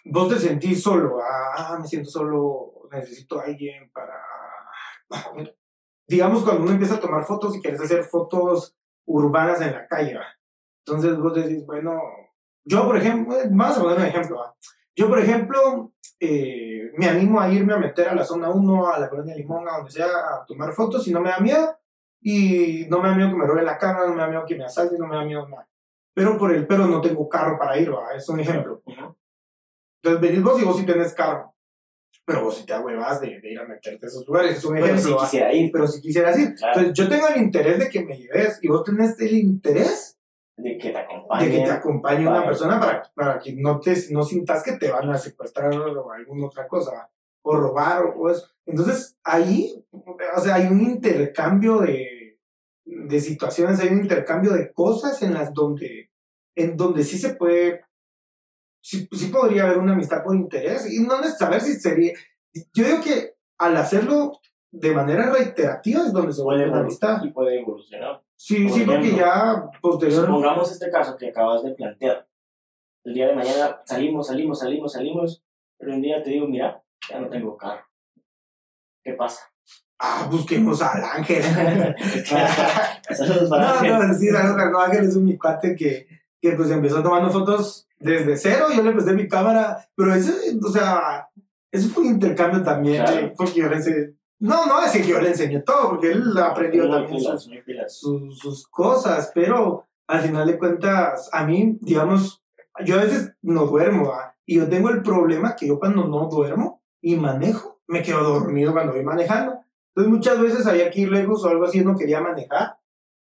vos 0.04 0.28
te 0.28 0.38
sentís 0.38 0.82
solo, 0.82 1.18
ah, 1.22 1.78
me 1.80 1.86
siento 1.86 2.10
solo, 2.10 2.88
necesito 2.90 3.40
a 3.40 3.44
alguien 3.44 3.90
para... 3.92 4.14
Digamos, 6.06 6.42
cuando 6.42 6.62
uno 6.62 6.72
empieza 6.72 6.96
a 6.96 7.00
tomar 7.00 7.24
fotos 7.24 7.56
y 7.56 7.60
quieres 7.60 7.80
hacer 7.80 8.04
fotos 8.04 8.76
urbanas 9.06 9.60
en 9.60 9.72
la 9.72 9.86
calle, 9.86 10.16
¿va? 10.16 10.26
entonces 10.84 11.18
vos 11.18 11.34
decís, 11.34 11.64
bueno, 11.64 12.00
yo, 12.64 12.84
por 12.84 12.96
ejemplo, 12.96 13.38
eh, 13.38 13.48
vamos 13.50 13.78
a 13.78 13.82
poner 13.82 13.98
un 13.98 14.04
ejemplo, 14.04 14.38
¿va? 14.38 14.54
yo, 14.94 15.08
por 15.08 15.18
ejemplo, 15.18 15.92
eh, 16.24 16.92
me 16.96 17.08
animo 17.08 17.40
a 17.40 17.48
irme 17.50 17.72
a 17.74 17.78
meter 17.78 18.08
a 18.08 18.14
la 18.14 18.24
zona 18.24 18.48
1, 18.50 18.88
a 18.92 18.98
la 19.00 19.10
colonia 19.10 19.34
Limón, 19.34 19.68
a 19.68 19.78
donde 19.78 19.90
sea, 19.90 20.06
a 20.06 20.44
tomar 20.46 20.72
fotos 20.72 21.06
y 21.08 21.12
no 21.12 21.20
me 21.20 21.30
da 21.30 21.40
miedo. 21.40 21.76
Y 22.24 22.86
no 22.88 23.00
me 23.02 23.08
da 23.08 23.14
miedo 23.16 23.30
que 23.30 23.36
me 23.36 23.46
roben 23.46 23.64
la 23.64 23.76
cámara, 23.76 24.06
no 24.06 24.14
me 24.14 24.22
da 24.22 24.28
miedo 24.28 24.44
que 24.46 24.54
me 24.54 24.64
asalten, 24.64 24.98
no 24.98 25.08
me 25.08 25.16
da 25.16 25.24
miedo 25.24 25.48
nada. 25.48 25.68
Pero 26.14 26.38
por 26.38 26.54
el 26.54 26.66
pero 26.68 26.86
no 26.86 27.00
tengo 27.00 27.28
carro 27.28 27.58
para 27.58 27.76
ir, 27.76 27.92
¿va? 27.92 28.14
es 28.14 28.28
un 28.28 28.38
ejemplo. 28.38 28.80
Entonces 28.86 30.20
venís 30.20 30.42
vos 30.42 30.60
y 30.62 30.64
vos 30.64 30.76
sí 30.76 30.86
tenés 30.86 31.12
carro. 31.14 31.52
Pero 32.24 32.44
vos 32.44 32.56
sí 32.56 32.64
te 32.64 32.78
huevas 32.78 33.20
de, 33.20 33.40
de 33.40 33.52
ir 33.52 33.58
a 33.58 33.66
meterte 33.66 34.06
a 34.06 34.08
esos 34.08 34.24
lugares, 34.24 34.58
es 34.58 34.64
un 34.64 34.74
Pero 34.74 34.86
ejemplo. 34.86 35.04
si 35.08 35.12
¿va? 35.14 35.20
quisiera 35.22 35.52
ir, 35.52 35.72
Pero 35.72 35.86
si 35.88 36.00
quisieras 36.00 36.38
ir. 36.38 36.54
Claro. 36.54 36.80
Entonces 36.80 37.04
yo 37.04 37.08
tengo 37.10 37.26
el 37.28 37.42
interés 37.42 37.78
de 37.80 37.88
que 37.88 38.04
me 38.04 38.16
lleves 38.16 38.58
y 38.62 38.68
vos 38.68 38.84
tenés 38.84 39.18
el 39.20 39.34
interés 39.34 40.16
de 40.56 40.76
que 40.78 40.88
te 40.88 40.92
de 40.92 40.98
acompañe. 40.98 41.50
que 41.50 41.58
te 41.64 41.70
acompañe 41.70 42.26
una 42.28 42.44
persona 42.44 42.78
para, 42.78 43.02
para 43.14 43.38
que 43.38 43.54
no, 43.54 43.80
te, 43.80 43.94
no 44.10 44.22
sintas 44.22 44.62
que 44.62 44.72
te 44.72 44.90
van 44.90 45.10
a 45.10 45.18
secuestrar 45.18 45.72
o 45.74 46.12
alguna 46.12 46.46
otra 46.46 46.68
cosa, 46.68 47.10
o 47.42 47.56
robar 47.56 48.04
o, 48.04 48.14
o 48.20 48.30
eso. 48.30 48.48
Entonces, 48.66 49.18
ahí, 49.24 49.84
o 49.90 50.40
sea, 50.40 50.56
hay 50.56 50.66
un 50.66 50.80
intercambio 50.80 51.78
de, 51.80 52.38
de 52.84 53.20
situaciones, 53.20 53.80
hay 53.80 53.88
un 53.88 54.02
intercambio 54.02 54.52
de 54.52 54.72
cosas 54.72 55.22
en 55.22 55.34
las 55.34 55.52
donde, 55.52 56.10
en 56.54 56.76
donde 56.76 57.02
sí 57.02 57.18
se 57.18 57.34
puede, 57.34 57.84
sí, 58.80 59.08
sí 59.10 59.28
podría 59.28 59.64
haber 59.64 59.78
una 59.78 59.92
amistad 59.94 60.22
por 60.22 60.36
interés, 60.36 60.92
y 60.92 61.00
no 61.00 61.22
saber 61.24 61.60
si 61.60 61.74
sería, 61.74 62.12
yo 62.74 62.84
digo 62.84 63.00
que 63.02 63.34
al 63.58 63.76
hacerlo 63.76 64.38
de 64.70 64.92
manera 64.94 65.30
reiterativa 65.30 66.02
es 66.02 66.12
donde 66.12 66.32
se 66.32 66.42
vuelve 66.42 66.66
evolu- 66.66 66.80
amistad. 66.80 67.22
y 67.24 67.30
puede 67.30 67.60
evolucionar. 67.60 68.22
Sí, 68.44 68.64
por 68.66 68.72
sí, 68.76 68.84
porque 68.84 69.00
ejemplo, 69.06 69.18
ya 69.24 69.70
posterior 69.80 70.26
Supongamos 70.26 70.72
este 70.72 70.90
caso 70.90 71.16
que 71.16 71.28
acabas 71.28 71.62
de 71.62 71.74
plantear. 71.76 72.26
El 73.04 73.14
día 73.14 73.28
de 73.28 73.36
mañana 73.36 73.78
salimos, 73.86 74.26
salimos, 74.26 74.58
salimos, 74.58 74.92
salimos, 74.94 75.44
pero 75.78 75.94
un 75.94 76.02
día 76.02 76.20
te 76.24 76.30
digo, 76.30 76.48
mira, 76.48 76.82
ya 77.08 77.20
no 77.20 77.28
tengo 77.28 77.56
carro. 77.56 77.84
¿Qué 79.04 79.12
pasa? 79.12 79.42
Ah, 80.00 80.26
busquemos 80.28 80.82
al 80.82 81.04
ángel. 81.04 81.40
Saludos 83.10 83.48
para 83.48 83.62
no, 83.64 83.74
Ángel. 83.74 84.08
no, 84.08 84.14
sí, 84.14 84.28
saludos, 84.28 84.72
no, 84.72 84.80
Ángel 84.80 85.04
es 85.04 85.14
un 85.14 85.24
mi 85.24 85.38
cuate 85.38 85.76
que, 85.76 86.08
que 86.40 86.52
pues 86.52 86.68
empezó 86.72 87.00
tomando 87.00 87.30
fotos 87.30 87.86
desde 88.00 88.36
cero, 88.36 88.66
yo 88.74 88.82
le 88.82 88.90
presté 88.90 89.12
mi 89.12 89.28
cámara, 89.28 89.88
pero 89.94 90.12
eso, 90.16 90.32
o 90.66 90.68
sea, 90.72 91.28
eso 91.70 91.88
fue 91.90 92.02
un 92.02 92.14
intercambio 92.14 92.60
también, 92.64 93.04
Claro. 93.04 93.32
porque 93.36 93.60
yo 93.60 93.68
le 93.68 93.76
no, 94.42 94.66
no 94.66 94.84
es 94.84 94.92
que 94.92 95.06
yo 95.06 95.20
le 95.20 95.30
enseñé 95.30 95.60
todo, 95.60 95.90
porque 95.90 96.12
él 96.12 96.36
aprendió 96.38 96.86
Muy 96.86 97.24
también 97.24 97.64
pilas, 97.64 97.96
sus, 97.96 98.20
sus, 98.20 98.38
sus 98.38 98.68
cosas, 98.68 99.30
pero 99.34 99.86
al 100.06 100.20
final 100.20 100.46
de 100.46 100.58
cuentas, 100.58 101.30
a 101.32 101.44
mí, 101.44 101.78
digamos, 101.80 102.42
yo 102.84 102.98
a 102.98 103.04
veces 103.04 103.34
no 103.42 103.66
duermo, 103.66 104.08
¿va? 104.08 104.32
y 104.46 104.56
yo 104.56 104.68
tengo 104.68 104.90
el 104.90 105.02
problema 105.02 105.56
que 105.56 105.68
yo 105.68 105.78
cuando 105.78 106.06
no 106.06 106.26
duermo 106.28 106.82
y 107.00 107.16
manejo, 107.16 107.80
me 107.86 108.02
quedo 108.02 108.22
dormido 108.22 108.72
cuando 108.72 108.92
voy 108.92 109.04
manejando. 109.04 109.60
Entonces 109.94 110.12
muchas 110.12 110.40
veces 110.40 110.66
había 110.66 110.90
que 110.90 111.00
ir 111.00 111.10
lejos 111.10 111.44
o 111.44 111.48
algo 111.48 111.64
así, 111.64 111.84
no 111.84 111.96
quería 111.96 112.20
manejar. 112.20 112.78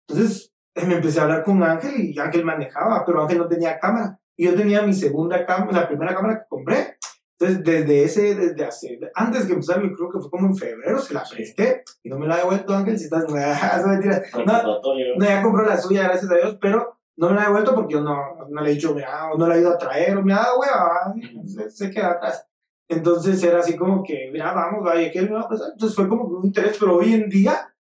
Entonces 0.08 0.52
eh, 0.74 0.86
me 0.86 0.94
empecé 0.94 1.20
a 1.20 1.24
hablar 1.24 1.44
con 1.44 1.62
Ángel 1.62 1.92
y 1.96 2.18
Ángel 2.18 2.44
manejaba, 2.44 3.04
pero 3.04 3.22
Ángel 3.22 3.38
no 3.38 3.48
tenía 3.48 3.78
cámara. 3.78 4.18
Y 4.36 4.46
yo 4.46 4.54
tenía 4.54 4.82
mi 4.82 4.92
segunda 4.92 5.44
cámara, 5.46 5.80
la 5.80 5.88
primera 5.88 6.14
cámara 6.14 6.40
que 6.40 6.48
compré. 6.48 6.98
Entonces 7.38 7.64
desde 7.64 8.04
ese, 8.04 8.34
desde 8.36 8.64
hace, 8.64 9.00
antes 9.14 9.46
que 9.46 9.54
empezara, 9.54 9.82
yo 9.82 9.92
creo 9.92 10.10
que 10.10 10.20
fue 10.20 10.30
como 10.30 10.46
en 10.46 10.56
febrero, 10.56 10.98
se 11.00 11.14
la 11.14 11.24
presté 11.28 11.82
y 12.02 12.08
no 12.08 12.18
me 12.18 12.28
la 12.28 12.34
ha 12.34 12.38
devuelto 12.38 12.74
Ángel, 12.74 12.96
si 12.96 13.04
estás, 13.04 13.24
mentira. 13.86 14.20
Recordatorio. 14.20 15.16
No, 15.16 15.24
ya 15.24 15.42
compró 15.42 15.64
la 15.64 15.76
suya, 15.76 16.04
gracias 16.04 16.30
a 16.30 16.36
Dios, 16.36 16.58
pero 16.60 16.96
no 17.16 17.30
me 17.30 17.34
la 17.34 17.42
he 17.42 17.46
devuelto 17.46 17.74
porque 17.74 17.94
yo 17.94 18.02
no, 18.02 18.46
no 18.48 18.62
le 18.62 18.70
he 18.70 18.74
dicho, 18.74 18.94
mira, 18.94 19.32
o 19.32 19.36
no 19.36 19.48
la 19.48 19.56
he 19.56 19.60
ido 19.60 19.72
a 19.72 19.78
traer, 19.78 20.16
o 20.16 20.22
me 20.22 20.32
ha 20.32 20.38
dado 20.38 20.60
hueva, 20.60 21.14
se, 21.46 21.70
se 21.70 21.90
queda 21.90 22.12
atrás. 22.12 22.46
Entonces 22.88 23.42
era 23.42 23.58
así 23.58 23.76
como 23.76 24.02
que, 24.02 24.30
mira, 24.32 24.52
vamos, 24.52 24.84
vaya, 24.84 25.10
que 25.10 25.18
él 25.18 25.30
me 25.30 25.36
va 25.36 25.42
a 25.42 25.48
prestar. 25.48 25.70
Entonces 25.72 25.96
fue 25.96 26.08
como 26.08 26.28
que 26.28 26.34
un 26.34 26.46
interés, 26.46 26.76
pero 26.78 26.96
hoy 26.96 27.14
en 27.14 27.28
día 27.28 27.74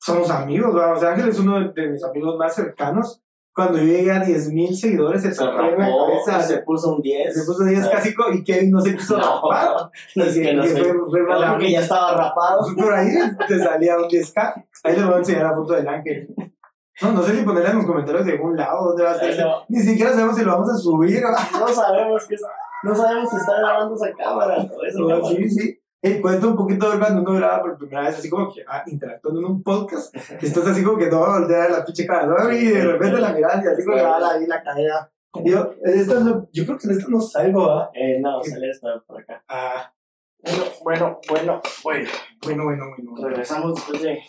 somos 0.00 0.30
amigos, 0.30 0.76
¿va? 0.76 0.92
o 0.92 0.96
sea, 0.96 1.12
Ángel 1.12 1.28
es 1.28 1.38
uno 1.38 1.58
de, 1.58 1.72
de 1.72 1.90
mis 1.90 2.04
amigos 2.04 2.36
más 2.36 2.54
cercanos. 2.54 3.21
Cuando 3.54 3.78
yo 3.78 3.84
llegué 3.84 4.10
a 4.12 4.24
10.000 4.24 4.74
seguidores, 4.74 5.20
se 5.22 5.32
Se 5.34 5.44
la 5.44 5.54
cabeza, 5.54 6.40
se 6.40 6.58
puso 6.62 6.94
un 6.94 7.02
10. 7.02 7.34
se 7.34 7.44
puso 7.44 7.64
10 7.64 7.80
¿sabes? 7.84 7.96
casi, 8.14 8.14
y 8.38 8.44
Kevin 8.44 8.70
no 8.70 8.80
se 8.80 8.96
quiso 8.96 9.16
rapar. 9.18 9.68
No, 9.76 9.90
no 10.16 10.24
es 10.24 10.36
Y- 10.36 10.42
que 10.42 10.54
no 10.54 10.62
fue- 10.64 10.94
fue 11.10 11.20
No, 11.22 11.50
porque 11.52 11.70
ya 11.72 11.80
estaba 11.80 12.14
rapado. 12.16 12.60
por 12.76 12.92
ahí 12.94 13.10
te 13.48 13.58
salía 13.58 13.96
un 13.98 14.04
10K. 14.08 14.64
Ahí 14.84 14.96
les 14.96 15.04
voy 15.04 15.14
a 15.14 15.18
enseñar 15.18 15.42
la 15.44 15.54
foto 15.54 15.74
del 15.74 15.86
ángel. 15.88 16.34
No, 17.02 17.12
no 17.12 17.22
sé 17.22 17.36
si 17.36 17.42
ponerla 17.44 17.70
en 17.70 17.76
los 17.78 17.86
comentarios 17.86 18.24
de 18.26 18.32
algún 18.32 18.56
lado, 18.56 18.88
dónde 18.88 19.02
va 19.04 19.12
a 19.12 19.14
estar. 19.16 19.46
No, 19.46 19.56
Ni 19.68 19.80
siquiera 19.80 20.12
sabemos 20.12 20.36
si 20.36 20.44
lo 20.44 20.52
vamos 20.52 20.70
a 20.70 20.74
subir. 20.76 21.22
no 21.22 21.68
sabemos 21.68 22.26
que 22.26 22.36
no 22.84 22.94
sabemos 22.94 23.30
si 23.30 23.36
está 23.36 23.58
grabando 23.58 23.94
esa 23.94 24.12
cámara. 24.16 24.56
o 24.56 24.84
esa 24.84 24.98
cámara. 24.98 25.24
Sí, 25.36 25.50
sí. 25.50 25.78
Eh, 26.02 26.20
cuesta 26.22 26.46
un 26.48 26.56
poquito 26.56 26.88
ver 26.90 26.98
cuando 26.98 27.22
uno 27.22 27.34
graba 27.34 27.62
por 27.62 27.78
primera 27.78 28.02
vez, 28.02 28.18
así 28.18 28.28
como 28.28 28.52
que 28.52 28.64
ah, 28.66 28.82
interactuando 28.86 29.40
en 29.40 29.46
un 29.46 29.62
podcast. 29.62 30.14
estás 30.42 30.66
así 30.66 30.82
como 30.82 30.98
que 30.98 31.06
todo 31.06 31.38
voltea 31.38 31.68
la 31.68 31.84
pinche 31.84 32.06
cara, 32.06 32.26
¿no? 32.26 32.52
Y 32.52 32.66
de 32.66 32.84
repente 32.84 33.20
la 33.20 33.32
miras 33.32 33.64
y 33.64 33.68
así 33.68 33.84
como 33.84 33.96
que 33.96 34.02
la 34.02 34.36
vi 34.38 34.46
la 34.46 34.62
cadera. 34.62 35.10
Yo, 35.44 35.74
esto 35.82 36.20
no, 36.20 36.48
yo 36.52 36.66
creo 36.66 36.76
que 36.76 36.86
en 36.88 36.92
esto 36.98 37.08
no 37.08 37.20
salgo, 37.20 37.70
¿ah? 37.70 37.90
Eh, 37.94 38.18
no, 38.20 38.42
sale 38.42 38.68
esta 38.68 39.00
por 39.06 39.20
acá. 39.20 39.42
Ah, 39.48 39.92
Bueno, 40.42 40.64
bueno, 40.82 41.20
bueno, 41.28 41.62
bueno. 41.82 42.10
bueno, 42.44 42.64
bueno, 42.64 42.84
bueno. 42.96 43.28
Regresamos 43.28 43.74
después 43.76 44.02
de 44.02 44.20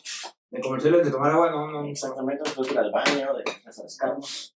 De 0.51 0.61
comerciales 0.61 1.03
de 1.05 1.11
tomar 1.11 1.32
agua, 1.32 1.51
no, 1.51 1.71
no. 1.71 1.86
exactamente 1.86 2.43
después 2.45 2.67
de 2.67 2.74
ir 2.76 2.80
al 2.80 2.91
baño, 2.91 3.34
de 3.36 3.43
refrescarnos. 3.65 4.53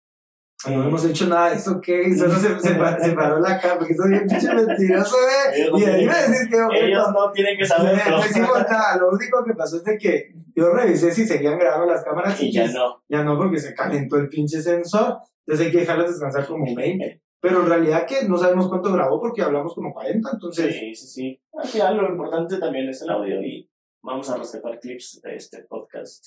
No 0.70 0.84
hemos 0.88 1.04
hecho 1.06 1.28
nada 1.28 1.50
de 1.50 1.56
eso, 1.58 1.82
¿qué? 1.82 2.16
Solo 2.16 2.36
se, 2.36 2.60
se, 2.60 2.76
pa- 2.76 2.98
se 3.00 3.12
paró 3.12 3.40
la 3.40 3.60
cara, 3.60 3.78
porque 3.78 3.94
soy 3.96 4.12
bien 4.12 4.26
pinche 4.28 4.54
mentiroso, 4.54 5.16
¿eh? 5.18 5.68
Y 5.78 5.84
ahí 5.84 6.06
me 6.06 6.14
decís 6.14 6.50
que 6.50 6.86
Ellos 6.86 7.08
no 7.14 7.32
tienen 7.32 7.58
que 7.58 7.66
saberlo. 7.66 8.18
No 8.18 9.00
lo 9.00 9.10
único 9.12 9.44
que 9.44 9.54
pasó 9.54 9.78
es 9.78 9.84
de 9.84 9.98
que 9.98 10.34
yo 10.56 10.72
revisé 10.72 11.12
si 11.12 11.26
seguían 11.26 11.58
grabando 11.60 11.92
las 11.94 12.04
cámaras 12.04 12.40
Y 12.42 12.52
ya 12.52 12.68
no. 12.72 13.04
ya 13.10 13.24
no, 13.24 13.38
porque 13.38 13.60
se 13.60 13.74
calentó 13.74 14.18
el 14.18 14.30
pinche 14.30 14.62
sensor, 14.62 15.18
entonces 15.46 15.66
hay 15.68 15.72
que 15.72 15.80
dejarlas 15.80 16.10
descansar 16.12 16.46
como 16.48 16.66
20. 16.76 17.22
Pero 17.42 17.62
en 17.62 17.68
realidad 17.68 18.06
que 18.08 18.24
no 18.30 18.38
sabemos 18.38 18.70
cuánto 18.70 18.94
grabó 18.94 19.20
porque 19.20 19.42
hablamos 19.42 19.76
como 19.76 19.92
40, 19.94 20.30
entonces 20.34 20.74
Sí, 20.80 20.96
sí, 20.96 21.08
sí. 21.08 21.42
Al 21.62 21.68
final 21.68 21.98
lo 21.98 22.10
importante 22.10 22.58
también 22.58 22.88
es 22.88 23.02
el 23.02 23.10
audio 23.10 23.42
y 23.42 23.70
vamos 24.02 24.30
a 24.30 24.38
rescatar 24.38 24.80
clips 24.80 25.20
de 25.22 25.36
este 25.36 25.64
podcast. 25.64 26.24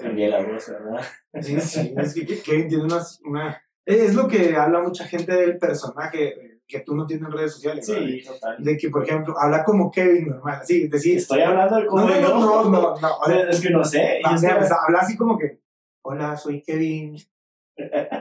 Que 0.00 0.06
envíe 0.06 0.28
la 0.28 0.42
voz, 0.42 0.68
¿verdad? 0.68 1.04
sí, 1.42 1.60
sí, 1.60 1.94
es 1.96 2.14
que 2.14 2.26
que- 2.26 2.40
Kevin 2.42 2.68
tiene 2.68 2.84
una, 2.84 3.02
una... 3.24 3.62
Es 3.84 4.14
lo 4.14 4.26
que 4.26 4.56
habla 4.56 4.80
mucha 4.80 5.04
gente 5.06 5.32
del 5.32 5.58
personaje 5.58 6.28
eh, 6.28 6.60
que 6.66 6.80
tú 6.80 6.96
no 6.96 7.06
tienes 7.06 7.24
en 7.26 7.32
redes 7.32 7.52
sociales. 7.52 7.88
¿verdad? 7.88 8.04
Sí, 8.06 8.24
total. 8.24 8.56
De 8.58 8.76
que, 8.76 8.90
por 8.90 9.04
ejemplo, 9.04 9.34
habla 9.38 9.62
como 9.64 9.90
Kevin 9.90 10.28
normal, 10.28 10.58
así, 10.62 10.88
decir... 10.88 11.18
Estoy 11.18 11.40
hablando 11.42 11.76
de 11.76 11.84
No, 11.84 11.90
cómo 11.90 12.06
no, 12.06 12.20
no, 12.20 12.40
no, 12.40 12.70
no, 12.70 12.96
no, 13.00 13.48
Es 13.48 13.60
que 13.60 13.70
no 13.70 13.84
sé. 13.84 14.20
Habla 14.24 14.98
así 15.00 15.16
como 15.16 15.38
que, 15.38 15.60
hola, 16.02 16.36
soy 16.36 16.62
Kevin, 16.62 17.16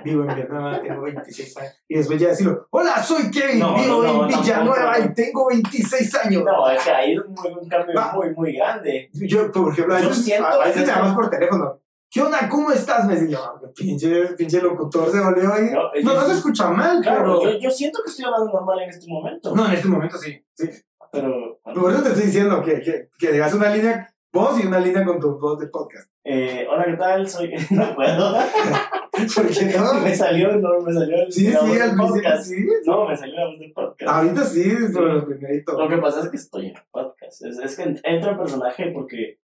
vivo 0.04 0.24
en 0.24 0.36
Villanueva, 0.36 0.82
tengo 0.82 1.02
26 1.02 1.58
años. 1.58 1.74
Y 1.88 1.98
después 1.98 2.20
ya 2.20 2.28
decirlo, 2.30 2.68
hola, 2.72 3.02
soy 3.02 3.32
Kevin, 3.32 3.60
No, 3.60 3.76
vivo 3.76 4.04
no, 4.04 4.14
no, 4.14 4.30
en 4.30 4.42
Villanueva 4.42 5.00
y 5.00 5.14
tengo 5.14 5.48
26 5.48 6.16
años. 6.16 6.44
No, 6.44 6.70
es 6.70 6.84
que 6.84 6.92
ahí 6.92 7.14
es 7.14 7.22
muy- 7.26 7.52
un 7.62 7.68
cambio 7.70 7.96
Va. 7.96 8.14
muy, 8.14 8.34
muy 8.36 8.54
grande. 8.56 9.10
Yo, 9.14 9.52
por 9.52 9.72
ejemplo, 9.72 9.96
a 9.96 10.00
veces, 10.00 10.40
a 10.40 10.58
veces 10.66 10.82
me 10.82 10.88
llamas 10.88 11.16
por 11.16 11.30
teléfono. 11.30 11.80
¿Qué 12.10 12.22
onda? 12.22 12.48
¿Cómo 12.50 12.72
estás? 12.72 13.06
Me 13.06 13.16
"Ah, 13.36 13.54
pinche, 13.76 14.28
pinche 14.38 14.62
locutor 14.62 15.12
se 15.12 15.20
volvió 15.20 15.52
ahí. 15.54 15.70
No, 15.72 16.14
No, 16.14 16.22
no 16.22 16.26
se 16.28 16.34
escucha 16.34 16.70
mal, 16.70 17.02
Claro, 17.02 17.40
pero... 17.42 17.54
yo, 17.54 17.60
yo 17.60 17.70
siento 17.70 18.00
que 18.04 18.10
estoy 18.10 18.26
hablando 18.26 18.54
normal 18.54 18.80
en 18.84 18.90
este 18.90 19.08
momento. 19.08 19.54
No, 19.56 19.66
en 19.68 19.74
este 19.74 19.88
momento 19.88 20.18
sí. 20.18 20.42
sí. 20.54 20.70
Pero, 21.12 21.60
Por 21.64 21.92
eso 21.92 22.04
te 22.04 22.10
estoy 22.10 22.26
diciendo 22.26 22.62
que, 22.62 22.82
que, 22.82 23.10
que 23.18 23.32
digas 23.34 23.54
una 23.54 23.70
línea 23.70 24.10
voz 24.36 24.62
y 24.62 24.68
una 24.68 24.80
línea 24.80 25.06
con 25.06 25.18
tu 25.20 25.40
voz 25.40 25.58
de 25.60 25.68
podcast. 25.68 26.12
eh, 26.26 26.68
hola, 26.70 26.84
¿qué 26.86 26.98
tal? 26.98 27.28
Soy. 27.28 27.54
No 27.72 27.96
puedo. 27.96 28.36
Porque 29.34 29.66
no. 29.78 29.94
me 30.02 30.14
salió, 30.14 30.58
no, 30.58 30.82
me 30.82 30.92
salió 30.92 31.22
el 31.24 31.32
Sí, 31.32 31.50
la 31.50 31.62
voz 31.62 31.70
sí, 31.70 31.74
del 31.78 31.90
al 31.90 31.96
podcast. 31.96 32.46
sí. 32.46 32.68
No, 32.86 33.08
me 33.08 33.16
salió 33.16 33.36
la 33.36 33.46
voz 33.48 33.60
del 33.60 33.72
podcast. 33.72 34.12
Ahorita 34.12 34.44
sí, 34.44 34.72
sobre 34.92 35.14
lo 35.14 35.26
primerito. 35.26 35.80
Lo 35.80 35.88
que 35.88 35.98
pasa 36.00 36.20
es 36.20 36.30
que 36.30 36.36
estoy 36.36 36.66
en 36.68 36.76
el 36.76 36.84
podcast. 36.92 37.46
Es, 37.46 37.58
es 37.60 37.78
que 37.78 37.84
entro 38.04 38.32
en 38.32 38.38
personaje 38.38 38.92
porque 38.92 39.40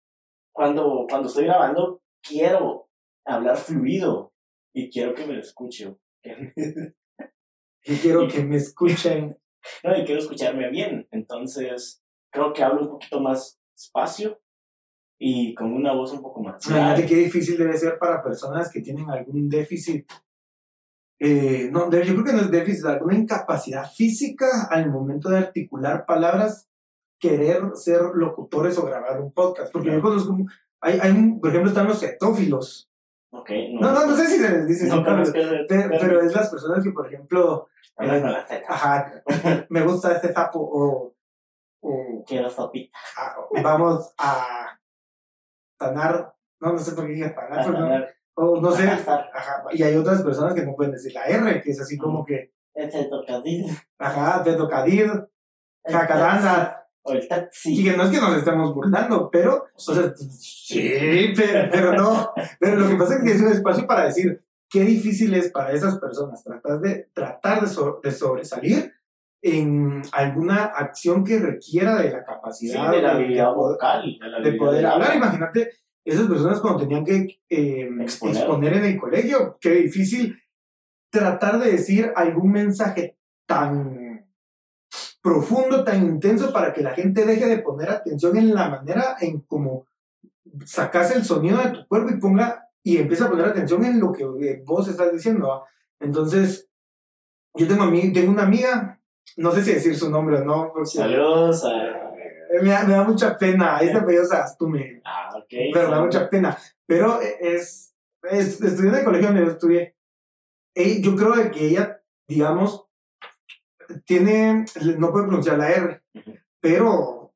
cuando, 0.53 1.07
cuando 1.09 1.29
estoy 1.29 1.45
grabando, 1.45 2.03
quiero 2.21 2.89
hablar 3.25 3.57
fluido 3.57 4.33
y 4.75 4.91
quiero 4.91 5.15
que 5.15 5.25
me 5.25 5.35
lo 5.35 5.41
escuchen. 5.41 5.97
y 6.25 7.97
quiero 7.99 8.27
que 8.27 8.43
me 8.43 8.57
escuchen. 8.57 9.39
No, 9.85 9.97
y 9.97 10.05
quiero 10.05 10.21
escucharme 10.21 10.69
bien. 10.69 11.07
Entonces, 11.13 12.03
creo 12.33 12.53
que 12.53 12.65
hablo 12.65 12.83
un 12.83 12.89
poquito 12.89 13.21
más 13.21 13.61
espacio 13.77 14.41
y 15.23 15.55
con 15.55 15.75
una 15.75 15.93
voz 15.93 16.15
un 16.15 16.23
poco 16.23 16.43
más. 16.43 16.67
Imagínate 16.67 17.05
qué 17.05 17.17
difícil 17.17 17.59
debe 17.59 17.77
ser 17.77 17.99
para 17.99 18.23
personas 18.23 18.73
que 18.73 18.81
tienen 18.81 19.11
algún 19.11 19.51
déficit. 19.51 20.11
Eh, 21.19 21.69
no, 21.71 21.91
yo 21.91 22.15
creo 22.15 22.25
que 22.25 22.33
no 22.33 22.41
es 22.41 22.51
déficit, 22.51 22.87
alguna 22.87 23.15
incapacidad 23.15 23.85
física 23.93 24.47
al 24.71 24.91
momento 24.91 25.29
de 25.29 25.37
articular 25.37 26.07
palabras, 26.07 26.71
querer 27.19 27.61
ser 27.75 28.01
locutores 28.15 28.79
o 28.79 28.87
grabar 28.87 29.21
un 29.21 29.31
podcast. 29.31 29.71
Porque 29.71 29.93
yo 29.93 30.01
conozco, 30.01 30.39
hay, 30.81 30.99
hay, 30.99 31.13
por 31.39 31.51
ejemplo, 31.51 31.69
están 31.69 31.87
los 31.87 32.01
cetófilos. 32.01 32.91
Okay, 33.31 33.75
no, 33.75 33.93
no, 33.93 34.07
no, 34.07 34.17
sé 34.17 34.27
si 34.27 34.39
se 34.39 34.51
les 34.51 34.67
dice 34.67 34.89
no, 34.89 35.05
pero, 35.05 35.23
pero, 35.69 36.21
es 36.21 36.35
las 36.35 36.49
personas 36.49 36.83
que, 36.83 36.91
por 36.91 37.07
ejemplo, 37.07 37.69
eh, 37.99 38.07
la 38.07 38.47
ajá, 38.69 39.23
me 39.69 39.83
gusta 39.83 40.17
este 40.17 40.33
sapo 40.33 40.59
o, 40.59 41.15
o 41.81 42.25
quiero 42.27 42.49
sopita. 42.51 42.99
vamos 43.63 44.13
a 44.19 44.80
sanar, 45.81 46.35
no, 46.61 46.73
no 46.73 46.79
sé 46.79 46.93
por 46.93 47.07
qué 47.07 47.13
dije 47.15 47.35
sanar, 47.35 47.65
pero 47.65 47.79
no, 47.79 48.05
o 48.35 48.61
no 48.61 48.71
sé, 48.73 48.89
ajá, 48.89 49.65
y 49.73 49.83
hay 49.83 49.97
otras 49.97 50.23
personas 50.23 50.55
que 50.55 50.65
no 50.65 50.77
pueden 50.77 50.93
decir 50.93 51.13
la 51.13 51.25
R, 51.25 51.61
que 51.63 51.71
es 51.71 51.81
así 51.81 51.97
como 51.97 52.25
que... 52.25 52.53
Ese 52.75 53.05
tocadil. 53.07 53.67
Ajá, 53.99 54.45
tocadil, 54.45 55.11
jacaranda. 55.85 56.77
O 57.03 57.13
el 57.13 57.27
taxi. 57.27 57.81
Y 57.81 57.85
que 57.85 57.97
no 57.97 58.05
es 58.05 58.11
que 58.11 58.21
nos 58.21 58.37
estemos 58.37 58.75
burlando, 58.75 59.31
pero, 59.31 59.67
o 59.75 59.79
sea, 59.79 60.13
sí, 60.15 61.33
pero, 61.35 61.69
pero 61.73 61.93
no. 61.95 62.31
Pero 62.59 62.77
lo 62.77 62.89
que 62.89 62.97
pasa 62.97 63.17
es 63.17 63.25
que 63.25 63.33
es 63.33 63.41
un 63.41 63.53
espacio 63.53 63.87
para 63.87 64.05
decir 64.05 64.45
qué 64.69 64.83
difícil 64.83 65.35
es 65.35 65.51
para 65.51 65.73
esas 65.73 65.99
personas 65.99 66.45
tratar 66.45 66.79
de, 66.81 67.09
tratar 67.15 67.63
de, 67.63 67.69
de 68.03 68.13
sobresalir 68.13 68.93
en 69.43 70.03
alguna 70.13 70.65
acción 70.65 71.25
que 71.25 71.39
requiera 71.39 71.97
de 71.97 72.11
la 72.11 72.25
capacidad 72.25 72.91
de 72.91 73.03
la 73.03 73.13
habilidad 73.13 73.55
vocal, 73.55 74.19
de, 74.43 74.53
poder 74.53 74.85
hablar. 74.87 75.17
Imagínate 75.17 75.71
esas 76.05 76.27
personas 76.27 76.61
cuando 76.61 76.81
tenían 76.81 77.05
que 77.05 77.41
em, 77.49 78.01
exponer. 78.03 78.75
en 78.75 78.85
el 78.85 78.99
colegio, 78.99 79.59
qué 79.61 79.71
difícil 79.71 80.39
tratar 81.11 81.59
de 81.59 81.73
decir 81.73 82.13
algún 82.15 82.53
mensaje 82.53 83.19
tan 83.47 84.27
profundo, 85.23 85.85
tan 85.85 86.03
intenso 86.05 86.53
para 86.53 86.73
que 86.73 86.83
la 86.83 86.95
gente 86.95 87.27
deje 87.27 87.47
de 87.47 87.59
poner 87.59 87.91
atención 87.91 88.37
en 88.37 88.55
la 88.55 88.69
manera 88.69 89.17
en 89.21 89.41
cómo 89.41 89.87
sacas 90.65 91.15
el 91.15 91.25
sonido 91.25 91.59
de 91.59 91.71
tu 91.71 91.87
cuerpo 91.87 92.11
y 92.11 92.21
ponga 92.21 92.69
y 92.83 92.97
empieza 92.97 93.27
a 93.27 93.31
poner 93.31 93.47
atención 93.47 93.85
en 93.85 94.01
lo 94.01 94.13
que 94.13 94.25
eh, 94.25 94.63
vos 94.65 94.89
estás 94.89 95.13
diciendo. 95.13 95.65
Entonces, 95.99 96.69
yo 97.55 97.69
tengo, 97.69 97.83
a 97.83 97.91
mí, 97.91 98.13
tengo 98.13 98.33
una 98.33 98.45
amiga 98.45 99.00
no 99.37 99.53
sé 99.53 99.63
si 99.63 99.75
decir 99.75 99.97
su 99.97 100.11
nombre 100.11 100.37
o 100.37 100.45
no. 100.45 100.73
Saludos 100.85 101.65
a... 101.65 102.11
Me 102.63 102.71
da, 102.71 102.85
me 102.85 102.95
da 102.95 103.05
mucha 103.05 103.39
pena, 103.39 103.79
es 103.79 103.95
apellido 103.95 104.25
Sastume. 104.25 105.01
Ah, 105.05 105.31
ok. 105.37 105.55
Pero 105.73 105.89
me 105.89 105.95
da 105.95 106.03
mucha 106.03 106.29
pena. 106.29 106.59
Pero 106.85 107.21
es, 107.21 107.95
es 108.23 108.61
estudié 108.61 108.89
en 108.89 108.97
el 108.97 109.05
colegio 109.05 109.29
donde 109.29 109.45
yo 109.45 109.53
estudié. 109.53 109.97
yo 110.75 111.15
creo 111.15 111.51
que 111.53 111.69
ella, 111.69 112.03
digamos, 112.29 112.87
tiene, 114.05 114.65
no 114.99 115.13
puede 115.13 115.27
pronunciar 115.27 115.59
la 115.59 115.71
R, 115.71 116.03
pero 116.61 117.33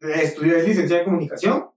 estudió, 0.00 0.56
es 0.56 0.66
licenciada 0.66 1.02
en 1.02 1.08
comunicación 1.08 1.71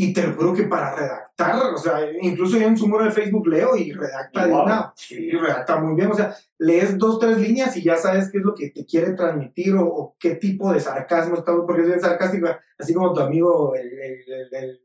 y 0.00 0.12
te 0.12 0.22
lo 0.22 0.32
juro 0.34 0.54
que 0.54 0.62
para 0.62 0.94
redactar, 0.94 1.56
o 1.74 1.76
sea, 1.76 1.98
incluso 2.22 2.56
yo 2.56 2.68
en 2.68 2.76
su 2.76 2.86
muro 2.86 3.04
de 3.04 3.10
Facebook 3.10 3.48
leo 3.48 3.74
y 3.74 3.90
redacta, 3.90 4.94
y 5.10 5.32
redacta 5.32 5.80
muy 5.80 5.96
bien, 5.96 6.12
o 6.12 6.14
sea, 6.14 6.36
lees 6.56 6.96
dos, 6.96 7.18
tres 7.18 7.36
líneas 7.38 7.76
y 7.76 7.82
ya 7.82 7.96
sabes 7.96 8.30
qué 8.30 8.38
es 8.38 8.44
lo 8.44 8.54
que 8.54 8.70
te 8.70 8.86
quiere 8.86 9.14
transmitir 9.14 9.74
o, 9.76 10.14
qué 10.20 10.36
tipo 10.36 10.72
de 10.72 10.78
sarcasmo 10.78 11.34
está, 11.34 11.52
porque 11.66 11.82
es 11.82 11.88
bien 11.88 12.00
sarcástico, 12.00 12.46
así 12.78 12.94
como 12.94 13.12
tu 13.12 13.18
amigo, 13.18 13.74
el, 13.74 13.90
el, 14.52 14.80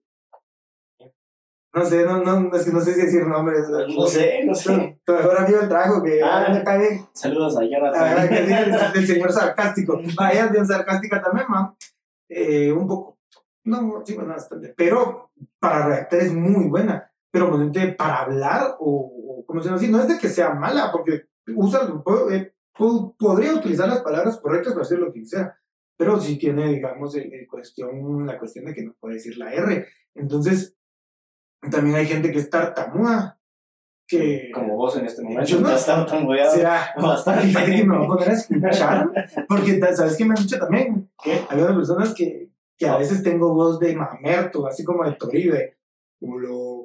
no 1.75 1.85
sé, 1.85 2.05
no, 2.05 2.23
no, 2.23 2.55
es 2.55 2.65
que 2.65 2.71
no 2.71 2.81
sé 2.81 2.95
si 2.95 3.01
decir 3.01 3.27
nombres. 3.27 3.67
No 3.69 4.07
sé, 4.07 4.43
no 4.45 4.55
sé. 4.55 4.99
Tu 5.05 5.13
mejor 5.13 5.37
amigo 5.39 5.59
del 5.59 5.69
trabajo, 5.69 6.03
que 6.03 6.21
ah, 6.23 6.47
me 6.51 6.63
cae. 6.63 7.01
Saludos 7.13 7.57
a 7.57 7.63
Jonathan. 7.63 8.01
Ah, 8.03 8.25
el, 8.25 8.95
el, 8.95 9.07
señor 9.07 9.31
sarcástico. 9.31 9.99
Ella 9.99 10.45
es 10.45 10.51
bien 10.51 10.67
sarcástica 10.67 11.19
también, 11.19 11.47
ma. 11.49 11.75
Eh, 12.29 12.71
un 12.71 12.87
poco 12.87 13.12
no, 13.65 14.03
sí, 14.05 14.13
bueno, 14.15 14.33
bastante. 14.33 14.73
Pero 14.75 15.31
para 15.59 15.85
redactar 15.85 16.19
es 16.19 16.33
muy 16.33 16.67
buena. 16.67 17.11
Pero 17.31 17.51
para 17.97 18.21
hablar, 18.21 18.75
o, 18.79 19.43
como 19.47 19.61
se 19.61 19.65
llama 19.65 19.77
así, 19.77 19.89
no 19.89 19.99
es 19.99 20.07
de 20.07 20.19
que 20.19 20.29
sea 20.29 20.53
mala, 20.53 20.91
porque 20.91 21.23
usa, 21.55 21.81
eh, 22.31 22.53
podría 23.17 23.53
utilizar 23.53 23.87
las 23.87 24.01
palabras 24.01 24.37
correctas 24.37 24.73
para 24.73 24.83
hacer 24.83 24.99
lo 24.99 25.11
que 25.11 25.25
sea. 25.25 25.57
Pero 25.97 26.19
sí 26.19 26.37
tiene, 26.37 26.73
digamos, 26.73 27.15
el, 27.15 27.47
cuestión, 27.49 28.25
la 28.25 28.37
cuestión 28.37 28.65
de 28.65 28.73
que 28.73 28.83
no 28.83 28.93
puede 28.99 29.15
decir 29.15 29.37
la 29.37 29.53
R. 29.53 29.87
Entonces, 30.15 30.75
también 31.71 31.95
hay 31.95 32.05
gente 32.05 32.31
que 32.31 32.39
es 32.39 32.49
tartamuda. 32.49 33.39
Que, 34.05 34.51
como 34.53 34.75
vos 34.75 34.97
en 34.97 35.05
este 35.05 35.23
momento, 35.23 35.45
yo 35.45 35.61
no, 35.61 35.69
estás 35.69 35.85
tartamudeado 35.85 36.55
sea, 36.55 36.93
bastante. 37.01 37.47
Fíjate 37.47 37.71
que 37.77 37.83
me 37.85 37.97
voy 37.97 38.05
a 38.05 38.07
poner 38.09 38.29
a 38.29 38.33
escuchar, 38.33 39.09
porque 39.47 39.79
sabes 39.95 40.17
que 40.17 40.25
me 40.25 40.31
han 40.31 40.43
dicho 40.43 40.59
también 40.59 41.09
que 41.23 41.31
hay 41.49 41.61
otras 41.61 41.75
personas 41.77 42.13
que, 42.13 42.52
que 42.83 42.89
a 42.89 42.97
veces 42.97 43.23
tengo 43.23 43.53
voz 43.53 43.79
de 43.79 43.95
mamerto, 43.95 44.67
así 44.67 44.83
como 44.83 45.05
de 45.05 45.13
Toribe. 45.13 45.77
Hola. 46.19 46.83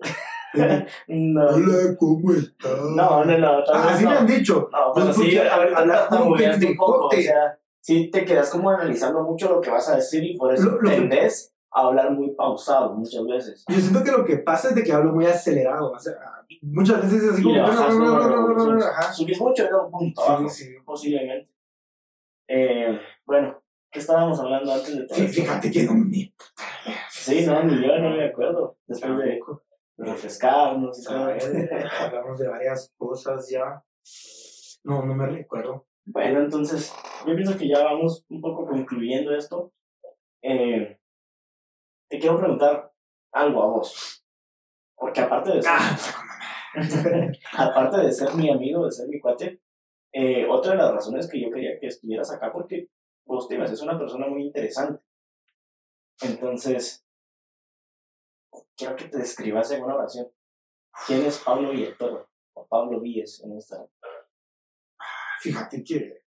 no. 1.08 1.48
Hola, 1.48 1.96
¿cómo 1.98 2.32
estás? 2.32 2.78
No, 2.94 3.24
no, 3.24 3.38
no. 3.38 3.58
Ah, 3.72 3.90
así 3.90 4.06
me 4.06 4.12
han 4.12 4.26
dicho. 4.26 4.68
No, 4.72 4.92
pero 4.94 5.12
sí, 5.12 5.36
hablar 5.36 6.08
como 6.08 6.30
un 6.30 6.76
poco, 6.76 7.06
o 7.06 7.10
sea, 7.10 7.58
sí 7.80 8.10
te 8.12 8.24
quedas 8.24 8.48
como 8.50 8.70
analizando 8.70 9.22
mucho 9.24 9.48
lo 9.48 9.60
que 9.60 9.70
vas 9.70 9.88
a 9.88 9.96
decir 9.96 10.22
y 10.22 10.36
por 10.36 10.54
eso 10.54 10.78
tendés 10.84 11.52
a 11.70 11.80
hablar 11.82 12.12
muy 12.12 12.30
pausado 12.30 12.94
muchas 12.94 13.24
veces. 13.26 13.64
Yo 13.68 13.80
siento 13.80 14.04
que 14.04 14.12
lo 14.12 14.24
que 14.24 14.38
pasa 14.38 14.68
es 14.68 14.76
de 14.76 14.84
que 14.84 14.92
hablo 14.92 15.12
muy 15.12 15.26
acelerado, 15.26 15.90
o 15.90 15.98
sea, 15.98 16.14
muchas 16.62 17.02
veces 17.02 17.24
es 17.24 17.32
así 17.32 17.42
como... 17.42 17.56
Subís 19.12 19.40
mucho 19.40 19.66
en 19.66 19.74
un 19.74 19.90
punto 19.90 20.48
sí, 20.48 20.64
sí. 20.64 20.74
posiblemente. 20.84 21.50
Eh, 22.46 22.98
bueno, 23.26 23.60
¿Qué 23.90 24.00
estábamos 24.00 24.38
hablando 24.38 24.72
antes 24.72 24.96
de 24.96 25.06
todo? 25.06 25.16
Sí, 25.16 25.28
fíjate 25.28 25.70
que 25.70 25.84
no 25.84 25.94
me. 25.94 26.34
Sí, 27.10 27.46
no, 27.46 27.62
ni 27.62 27.86
yo 27.86 27.98
no 27.98 28.10
me 28.10 28.26
acuerdo. 28.26 28.76
Después 28.86 29.16
de 29.18 29.40
refrescarnos 29.96 31.00
y 31.00 31.04
todo. 31.04 31.28
Hablamos 32.00 32.38
de 32.38 32.48
varias 32.48 32.92
cosas 32.98 33.48
ya. 33.48 33.82
No, 34.84 35.04
no 35.04 35.14
me 35.14 35.26
recuerdo. 35.26 35.86
Bueno, 36.04 36.40
entonces, 36.40 36.94
yo 37.26 37.34
pienso 37.34 37.56
que 37.56 37.68
ya 37.68 37.82
vamos 37.82 38.24
un 38.28 38.40
poco 38.40 38.66
concluyendo 38.66 39.34
esto. 39.34 39.72
Eh, 40.42 40.98
te 42.08 42.18
quiero 42.18 42.38
preguntar 42.38 42.92
algo 43.32 43.62
a 43.62 43.66
vos. 43.66 44.24
Porque 44.96 45.20
aparte 45.20 45.52
de 45.52 45.62
ser. 45.62 45.72
Ah, 45.74 45.98
aparte 47.58 47.98
de 47.98 48.12
ser 48.12 48.34
mi 48.34 48.50
amigo, 48.50 48.84
de 48.84 48.92
ser 48.92 49.08
mi 49.08 49.18
cuate, 49.20 49.60
eh, 50.12 50.46
otra 50.48 50.72
de 50.72 50.78
las 50.78 50.92
razones 50.92 51.28
que 51.28 51.40
yo 51.40 51.50
quería 51.50 51.78
que 51.78 51.86
estuvieras 51.86 52.30
acá, 52.32 52.52
porque 52.52 52.88
vos 53.28 53.46
es 53.50 53.82
una 53.82 53.98
persona 53.98 54.26
muy 54.26 54.46
interesante. 54.46 55.02
Entonces, 56.22 57.04
quiero 58.76 58.96
que 58.96 59.04
te 59.04 59.18
describas 59.18 59.70
en 59.70 59.84
una 59.84 59.94
oración. 59.94 60.28
¿Quién 61.06 61.24
es 61.24 61.38
Pablo 61.38 61.70
Villatoro? 61.70 62.28
O 62.54 62.66
Pablo 62.66 63.00
Víez 63.00 63.40
en 63.44 63.56
esta. 63.56 63.86
Fíjate 65.40 65.84
que 65.84 66.22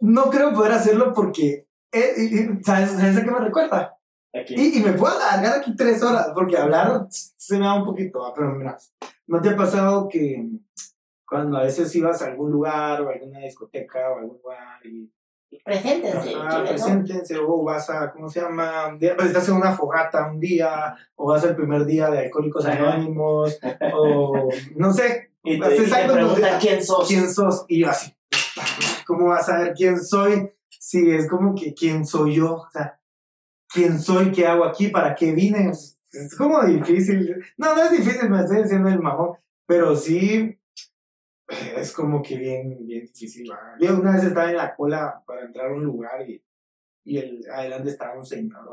no 0.00 0.30
creo 0.30 0.52
poder 0.54 0.72
hacerlo 0.72 1.12
porque, 1.12 1.68
eh, 1.92 2.60
¿sabes, 2.62 2.92
¿sabes, 2.92 3.16
a 3.16 3.24
qué 3.24 3.30
me 3.30 3.40
recuerda? 3.40 3.98
Y, 4.32 4.78
y, 4.78 4.82
me 4.82 4.92
puedo 4.92 5.14
alargar 5.14 5.58
aquí 5.58 5.76
tres 5.76 6.02
horas 6.02 6.30
porque 6.34 6.56
hablar 6.56 7.06
se 7.10 7.58
me 7.58 7.64
da 7.64 7.74
un 7.74 7.84
poquito, 7.84 8.32
pero 8.34 8.52
mira, 8.52 8.76
¿no 9.26 9.40
te 9.40 9.50
ha 9.50 9.56
pasado 9.56 10.08
que 10.08 10.44
cuando 11.28 11.58
a 11.58 11.62
veces 11.62 11.94
ibas 11.94 12.20
a 12.20 12.26
algún 12.26 12.50
lugar 12.50 13.00
o 13.02 13.08
a 13.08 13.12
alguna 13.12 13.40
discoteca 13.40 14.10
o 14.10 14.18
algún 14.18 14.38
lugar 14.38 14.84
y 14.84 15.10
Preséntense. 15.64 16.32
Ah, 16.36 16.64
preséntense, 16.66 17.38
o 17.38 17.62
vas 17.62 17.88
a, 17.90 18.10
¿cómo 18.12 18.28
se 18.28 18.40
llama? 18.40 18.96
Pues, 18.98 19.28
estás 19.28 19.48
en 19.48 19.56
una 19.56 19.72
fogata 19.72 20.28
un 20.28 20.40
día, 20.40 20.96
o 21.16 21.28
vas 21.28 21.44
al 21.44 21.56
primer 21.56 21.84
día 21.84 22.10
de 22.10 22.20
Alcohólicos 22.20 22.64
Anónimos, 22.66 23.58
o 23.94 24.48
no 24.76 24.92
sé. 24.92 25.30
Y 25.42 25.60
te, 25.60 25.68
preguntan 26.12 26.58
quién 26.60 26.82
sos. 26.82 27.06
¿Quién 27.06 27.30
sos? 27.30 27.64
Y 27.68 27.80
yo 27.80 27.90
así, 27.90 28.14
¿cómo 29.06 29.28
vas 29.28 29.48
a 29.48 29.52
saber 29.52 29.74
quién 29.74 30.02
soy? 30.02 30.50
Sí, 30.70 31.10
es 31.10 31.28
como 31.28 31.54
que 31.54 31.74
quién 31.74 32.06
soy 32.06 32.36
yo, 32.36 32.54
o 32.54 32.70
sea, 32.70 32.98
quién 33.68 34.00
soy, 34.00 34.32
qué 34.32 34.46
hago 34.46 34.64
aquí, 34.64 34.88
para 34.88 35.14
qué 35.14 35.32
vine. 35.32 35.70
Es 35.70 36.34
como 36.36 36.62
difícil. 36.64 37.36
No, 37.56 37.74
no 37.74 37.82
es 37.84 37.90
difícil, 37.90 38.30
me 38.30 38.40
estoy 38.40 38.62
diciendo 38.62 38.88
el 38.88 39.00
mamón, 39.00 39.36
pero 39.66 39.96
sí 39.96 40.53
es 41.76 41.92
como 41.92 42.22
que 42.22 42.36
bien, 42.36 42.86
bien 42.86 43.02
difícil. 43.02 43.50
Yo 43.80 43.98
una 43.98 44.12
vez 44.14 44.24
estaba 44.24 44.50
en 44.50 44.56
la 44.56 44.74
cola 44.74 45.22
para 45.26 45.44
entrar 45.44 45.70
a 45.70 45.74
un 45.74 45.84
lugar 45.84 46.28
y, 46.28 46.42
y 47.04 47.18
el, 47.18 47.44
adelante 47.50 47.90
estaba 47.90 48.16
un 48.16 48.26
señor. 48.26 48.66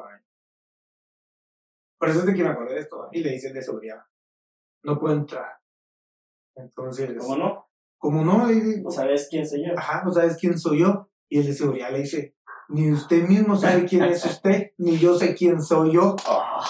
por 1.98 2.10
eso 2.10 2.20
es 2.20 2.26
de 2.26 2.34
que 2.34 2.44
me 2.44 2.50
acordé 2.50 2.76
de 2.76 2.80
esto. 2.82 3.10
Y 3.12 3.22
le 3.24 3.32
dice 3.32 3.48
el 3.48 3.54
de 3.54 3.62
seguridad, 3.62 4.04
no 4.84 5.00
puedo 5.00 5.16
entrar. 5.16 5.60
Entonces, 6.56 7.16
¿Cómo 7.18 7.38
no? 7.38 7.68
como 7.98 8.26
no, 8.26 8.48
le 8.48 8.56
dice, 8.56 8.82
¿No 8.82 8.92
sabes 8.92 9.28
quién 9.30 9.48
soy 9.48 9.68
yo? 9.68 9.78
ajá, 9.78 10.04
no 10.04 10.12
sabes 10.12 10.38
quién 10.38 10.58
soy 10.58 10.80
yo. 10.80 11.08
Y 11.30 11.40
el 11.40 11.46
de 11.46 11.54
seguridad 11.54 11.92
le 11.92 12.00
dice, 12.00 12.36
ni 12.72 12.92
usted 12.92 13.28
mismo 13.28 13.56
sabe 13.56 13.86
quién 13.86 14.04
es 14.04 14.24
usted, 14.26 14.72
ni 14.78 14.98
yo 14.98 15.18
sé 15.18 15.36
quién 15.36 15.62
soy 15.62 15.94
yo, 15.94 16.16
Ah, 16.28 16.64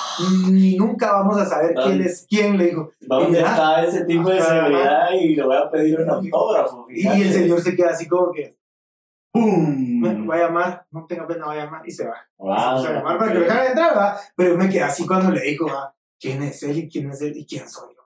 ni 0.49 0.75
nunca 0.77 1.11
vamos 1.13 1.37
a 1.39 1.45
saber 1.45 1.73
quién 1.75 2.01
es 2.01 2.25
quién, 2.29 2.57
le 2.57 2.65
dijo. 2.67 2.91
¿Dónde 3.01 3.39
está 3.39 3.83
ese 3.83 4.05
tipo 4.05 4.29
de 4.29 4.41
seguridad? 4.41 5.09
Y 5.13 5.35
le 5.35 5.43
voy 5.43 5.55
a 5.57 5.69
pedir 5.71 5.99
un 5.99 6.09
autógrafo. 6.09 6.87
Y, 6.89 7.07
y 7.07 7.21
el 7.21 7.31
señor 7.33 7.61
se 7.61 7.75
queda 7.75 7.91
así 7.91 8.07
como 8.07 8.31
que, 8.31 8.57
¡Pum! 9.31 10.25
voy 10.25 10.37
a 10.37 10.41
llamar, 10.47 10.85
no 10.91 11.05
tenga 11.05 11.25
pena, 11.27 11.45
voy 11.45 11.57
a 11.57 11.65
llamar, 11.65 11.87
y 11.87 11.91
se 11.91 12.05
va. 12.07 12.15
Wow, 12.37 12.81
se 12.81 12.87
va 12.87 12.89
a 12.89 12.97
llamar 12.97 13.17
para 13.17 13.31
que 13.31 13.37
lo 13.39 13.43
dejaran 13.45 13.67
entrar, 13.67 13.97
¿va? 13.97 14.19
Pero 14.35 14.49
yo 14.51 14.57
me 14.57 14.69
quedé 14.69 14.83
así 14.83 15.05
cuando 15.07 15.31
le 15.31 15.41
dijo, 15.41 15.67
¿va? 15.67 15.95
¿quién 16.19 16.43
es 16.43 16.61
él 16.63 16.77
y 16.77 16.89
quién 16.89 17.09
es 17.09 17.21
él 17.21 17.35
y 17.37 17.45
quién 17.45 17.67
soy 17.69 17.93
yo? 17.95 18.01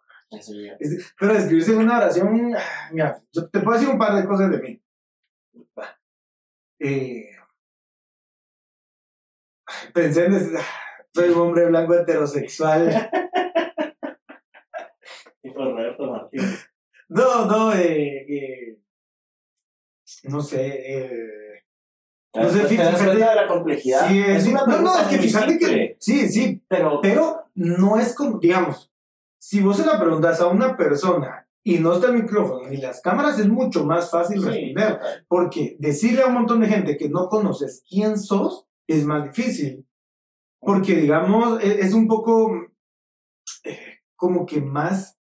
Es- 0.79 1.13
Pero 1.19 1.33
escribirse 1.33 1.71
en 1.73 1.79
una 1.79 1.97
oración, 1.97 2.53
ah, 2.55 2.89
mira, 2.91 3.21
yo 3.31 3.47
te 3.49 3.59
puedo 3.59 3.77
decir 3.77 3.91
un 3.91 3.97
par 3.99 4.15
de 4.15 4.27
cosas 4.27 4.51
de 4.51 4.57
mí. 4.59 4.81
Va. 5.77 5.97
Eh, 6.79 7.29
pensé 9.95 10.25
en 10.25 10.33
decir, 10.33 10.57
ah, 10.57 10.63
soy 11.13 11.29
un 11.29 11.39
hombre 11.39 11.65
blanco 11.67 11.93
heterosexual. 11.95 13.09
Tipo 15.41 15.63
Roberto 15.63 16.11
Martínez. 16.11 16.69
No, 17.07 17.45
no, 17.45 17.73
eh, 17.73 18.25
eh, 18.27 18.77
no 20.25 20.41
sé. 20.41 20.67
Eh, 20.67 21.63
No 22.35 22.49
sé, 22.49 22.59
¿Te 22.61 22.67
fíjate- 22.67 23.11
de 23.13 23.19
la 23.19 23.47
complejidad? 23.47 24.09
sí, 24.09 24.19
es, 24.21 24.45
una 24.47 24.65
no, 24.65 24.81
no, 24.81 24.99
es 24.99 25.07
que 25.07 25.17
fíjate 25.19 25.51
simple, 25.51 25.67
que. 25.67 25.97
Sí, 25.99 26.27
sí, 26.27 26.61
Pero, 26.67 26.99
pero 27.01 27.45
no 27.53 27.97
es 27.97 28.13
como, 28.13 28.39
digamos, 28.39 28.91
si 29.39 29.61
vos 29.61 29.77
se 29.77 29.85
la 29.85 29.97
preguntas 29.99 30.41
a 30.41 30.47
una 30.47 30.75
persona 30.75 31.47
y 31.63 31.77
no 31.79 31.93
está 31.93 32.07
el 32.07 32.13
micrófono 32.21 32.67
ni 32.67 32.77
las 32.77 32.99
cámaras, 33.01 33.39
es 33.39 33.47
mucho 33.47 33.85
más 33.85 34.11
fácil 34.11 34.41
sí, 34.41 34.45
responder. 34.47 34.99
Porque 35.29 35.77
decirle 35.79 36.23
a 36.23 36.27
un 36.27 36.33
montón 36.33 36.59
de 36.59 36.67
gente 36.67 36.97
que 36.97 37.07
no 37.07 37.29
conoces 37.29 37.83
quién 37.87 38.17
sos 38.19 38.67
es 38.87 39.05
más 39.05 39.23
difícil. 39.35 39.87
Porque, 40.59 40.95
digamos, 40.95 41.63
e- 41.63 41.81
es 41.81 41.93
un 41.93 42.07
poco 42.07 42.51
eh, 43.63 43.99
como 44.15 44.45
que 44.45 44.61
más 44.61 45.17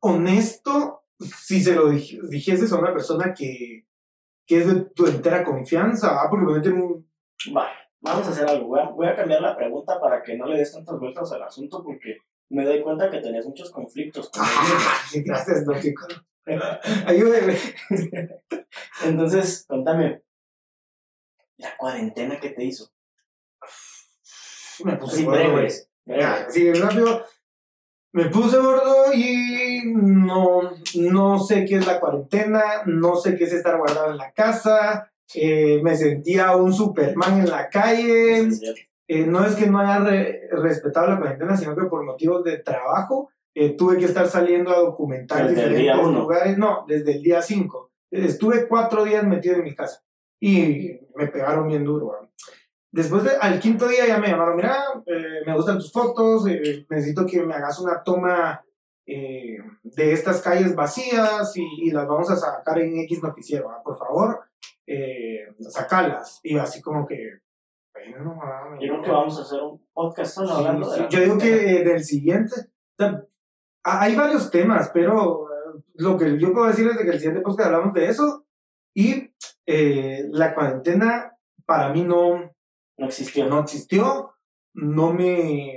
honesto 0.00 1.04
si 1.20 1.60
se 1.60 1.74
lo 1.74 1.92
dij- 1.92 2.20
dijeses 2.28 2.72
a 2.72 2.78
una 2.78 2.92
persona 2.92 3.34
que, 3.34 3.86
que 4.46 4.58
es 4.58 4.66
de 4.72 4.84
tu 4.90 5.06
entera 5.06 5.44
confianza. 5.44 6.20
¿ah? 6.20 6.26
Porque 6.30 6.44
obviamente 6.46 6.70
un- 6.70 7.08
Va, 7.54 7.68
vamos 8.00 8.26
a 8.26 8.30
hacer 8.30 8.48
algo. 8.48 8.68
Voy 8.68 8.80
a, 8.80 8.90
voy 8.90 9.06
a 9.06 9.16
cambiar 9.16 9.40
la 9.42 9.56
pregunta 9.56 10.00
para 10.00 10.22
que 10.22 10.36
no 10.36 10.46
le 10.46 10.58
des 10.58 10.72
tantas 10.72 10.98
vueltas 10.98 11.30
al 11.32 11.42
asunto 11.42 11.82
porque 11.84 12.18
me 12.50 12.64
doy 12.64 12.82
cuenta 12.82 13.10
que 13.10 13.18
tenías 13.20 13.46
muchos 13.46 13.70
conflictos 13.70 14.30
con 14.30 14.42
¡Ah! 14.44 14.98
Gracias, 15.24 15.64
don 15.64 15.80
Chico. 15.80 16.06
Ayúdeme. 17.06 17.56
Entonces, 19.04 19.64
contame, 19.68 20.22
la 21.58 21.76
cuarentena 21.76 22.40
que 22.40 22.50
te 22.50 22.64
hizo. 22.64 22.90
Me 24.84 24.96
puse 24.96 25.24
gordo, 25.24 25.38
güey. 25.40 25.52
breves. 25.54 25.88
Ya, 26.06 26.46
Sí, 26.48 26.72
rápido. 26.72 27.22
Me 28.12 28.24
puse 28.30 28.56
gordo 28.58 29.12
y 29.14 29.82
no, 29.94 30.62
no 30.96 31.38
sé 31.38 31.64
qué 31.66 31.76
es 31.76 31.86
la 31.86 32.00
cuarentena, 32.00 32.62
no 32.86 33.16
sé 33.16 33.36
qué 33.36 33.44
es 33.44 33.52
estar 33.52 33.76
guardado 33.76 34.10
en 34.12 34.16
la 34.18 34.32
casa. 34.32 35.12
eh, 35.34 35.80
me 35.82 35.94
sentía 35.94 36.56
un 36.56 36.72
Superman 36.72 37.40
en 37.40 37.50
la 37.50 37.68
calle. 37.68 38.48
Eh, 39.06 39.26
no 39.26 39.44
es 39.44 39.54
que 39.56 39.66
no 39.66 39.78
haya 39.78 39.98
re- 39.98 40.48
respetado 40.52 41.06
la 41.08 41.18
cuarentena, 41.18 41.54
sino 41.56 41.76
que 41.76 41.84
por 41.84 42.02
motivos 42.04 42.42
de 42.44 42.58
trabajo 42.58 43.28
eh, 43.54 43.70
tuve 43.76 43.98
que 43.98 44.06
estar 44.06 44.26
saliendo 44.26 44.70
a 44.70 44.78
documentar 44.80 45.46
Desde 45.48 45.64
el 45.64 45.70
día 45.70 45.78
diferentes 45.92 46.06
uno. 46.06 46.20
lugares. 46.20 46.56
No, 46.58 46.84
desde 46.88 47.12
el 47.12 47.22
día 47.22 47.42
5. 47.42 47.90
Estuve 48.10 48.66
cuatro 48.66 49.04
días 49.04 49.22
metido 49.26 49.56
en 49.56 49.64
mi 49.64 49.74
casa 49.74 50.02
y 50.40 50.92
me 51.14 51.26
pegaron 51.26 51.68
bien 51.68 51.84
duro. 51.84 52.30
Después 52.90 53.22
de- 53.24 53.36
al 53.40 53.60
quinto 53.60 53.86
día 53.86 54.06
ya 54.06 54.18
me 54.18 54.28
llamaron, 54.28 54.56
mira, 54.56 54.76
eh, 55.06 55.42
me 55.46 55.54
gustan 55.54 55.76
tus 55.78 55.92
fotos, 55.92 56.46
eh, 56.48 56.86
necesito 56.88 57.26
que 57.26 57.42
me 57.42 57.54
hagas 57.54 57.78
una 57.80 58.02
toma 58.02 58.64
eh, 59.10 59.56
de 59.82 60.12
estas 60.12 60.42
calles 60.42 60.74
vacías 60.74 61.56
y, 61.56 61.62
y 61.88 61.90
las 61.90 62.06
vamos 62.06 62.30
a 62.30 62.36
sacar 62.36 62.78
en 62.78 62.98
X 63.00 63.22
noticiero, 63.22 63.68
¿va? 63.68 63.82
por 63.82 63.96
favor, 63.96 64.40
eh, 64.86 65.48
sacalas. 65.60 66.40
Y 66.42 66.58
así 66.58 66.82
como 66.82 67.06
que, 67.06 67.40
bueno, 67.94 68.38
ah, 68.42 68.76
Yo 68.80 68.88
creo 68.88 69.02
que 69.02 69.10
vamos 69.10 69.38
a 69.38 69.42
hacer 69.42 69.60
un 69.62 69.82
podcast 69.94 70.34
solo 70.34 70.48
Sí, 70.48 70.54
hablando 70.56 70.90
sí. 70.92 71.00
de 71.02 71.08
Yo 71.08 71.20
digo 71.20 71.38
que 71.38 71.54
del 71.84 72.04
siguiente, 72.04 72.54
o 72.60 73.02
sea, 73.02 73.24
ha- 73.84 74.00
hay 74.02 74.14
varios 74.14 74.50
temas, 74.50 74.90
pero 74.92 75.48
eh, 75.50 75.82
lo 75.94 76.16
que 76.18 76.38
yo 76.38 76.52
puedo 76.52 76.66
decir 76.66 76.86
es 76.88 76.98
de 76.98 77.04
que 77.04 77.10
el 77.10 77.18
siguiente 77.18 77.40
podcast 77.40 77.66
hablamos 77.70 77.94
de 77.94 78.06
eso 78.08 78.46
y 78.94 79.30
eh, 79.66 80.26
la 80.32 80.54
cuarentena 80.54 81.34
para 81.66 81.92
mí 81.94 82.04
no, 82.04 82.54
no 82.98 83.06
existió. 83.06 83.48
no 83.48 83.60
existió, 83.60 84.34
no 84.74 85.12
me 85.12 85.72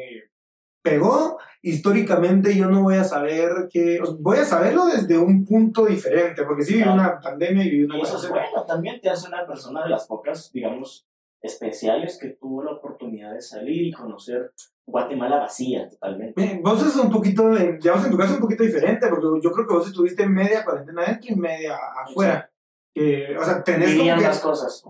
pegó. 0.84 1.38
Históricamente 1.62 2.56
yo 2.56 2.68
no 2.68 2.82
voy 2.82 2.96
a 2.96 3.04
saber 3.04 3.70
que, 3.72 4.02
o 4.02 4.06
sea, 4.06 4.16
voy 4.20 4.40
a 4.40 4.46
saberlo 4.46 4.88
desde 4.88 5.18
un 5.18 5.46
punto 5.46 5.86
diferente, 5.86 6.44
porque 6.44 6.64
sí 6.64 6.74
viví 6.74 6.84
Claro. 6.84 7.00
una 7.02 7.20
pandemia 7.20 7.64
y 7.64 7.70
viví 7.70 7.84
una 7.84 7.98
Y 7.98 8.02
eso 8.02 8.18
es 8.18 8.30
bueno, 8.30 8.66
también 8.68 9.00
te 9.00 9.10
hace 9.10 9.28
una 9.28 9.46
persona 9.46 9.84
de 9.84 9.90
las 9.90 10.08
pocas, 10.08 10.52
digamos, 10.52 11.08
especiales 11.40 12.18
que 12.20 12.30
tuvo 12.30 12.64
la 12.64 12.72
oportunidad 12.72 13.34
de 13.34 13.42
salir 13.42 13.88
y 13.88 13.92
conocer 13.92 14.52
Guatemala 14.86 15.38
vacía 15.38 15.88
totalmente. 15.90 16.44
Eh, 16.44 16.60
Vos 16.64 16.86
es 16.86 16.96
un 16.96 17.12
poquito, 17.12 17.50
digamos, 17.50 18.06
en 18.06 18.12
tu 18.12 18.18
caso 18.18 18.36
un 18.36 18.42
poquito 18.42 18.64
diferente, 18.64 19.08
porque 19.08 19.28
yo 19.42 19.52
creo 19.52 19.68
que 19.68 19.74
vos 19.74 19.88
estuviste 19.88 20.28
media 20.28 20.64
cuarentena 20.66 21.04
adentro 21.04 21.34
y 21.34 21.36
media 21.36 21.78
afuera. 22.04 22.52
Que, 22.94 23.38
o 23.38 23.44
sea, 23.44 23.64
tenés 23.64 23.92
como, 23.92 24.00
Vivían 24.00 24.20
que, 24.20 24.26
las 24.26 24.40
cosas. 24.40 24.84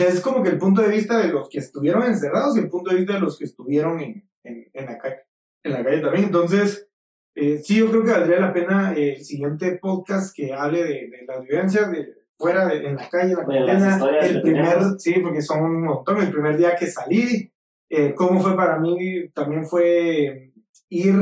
¿No? 0.00 0.06
tenés 0.06 0.20
como 0.20 0.42
que 0.42 0.50
el 0.50 0.58
punto 0.58 0.82
de 0.82 0.88
vista 0.88 1.18
de 1.18 1.28
los 1.28 1.48
que 1.48 1.58
estuvieron 1.58 2.02
encerrados 2.04 2.56
y 2.56 2.60
el 2.60 2.68
punto 2.68 2.90
de 2.90 2.96
vista 2.96 3.14
de 3.14 3.20
los 3.20 3.38
que 3.38 3.44
estuvieron 3.44 4.00
en, 4.00 4.28
en, 4.44 4.70
en, 4.72 4.86
la, 4.86 4.98
calle, 4.98 5.20
en 5.62 5.72
la 5.72 5.84
calle 5.84 6.00
también. 6.00 6.24
Entonces, 6.26 6.88
eh, 7.34 7.60
sí, 7.62 7.76
yo 7.78 7.90
creo 7.90 8.04
que 8.04 8.10
valdría 8.10 8.40
la 8.40 8.52
pena 8.52 8.94
eh, 8.94 9.14
el 9.16 9.24
siguiente 9.24 9.78
podcast 9.80 10.34
que 10.34 10.52
hable 10.52 10.84
de, 10.84 11.10
de 11.10 11.24
las 11.26 11.42
vivencias 11.42 11.90
de 11.90 12.20
fuera, 12.40 12.66
de, 12.66 12.86
en 12.86 12.96
la 12.96 13.08
calle, 13.08 13.32
en 13.32 13.38
la 13.38 13.44
cuarentena. 13.44 13.98
El 14.22 14.34
que 14.34 14.40
primer, 14.40 14.78
tenemos. 14.78 15.02
sí, 15.02 15.14
porque 15.22 15.42
son 15.42 15.62
un 15.62 15.82
montón. 15.84 16.18
El 16.20 16.32
primer 16.32 16.56
día 16.56 16.74
que 16.74 16.86
salí, 16.86 17.52
eh, 17.88 18.14
cómo 18.14 18.40
fue 18.40 18.56
para 18.56 18.78
mí, 18.78 19.28
también 19.30 19.66
fue 19.66 20.52
ir 20.88 21.14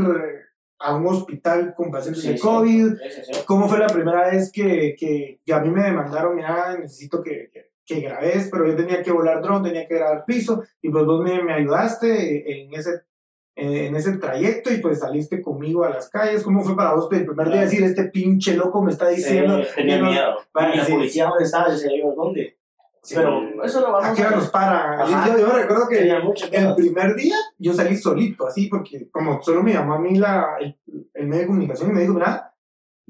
a 0.81 0.95
un 0.95 1.07
hospital 1.09 1.75
con 1.77 1.91
pacientes 1.91 2.23
Sí, 2.23 2.33
de. 2.33 2.39
COVID. 2.39 2.95
Sí, 2.95 3.21
sí. 3.33 3.41
¿Cómo 3.47 3.69
fue 3.69 3.79
la 3.81 3.89
primera 3.89 4.31
vez 4.31 4.51
que, 4.53 4.95
que, 4.99 5.41
que 5.45 5.53
a 5.53 5.61
mí 5.61 5.71
me 5.71 5.83
demandaron, 5.83 6.37
mira, 6.37 6.79
necesito 6.79 7.21
que, 7.21 7.51
que, 7.53 7.68
que 7.89 8.01
grabes, 8.03 8.49
pero 8.53 8.67
yo 8.67 8.77
tenía 8.77 9.03
que 9.03 9.11
volar 9.11 9.41
dron, 9.41 9.63
tenía 9.63 9.89
que 9.89 9.95
grabar 9.95 10.25
piso, 10.27 10.63
y 10.83 10.91
pues 10.91 11.07
vos 11.07 11.23
me, 11.25 11.43
me 11.43 11.55
ayudaste 11.55 12.63
en 12.65 12.75
ese, 12.75 12.91
en 13.57 13.97
ese 13.97 14.19
trayecto 14.19 14.71
y 14.73 14.77
pues 14.77 15.01
saliste 15.01 15.41
conmigo 15.41 15.85
a 15.85 15.89
las 15.91 16.11
calles. 16.11 16.43
¿Cómo 16.45 16.63
fue 16.63 16.77
para 16.77 16.93
vos 16.95 17.09
el 17.11 17.25
primer 17.25 17.51
día 17.51 17.63
decir, 17.63 17.83
este 17.83 18.05
pinche 18.05 18.55
loco 18.55 18.83
me 18.83 18.93
está 18.93 19.09
diciendo? 19.09 19.59
Eh, 19.59 19.67
tenía 19.75 19.99
no- 19.99 20.11
miedo. 20.11 20.37
Para- 20.53 20.75
y 20.75 20.79
la 20.79 20.85
policía, 20.87 21.27
¿dónde 21.27 21.45
estaba? 21.45 21.69
Yo 21.69 21.73
decía, 21.73 21.91
yo, 21.99 22.13
¿dónde? 22.15 22.59
Sí. 23.03 23.15
Pero 23.15 23.65
eso 23.65 23.81
lo 23.81 23.87
¿A 23.87 24.01
vamos 24.01 24.17
qué 24.19 24.27
hora 24.27 24.37
nos 24.37 24.51
para? 24.51 25.07
Yo, 25.07 25.39
yo 25.39 25.47
recuerdo 25.51 25.89
que 25.89 26.01
el 26.53 26.75
primer 26.75 27.15
día 27.15 27.37
yo 27.57 27.73
salí 27.73 27.97
solito, 27.97 28.47
así, 28.49 28.67
porque 28.69 29.09
como 29.11 29.41
solo 29.41 29.63
me 29.63 29.73
llamó 29.73 29.95
a 29.95 29.99
mí 29.99 30.19
la, 30.19 30.57
el, 30.61 30.77
el 31.15 31.27
medio 31.27 31.43
de 31.43 31.47
comunicación 31.47 31.91
y 31.91 31.95
me 31.95 32.01
dijo, 32.03 32.13
mira, 32.13 32.53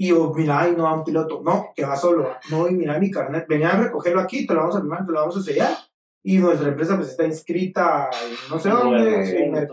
y 0.01 0.11
yo, 0.11 0.33
mira, 0.33 0.61
ahí 0.61 0.75
no 0.77 0.85
va 0.85 0.95
un 0.95 1.03
piloto, 1.03 1.43
no, 1.45 1.71
que 1.75 1.85
va 1.85 1.97
solo, 1.97 2.29
no, 2.53 2.69
y 2.69 2.73
mira 2.73 3.01
mi 3.01 3.11
carnet, 3.11 3.49
venía 3.49 3.71
a 3.71 3.83
recogerlo 3.83 4.21
aquí, 4.21 4.47
te 4.47 4.55
lo 4.55 4.61
vamos 4.61 4.77
a 4.77 4.81
firmar, 4.81 5.05
te 5.05 5.11
lo 5.11 5.19
vamos 5.19 5.37
a 5.37 5.43
sellar, 5.43 5.77
y 6.23 6.39
nuestra 6.39 6.69
empresa 6.69 6.95
pues 6.95 7.09
está 7.09 7.27
inscrita 7.27 8.09
en 8.25 8.37
no 8.49 8.61
sé 8.61 8.69
dónde, 8.69 9.45
en 9.45 9.55
y 9.57 9.59
el, 9.59 9.69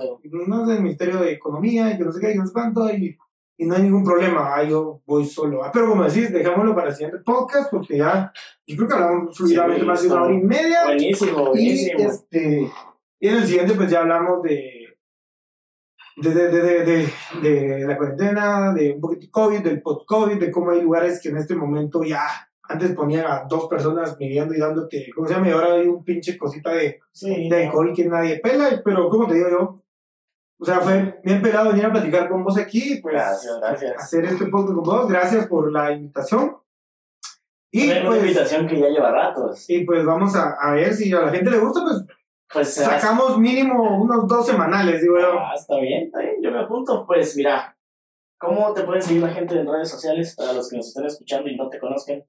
no 0.47 0.65
sé, 0.65 0.73
el 0.77 0.81
Ministerio 0.81 1.19
de 1.19 1.33
Economía, 1.33 1.91
y 1.91 1.97
que 1.99 2.03
no 2.05 2.11
sé 2.11 2.19
qué, 2.19 2.31
y 2.31 2.37
no 2.39 2.47
sé 2.47 2.53
cuánto, 2.53 2.89
y, 2.89 3.15
y 3.55 3.65
no 3.67 3.75
hay 3.75 3.83
ningún 3.83 4.03
problema, 4.03 4.55
ahí 4.55 4.71
yo 4.71 4.99
voy 5.05 5.25
solo, 5.27 5.63
ah, 5.63 5.69
pero 5.71 5.89
como 5.89 6.03
decís, 6.03 6.33
dejámoslo 6.33 6.73
para 6.73 6.89
el 6.89 6.95
siguiente 6.95 7.19
podcast, 7.23 7.69
porque 7.69 7.97
ya, 7.97 8.33
yo 8.65 8.77
creo 8.77 8.87
que 8.87 8.93
hablamos 8.95 9.37
fluidamente 9.37 9.81
Sí, 9.81 9.85
más 9.85 10.01
de 10.01 10.07
una 10.07 10.23
hora 10.23 10.33
y 10.33 10.41
media, 10.41 10.85
Buenísimo, 10.85 11.39
y, 11.39 11.45
buenísimo. 11.49 11.99
este, 11.99 12.71
y 13.19 13.27
en 13.27 13.35
el 13.35 13.45
siguiente, 13.45 13.75
pues 13.75 13.91
ya 13.91 13.99
hablamos 13.99 14.41
de, 14.41 14.74
de, 16.17 16.33
de, 16.33 16.47
de, 16.49 16.61
de, 16.85 17.13
de, 17.41 17.49
de 17.79 17.87
la 17.87 17.97
cuarentena, 17.97 18.73
de 18.73 18.93
un 18.93 19.01
poquito 19.01 19.21
de 19.25 19.31
COVID, 19.31 19.59
del 19.61 19.81
post-COVID, 19.81 20.39
de 20.39 20.51
cómo 20.51 20.71
hay 20.71 20.81
lugares 20.81 21.19
que 21.21 21.29
en 21.29 21.37
este 21.37 21.55
momento 21.55 22.03
ya 22.03 22.21
antes 22.67 22.91
ponían 22.93 23.25
a 23.25 23.43
dos 23.47 23.67
personas 23.67 24.17
midiendo 24.19 24.53
y 24.53 24.59
dándote, 24.59 25.07
¿cómo 25.13 25.27
se 25.27 25.33
llama? 25.35 25.47
Y 25.49 25.51
ahora 25.51 25.73
hay 25.73 25.87
un 25.87 26.03
pinche 26.03 26.37
cosita 26.37 26.71
de, 26.73 26.99
Sí, 27.11 27.47
de 27.49 27.65
alcohol 27.65 27.93
que 27.95 28.05
nadie 28.05 28.39
pela, 28.39 28.81
pero 28.83 29.07
como 29.09 29.27
te 29.27 29.35
digo 29.35 29.49
yo, 29.49 29.81
o 30.57 30.65
sea, 30.65 30.79
fue 30.79 31.19
bien 31.23 31.41
pelado 31.41 31.69
venir 31.69 31.85
a 31.85 31.91
platicar 31.91 32.29
con 32.29 32.43
vos 32.43 32.57
aquí, 32.57 32.99
pues 33.01 33.13
Gracias, 33.13 33.59
gracias. 33.59 33.93
hacer 33.97 34.25
este 34.25 34.45
podcast 34.45 34.73
con 34.73 34.83
vos, 34.83 35.07
gracias 35.07 35.47
por 35.47 35.71
la 35.71 35.91
invitación. 35.91 36.57
Y 37.71 37.87
Fue 37.89 37.99
una 37.99 38.09
pues, 38.09 38.21
invitación 38.21 38.67
que 38.67 38.79
ya 38.79 38.87
lleva 38.87 39.11
ratos. 39.11 39.69
y 39.69 39.83
pues 39.83 40.05
vamos 40.05 40.33
a, 40.35 40.53
a 40.61 40.71
ver 40.73 40.93
si 40.93 41.11
a 41.11 41.21
la 41.21 41.29
gente 41.29 41.51
le 41.51 41.59
gusta, 41.59 41.81
pues 41.83 42.05
Pues 42.55 42.73
sacamos 42.73 43.37
mínimo 43.37 43.99
unos 44.01 44.29
dos 44.29 44.45
semanales, 44.45 45.01
digo 45.01 45.19
yo. 45.19 45.37
Ah, 45.37 45.51
está 45.53 45.77
bien, 45.77 46.05
está 46.05 46.19
bien, 46.19 46.35
yo 46.41 46.51
me 46.51 46.59
apunto. 46.59 47.05
Pues 47.05 47.35
mira, 47.35 47.77
¿cómo 48.39 48.73
te 48.73 48.83
pueden 48.83 49.01
seguir 49.01 49.23
la 49.23 49.33
gente 49.33 49.59
en 49.59 49.67
redes 49.67 49.89
sociales 49.89 50.33
para 50.37 50.53
los 50.53 50.69
que 50.69 50.77
nos 50.77 50.87
estén 50.87 51.05
escuchando 51.05 51.49
y 51.49 51.57
no 51.57 51.67
te 51.67 51.79
conozcan? 51.79 52.23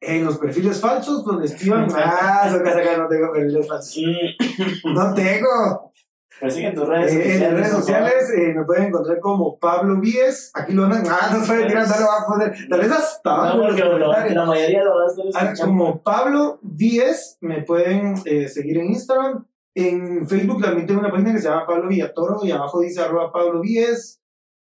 En 0.00 0.24
los 0.24 0.38
perfiles 0.38 0.80
falsos, 0.80 1.24
donde 1.24 1.46
escriban. 1.46 1.86
ah, 1.94 2.52
acá, 2.52 2.78
acá 2.78 2.96
no 2.98 3.06
tengo 3.06 3.32
perfiles 3.32 3.68
falsos. 3.68 4.04
no 4.86 5.14
tengo. 5.14 5.92
Pues 6.40 6.54
siguen 6.54 6.74
tus 6.74 6.88
redes 6.88 7.12
sociales. 7.12 7.40
Eh, 7.40 7.44
en 7.44 7.54
redes 7.54 7.70
sociales 7.70 8.30
eh, 8.36 8.54
me 8.56 8.64
pueden 8.64 8.86
encontrar 8.86 9.20
como 9.20 9.56
Pablo 9.58 10.00
Vies. 10.00 10.50
Aquí 10.54 10.72
lo 10.72 10.88
van 10.88 11.04
Ah, 11.06 11.30
no 11.32 11.44
soy 11.44 11.66
tirar, 11.66 11.86
no 11.86 12.00
lo 12.00 12.06
va 12.06 12.22
a 12.22 12.26
poner. 12.26 12.68
Tal 12.68 12.80
vez 12.80 12.90
hasta 12.90 13.30
abajo. 13.30 13.58
No, 13.58 13.66
porque 13.66 13.84
lo, 13.84 13.98
la 13.98 14.46
mayoría 14.46 14.82
lo 14.82 14.96
va 14.96 15.04
a 15.04 15.28
estar 15.28 15.48
ah. 15.48 15.52
Como 15.60 16.02
Pablo 16.02 16.58
Vies, 16.62 17.36
me 17.40 17.62
pueden 17.62 18.14
eh, 18.24 18.48
seguir 18.48 18.78
en 18.78 18.86
Instagram. 18.86 19.46
En 19.74 20.26
Facebook 20.28 20.62
también 20.62 20.86
tengo 20.86 21.00
una 21.00 21.10
página 21.10 21.32
que 21.32 21.38
se 21.38 21.48
llama 21.48 21.66
Pablo 21.66 21.88
Villatoro 21.88 22.40
y 22.44 22.50
abajo 22.50 22.80
dice 22.80 23.00
arroba 23.00 23.32
Pablo 23.32 23.60
Vies. 23.60 24.20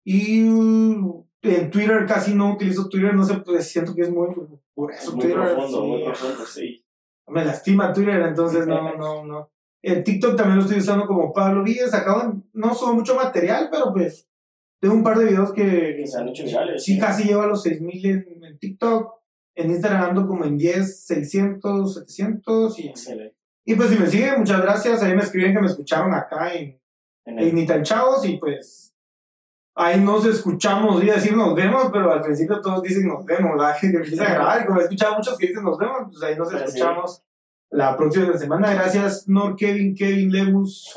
Y 0.04 0.40
mm, 0.40 1.24
en 1.42 1.70
Twitter 1.70 2.06
casi 2.06 2.34
no 2.34 2.52
utilizo 2.52 2.88
Twitter, 2.88 3.14
no 3.14 3.24
sé, 3.24 3.38
pues 3.38 3.68
siento 3.68 3.94
que 3.94 4.02
es 4.02 4.10
muy. 4.10 4.28
Por 4.74 4.92
eso 4.92 5.12
muy 5.12 5.20
Twitter. 5.20 5.40
Profundo, 5.40 5.84
muy 5.84 6.04
profundo, 6.04 6.46
sí. 6.46 6.84
Me 7.28 7.44
lastima 7.44 7.92
Twitter, 7.92 8.20
entonces 8.22 8.66
no, 8.66 8.96
no, 8.96 9.24
no. 9.24 9.50
En 9.82 10.04
TikTok 10.04 10.36
también 10.36 10.58
lo 10.58 10.62
estoy 10.62 10.78
usando 10.78 11.06
como 11.06 11.32
Pablo 11.32 11.64
Villas. 11.64 11.92
Acabo, 11.94 12.40
no 12.52 12.74
subo 12.74 12.94
mucho 12.94 13.16
material, 13.16 13.68
pero 13.70 13.92
pues 13.92 14.28
tengo 14.80 14.94
un 14.94 15.02
par 15.02 15.18
de 15.18 15.26
videos 15.26 15.52
que, 15.52 15.96
que 15.96 16.06
se 16.06 16.18
han 16.18 16.28
hecho 16.28 16.44
virales. 16.44 16.84
Sí, 16.84 16.98
casi 16.98 17.24
llevo 17.24 17.42
a 17.42 17.46
los 17.46 17.62
6000 17.62 18.06
en, 18.06 18.44
en 18.44 18.58
TikTok. 18.58 19.12
En 19.54 19.70
Instagram 19.70 20.10
ando 20.10 20.26
como 20.26 20.44
en 20.44 20.56
10, 20.56 21.04
600, 21.04 21.94
700. 21.94 22.78
Y, 22.78 22.88
Excelente. 22.88 23.41
Y 23.64 23.74
pues 23.74 23.90
si 23.90 23.98
me 23.98 24.06
siguen, 24.06 24.40
muchas 24.40 24.60
gracias. 24.62 25.02
Ahí 25.02 25.14
me 25.14 25.22
escriben 25.22 25.54
que 25.54 25.60
me 25.60 25.66
escucharon 25.66 26.12
acá 26.14 26.52
en, 26.54 26.80
En 27.24 27.38
en 27.38 27.58
el- 27.58 27.82
Chavos 27.82 28.24
y 28.26 28.36
pues 28.38 28.92
ahí 29.74 30.00
nos 30.00 30.26
escuchamos, 30.26 31.00
a 31.00 31.04
decir 31.04 31.34
nos 31.36 31.54
vemos, 31.54 31.88
pero 31.92 32.12
al 32.12 32.22
principio 32.22 32.60
todos 32.60 32.82
dicen 32.82 33.06
nos 33.08 33.24
vemos, 33.24 33.56
la 33.56 33.72
gente 33.74 33.98
empieza 33.98 34.24
a 34.24 34.34
grabar 34.34 34.62
y 34.62 34.66
como 34.66 34.80
he 34.80 34.82
escuchado 34.84 35.14
muchos 35.16 35.38
que 35.38 35.46
dicen 35.46 35.64
nos 35.64 35.78
vemos, 35.78 35.98
pues 36.10 36.22
ahí 36.22 36.36
nos 36.36 36.50
Pues 36.50 36.62
sí. 36.62 36.66
escuchamos 36.78 37.22
la 37.70 37.96
próxima 37.96 38.36
semana. 38.36 38.74
Gracias, 38.74 39.26
Nor 39.28 39.56
Kevin, 39.56 39.94
Kevin 39.94 40.30
Lemus, 40.30 40.92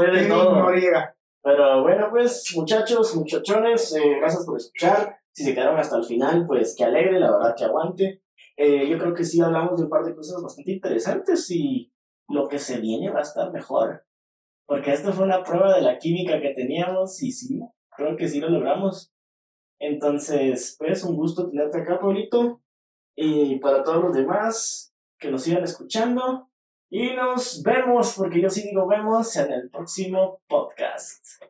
de 0.00 0.06
Kevin. 0.12 0.28
Noriega. 0.28 1.16
Pero 1.42 1.82
bueno, 1.82 2.06
pues 2.10 2.52
muchachos, 2.54 3.14
muchachones, 3.16 3.92
eh, 3.96 4.16
gracias 4.20 4.46
por 4.46 4.56
escuchar. 4.56 5.18
Si 5.32 5.42
se 5.44 5.52
quedaron 5.54 5.78
hasta 5.78 5.96
el 5.96 6.04
final, 6.04 6.46
pues 6.46 6.74
que 6.76 6.84
alegre, 6.84 7.18
la 7.18 7.32
verdad 7.32 7.54
que 7.56 7.64
aguante. 7.64 8.22
Eh, 8.56 8.88
yo 8.88 8.98
creo 8.98 9.14
que 9.14 9.24
sí 9.24 9.40
hablamos 9.40 9.78
de 9.78 9.84
un 9.84 9.90
par 9.90 10.04
de 10.04 10.14
cosas 10.14 10.42
bastante 10.42 10.72
interesantes 10.72 11.50
y 11.50 11.92
lo 12.28 12.48
que 12.48 12.58
se 12.58 12.80
viene 12.80 13.10
va 13.10 13.18
a 13.18 13.22
estar 13.22 13.52
mejor. 13.52 14.04
Porque 14.66 14.92
esto 14.92 15.12
fue 15.12 15.24
una 15.24 15.42
prueba 15.42 15.74
de 15.74 15.82
la 15.82 15.98
química 15.98 16.40
que 16.40 16.54
teníamos 16.54 17.22
y 17.22 17.32
sí, 17.32 17.60
creo 17.96 18.16
que 18.16 18.28
sí 18.28 18.40
lo 18.40 18.48
logramos. 18.48 19.12
Entonces, 19.78 20.76
pues 20.78 21.04
un 21.04 21.16
gusto 21.16 21.50
tenerte 21.50 21.80
acá, 21.80 21.98
Pablito. 21.98 22.62
Y 23.16 23.58
para 23.58 23.82
todos 23.82 24.02
los 24.02 24.16
demás 24.16 24.94
que 25.18 25.30
nos 25.30 25.42
sigan 25.42 25.64
escuchando. 25.64 26.48
Y 26.90 27.14
nos 27.14 27.62
vemos, 27.62 28.14
porque 28.16 28.40
yo 28.40 28.48
sí 28.48 28.62
digo 28.62 28.86
vemos 28.86 29.36
en 29.36 29.52
el 29.52 29.70
próximo 29.70 30.40
podcast. 30.46 31.42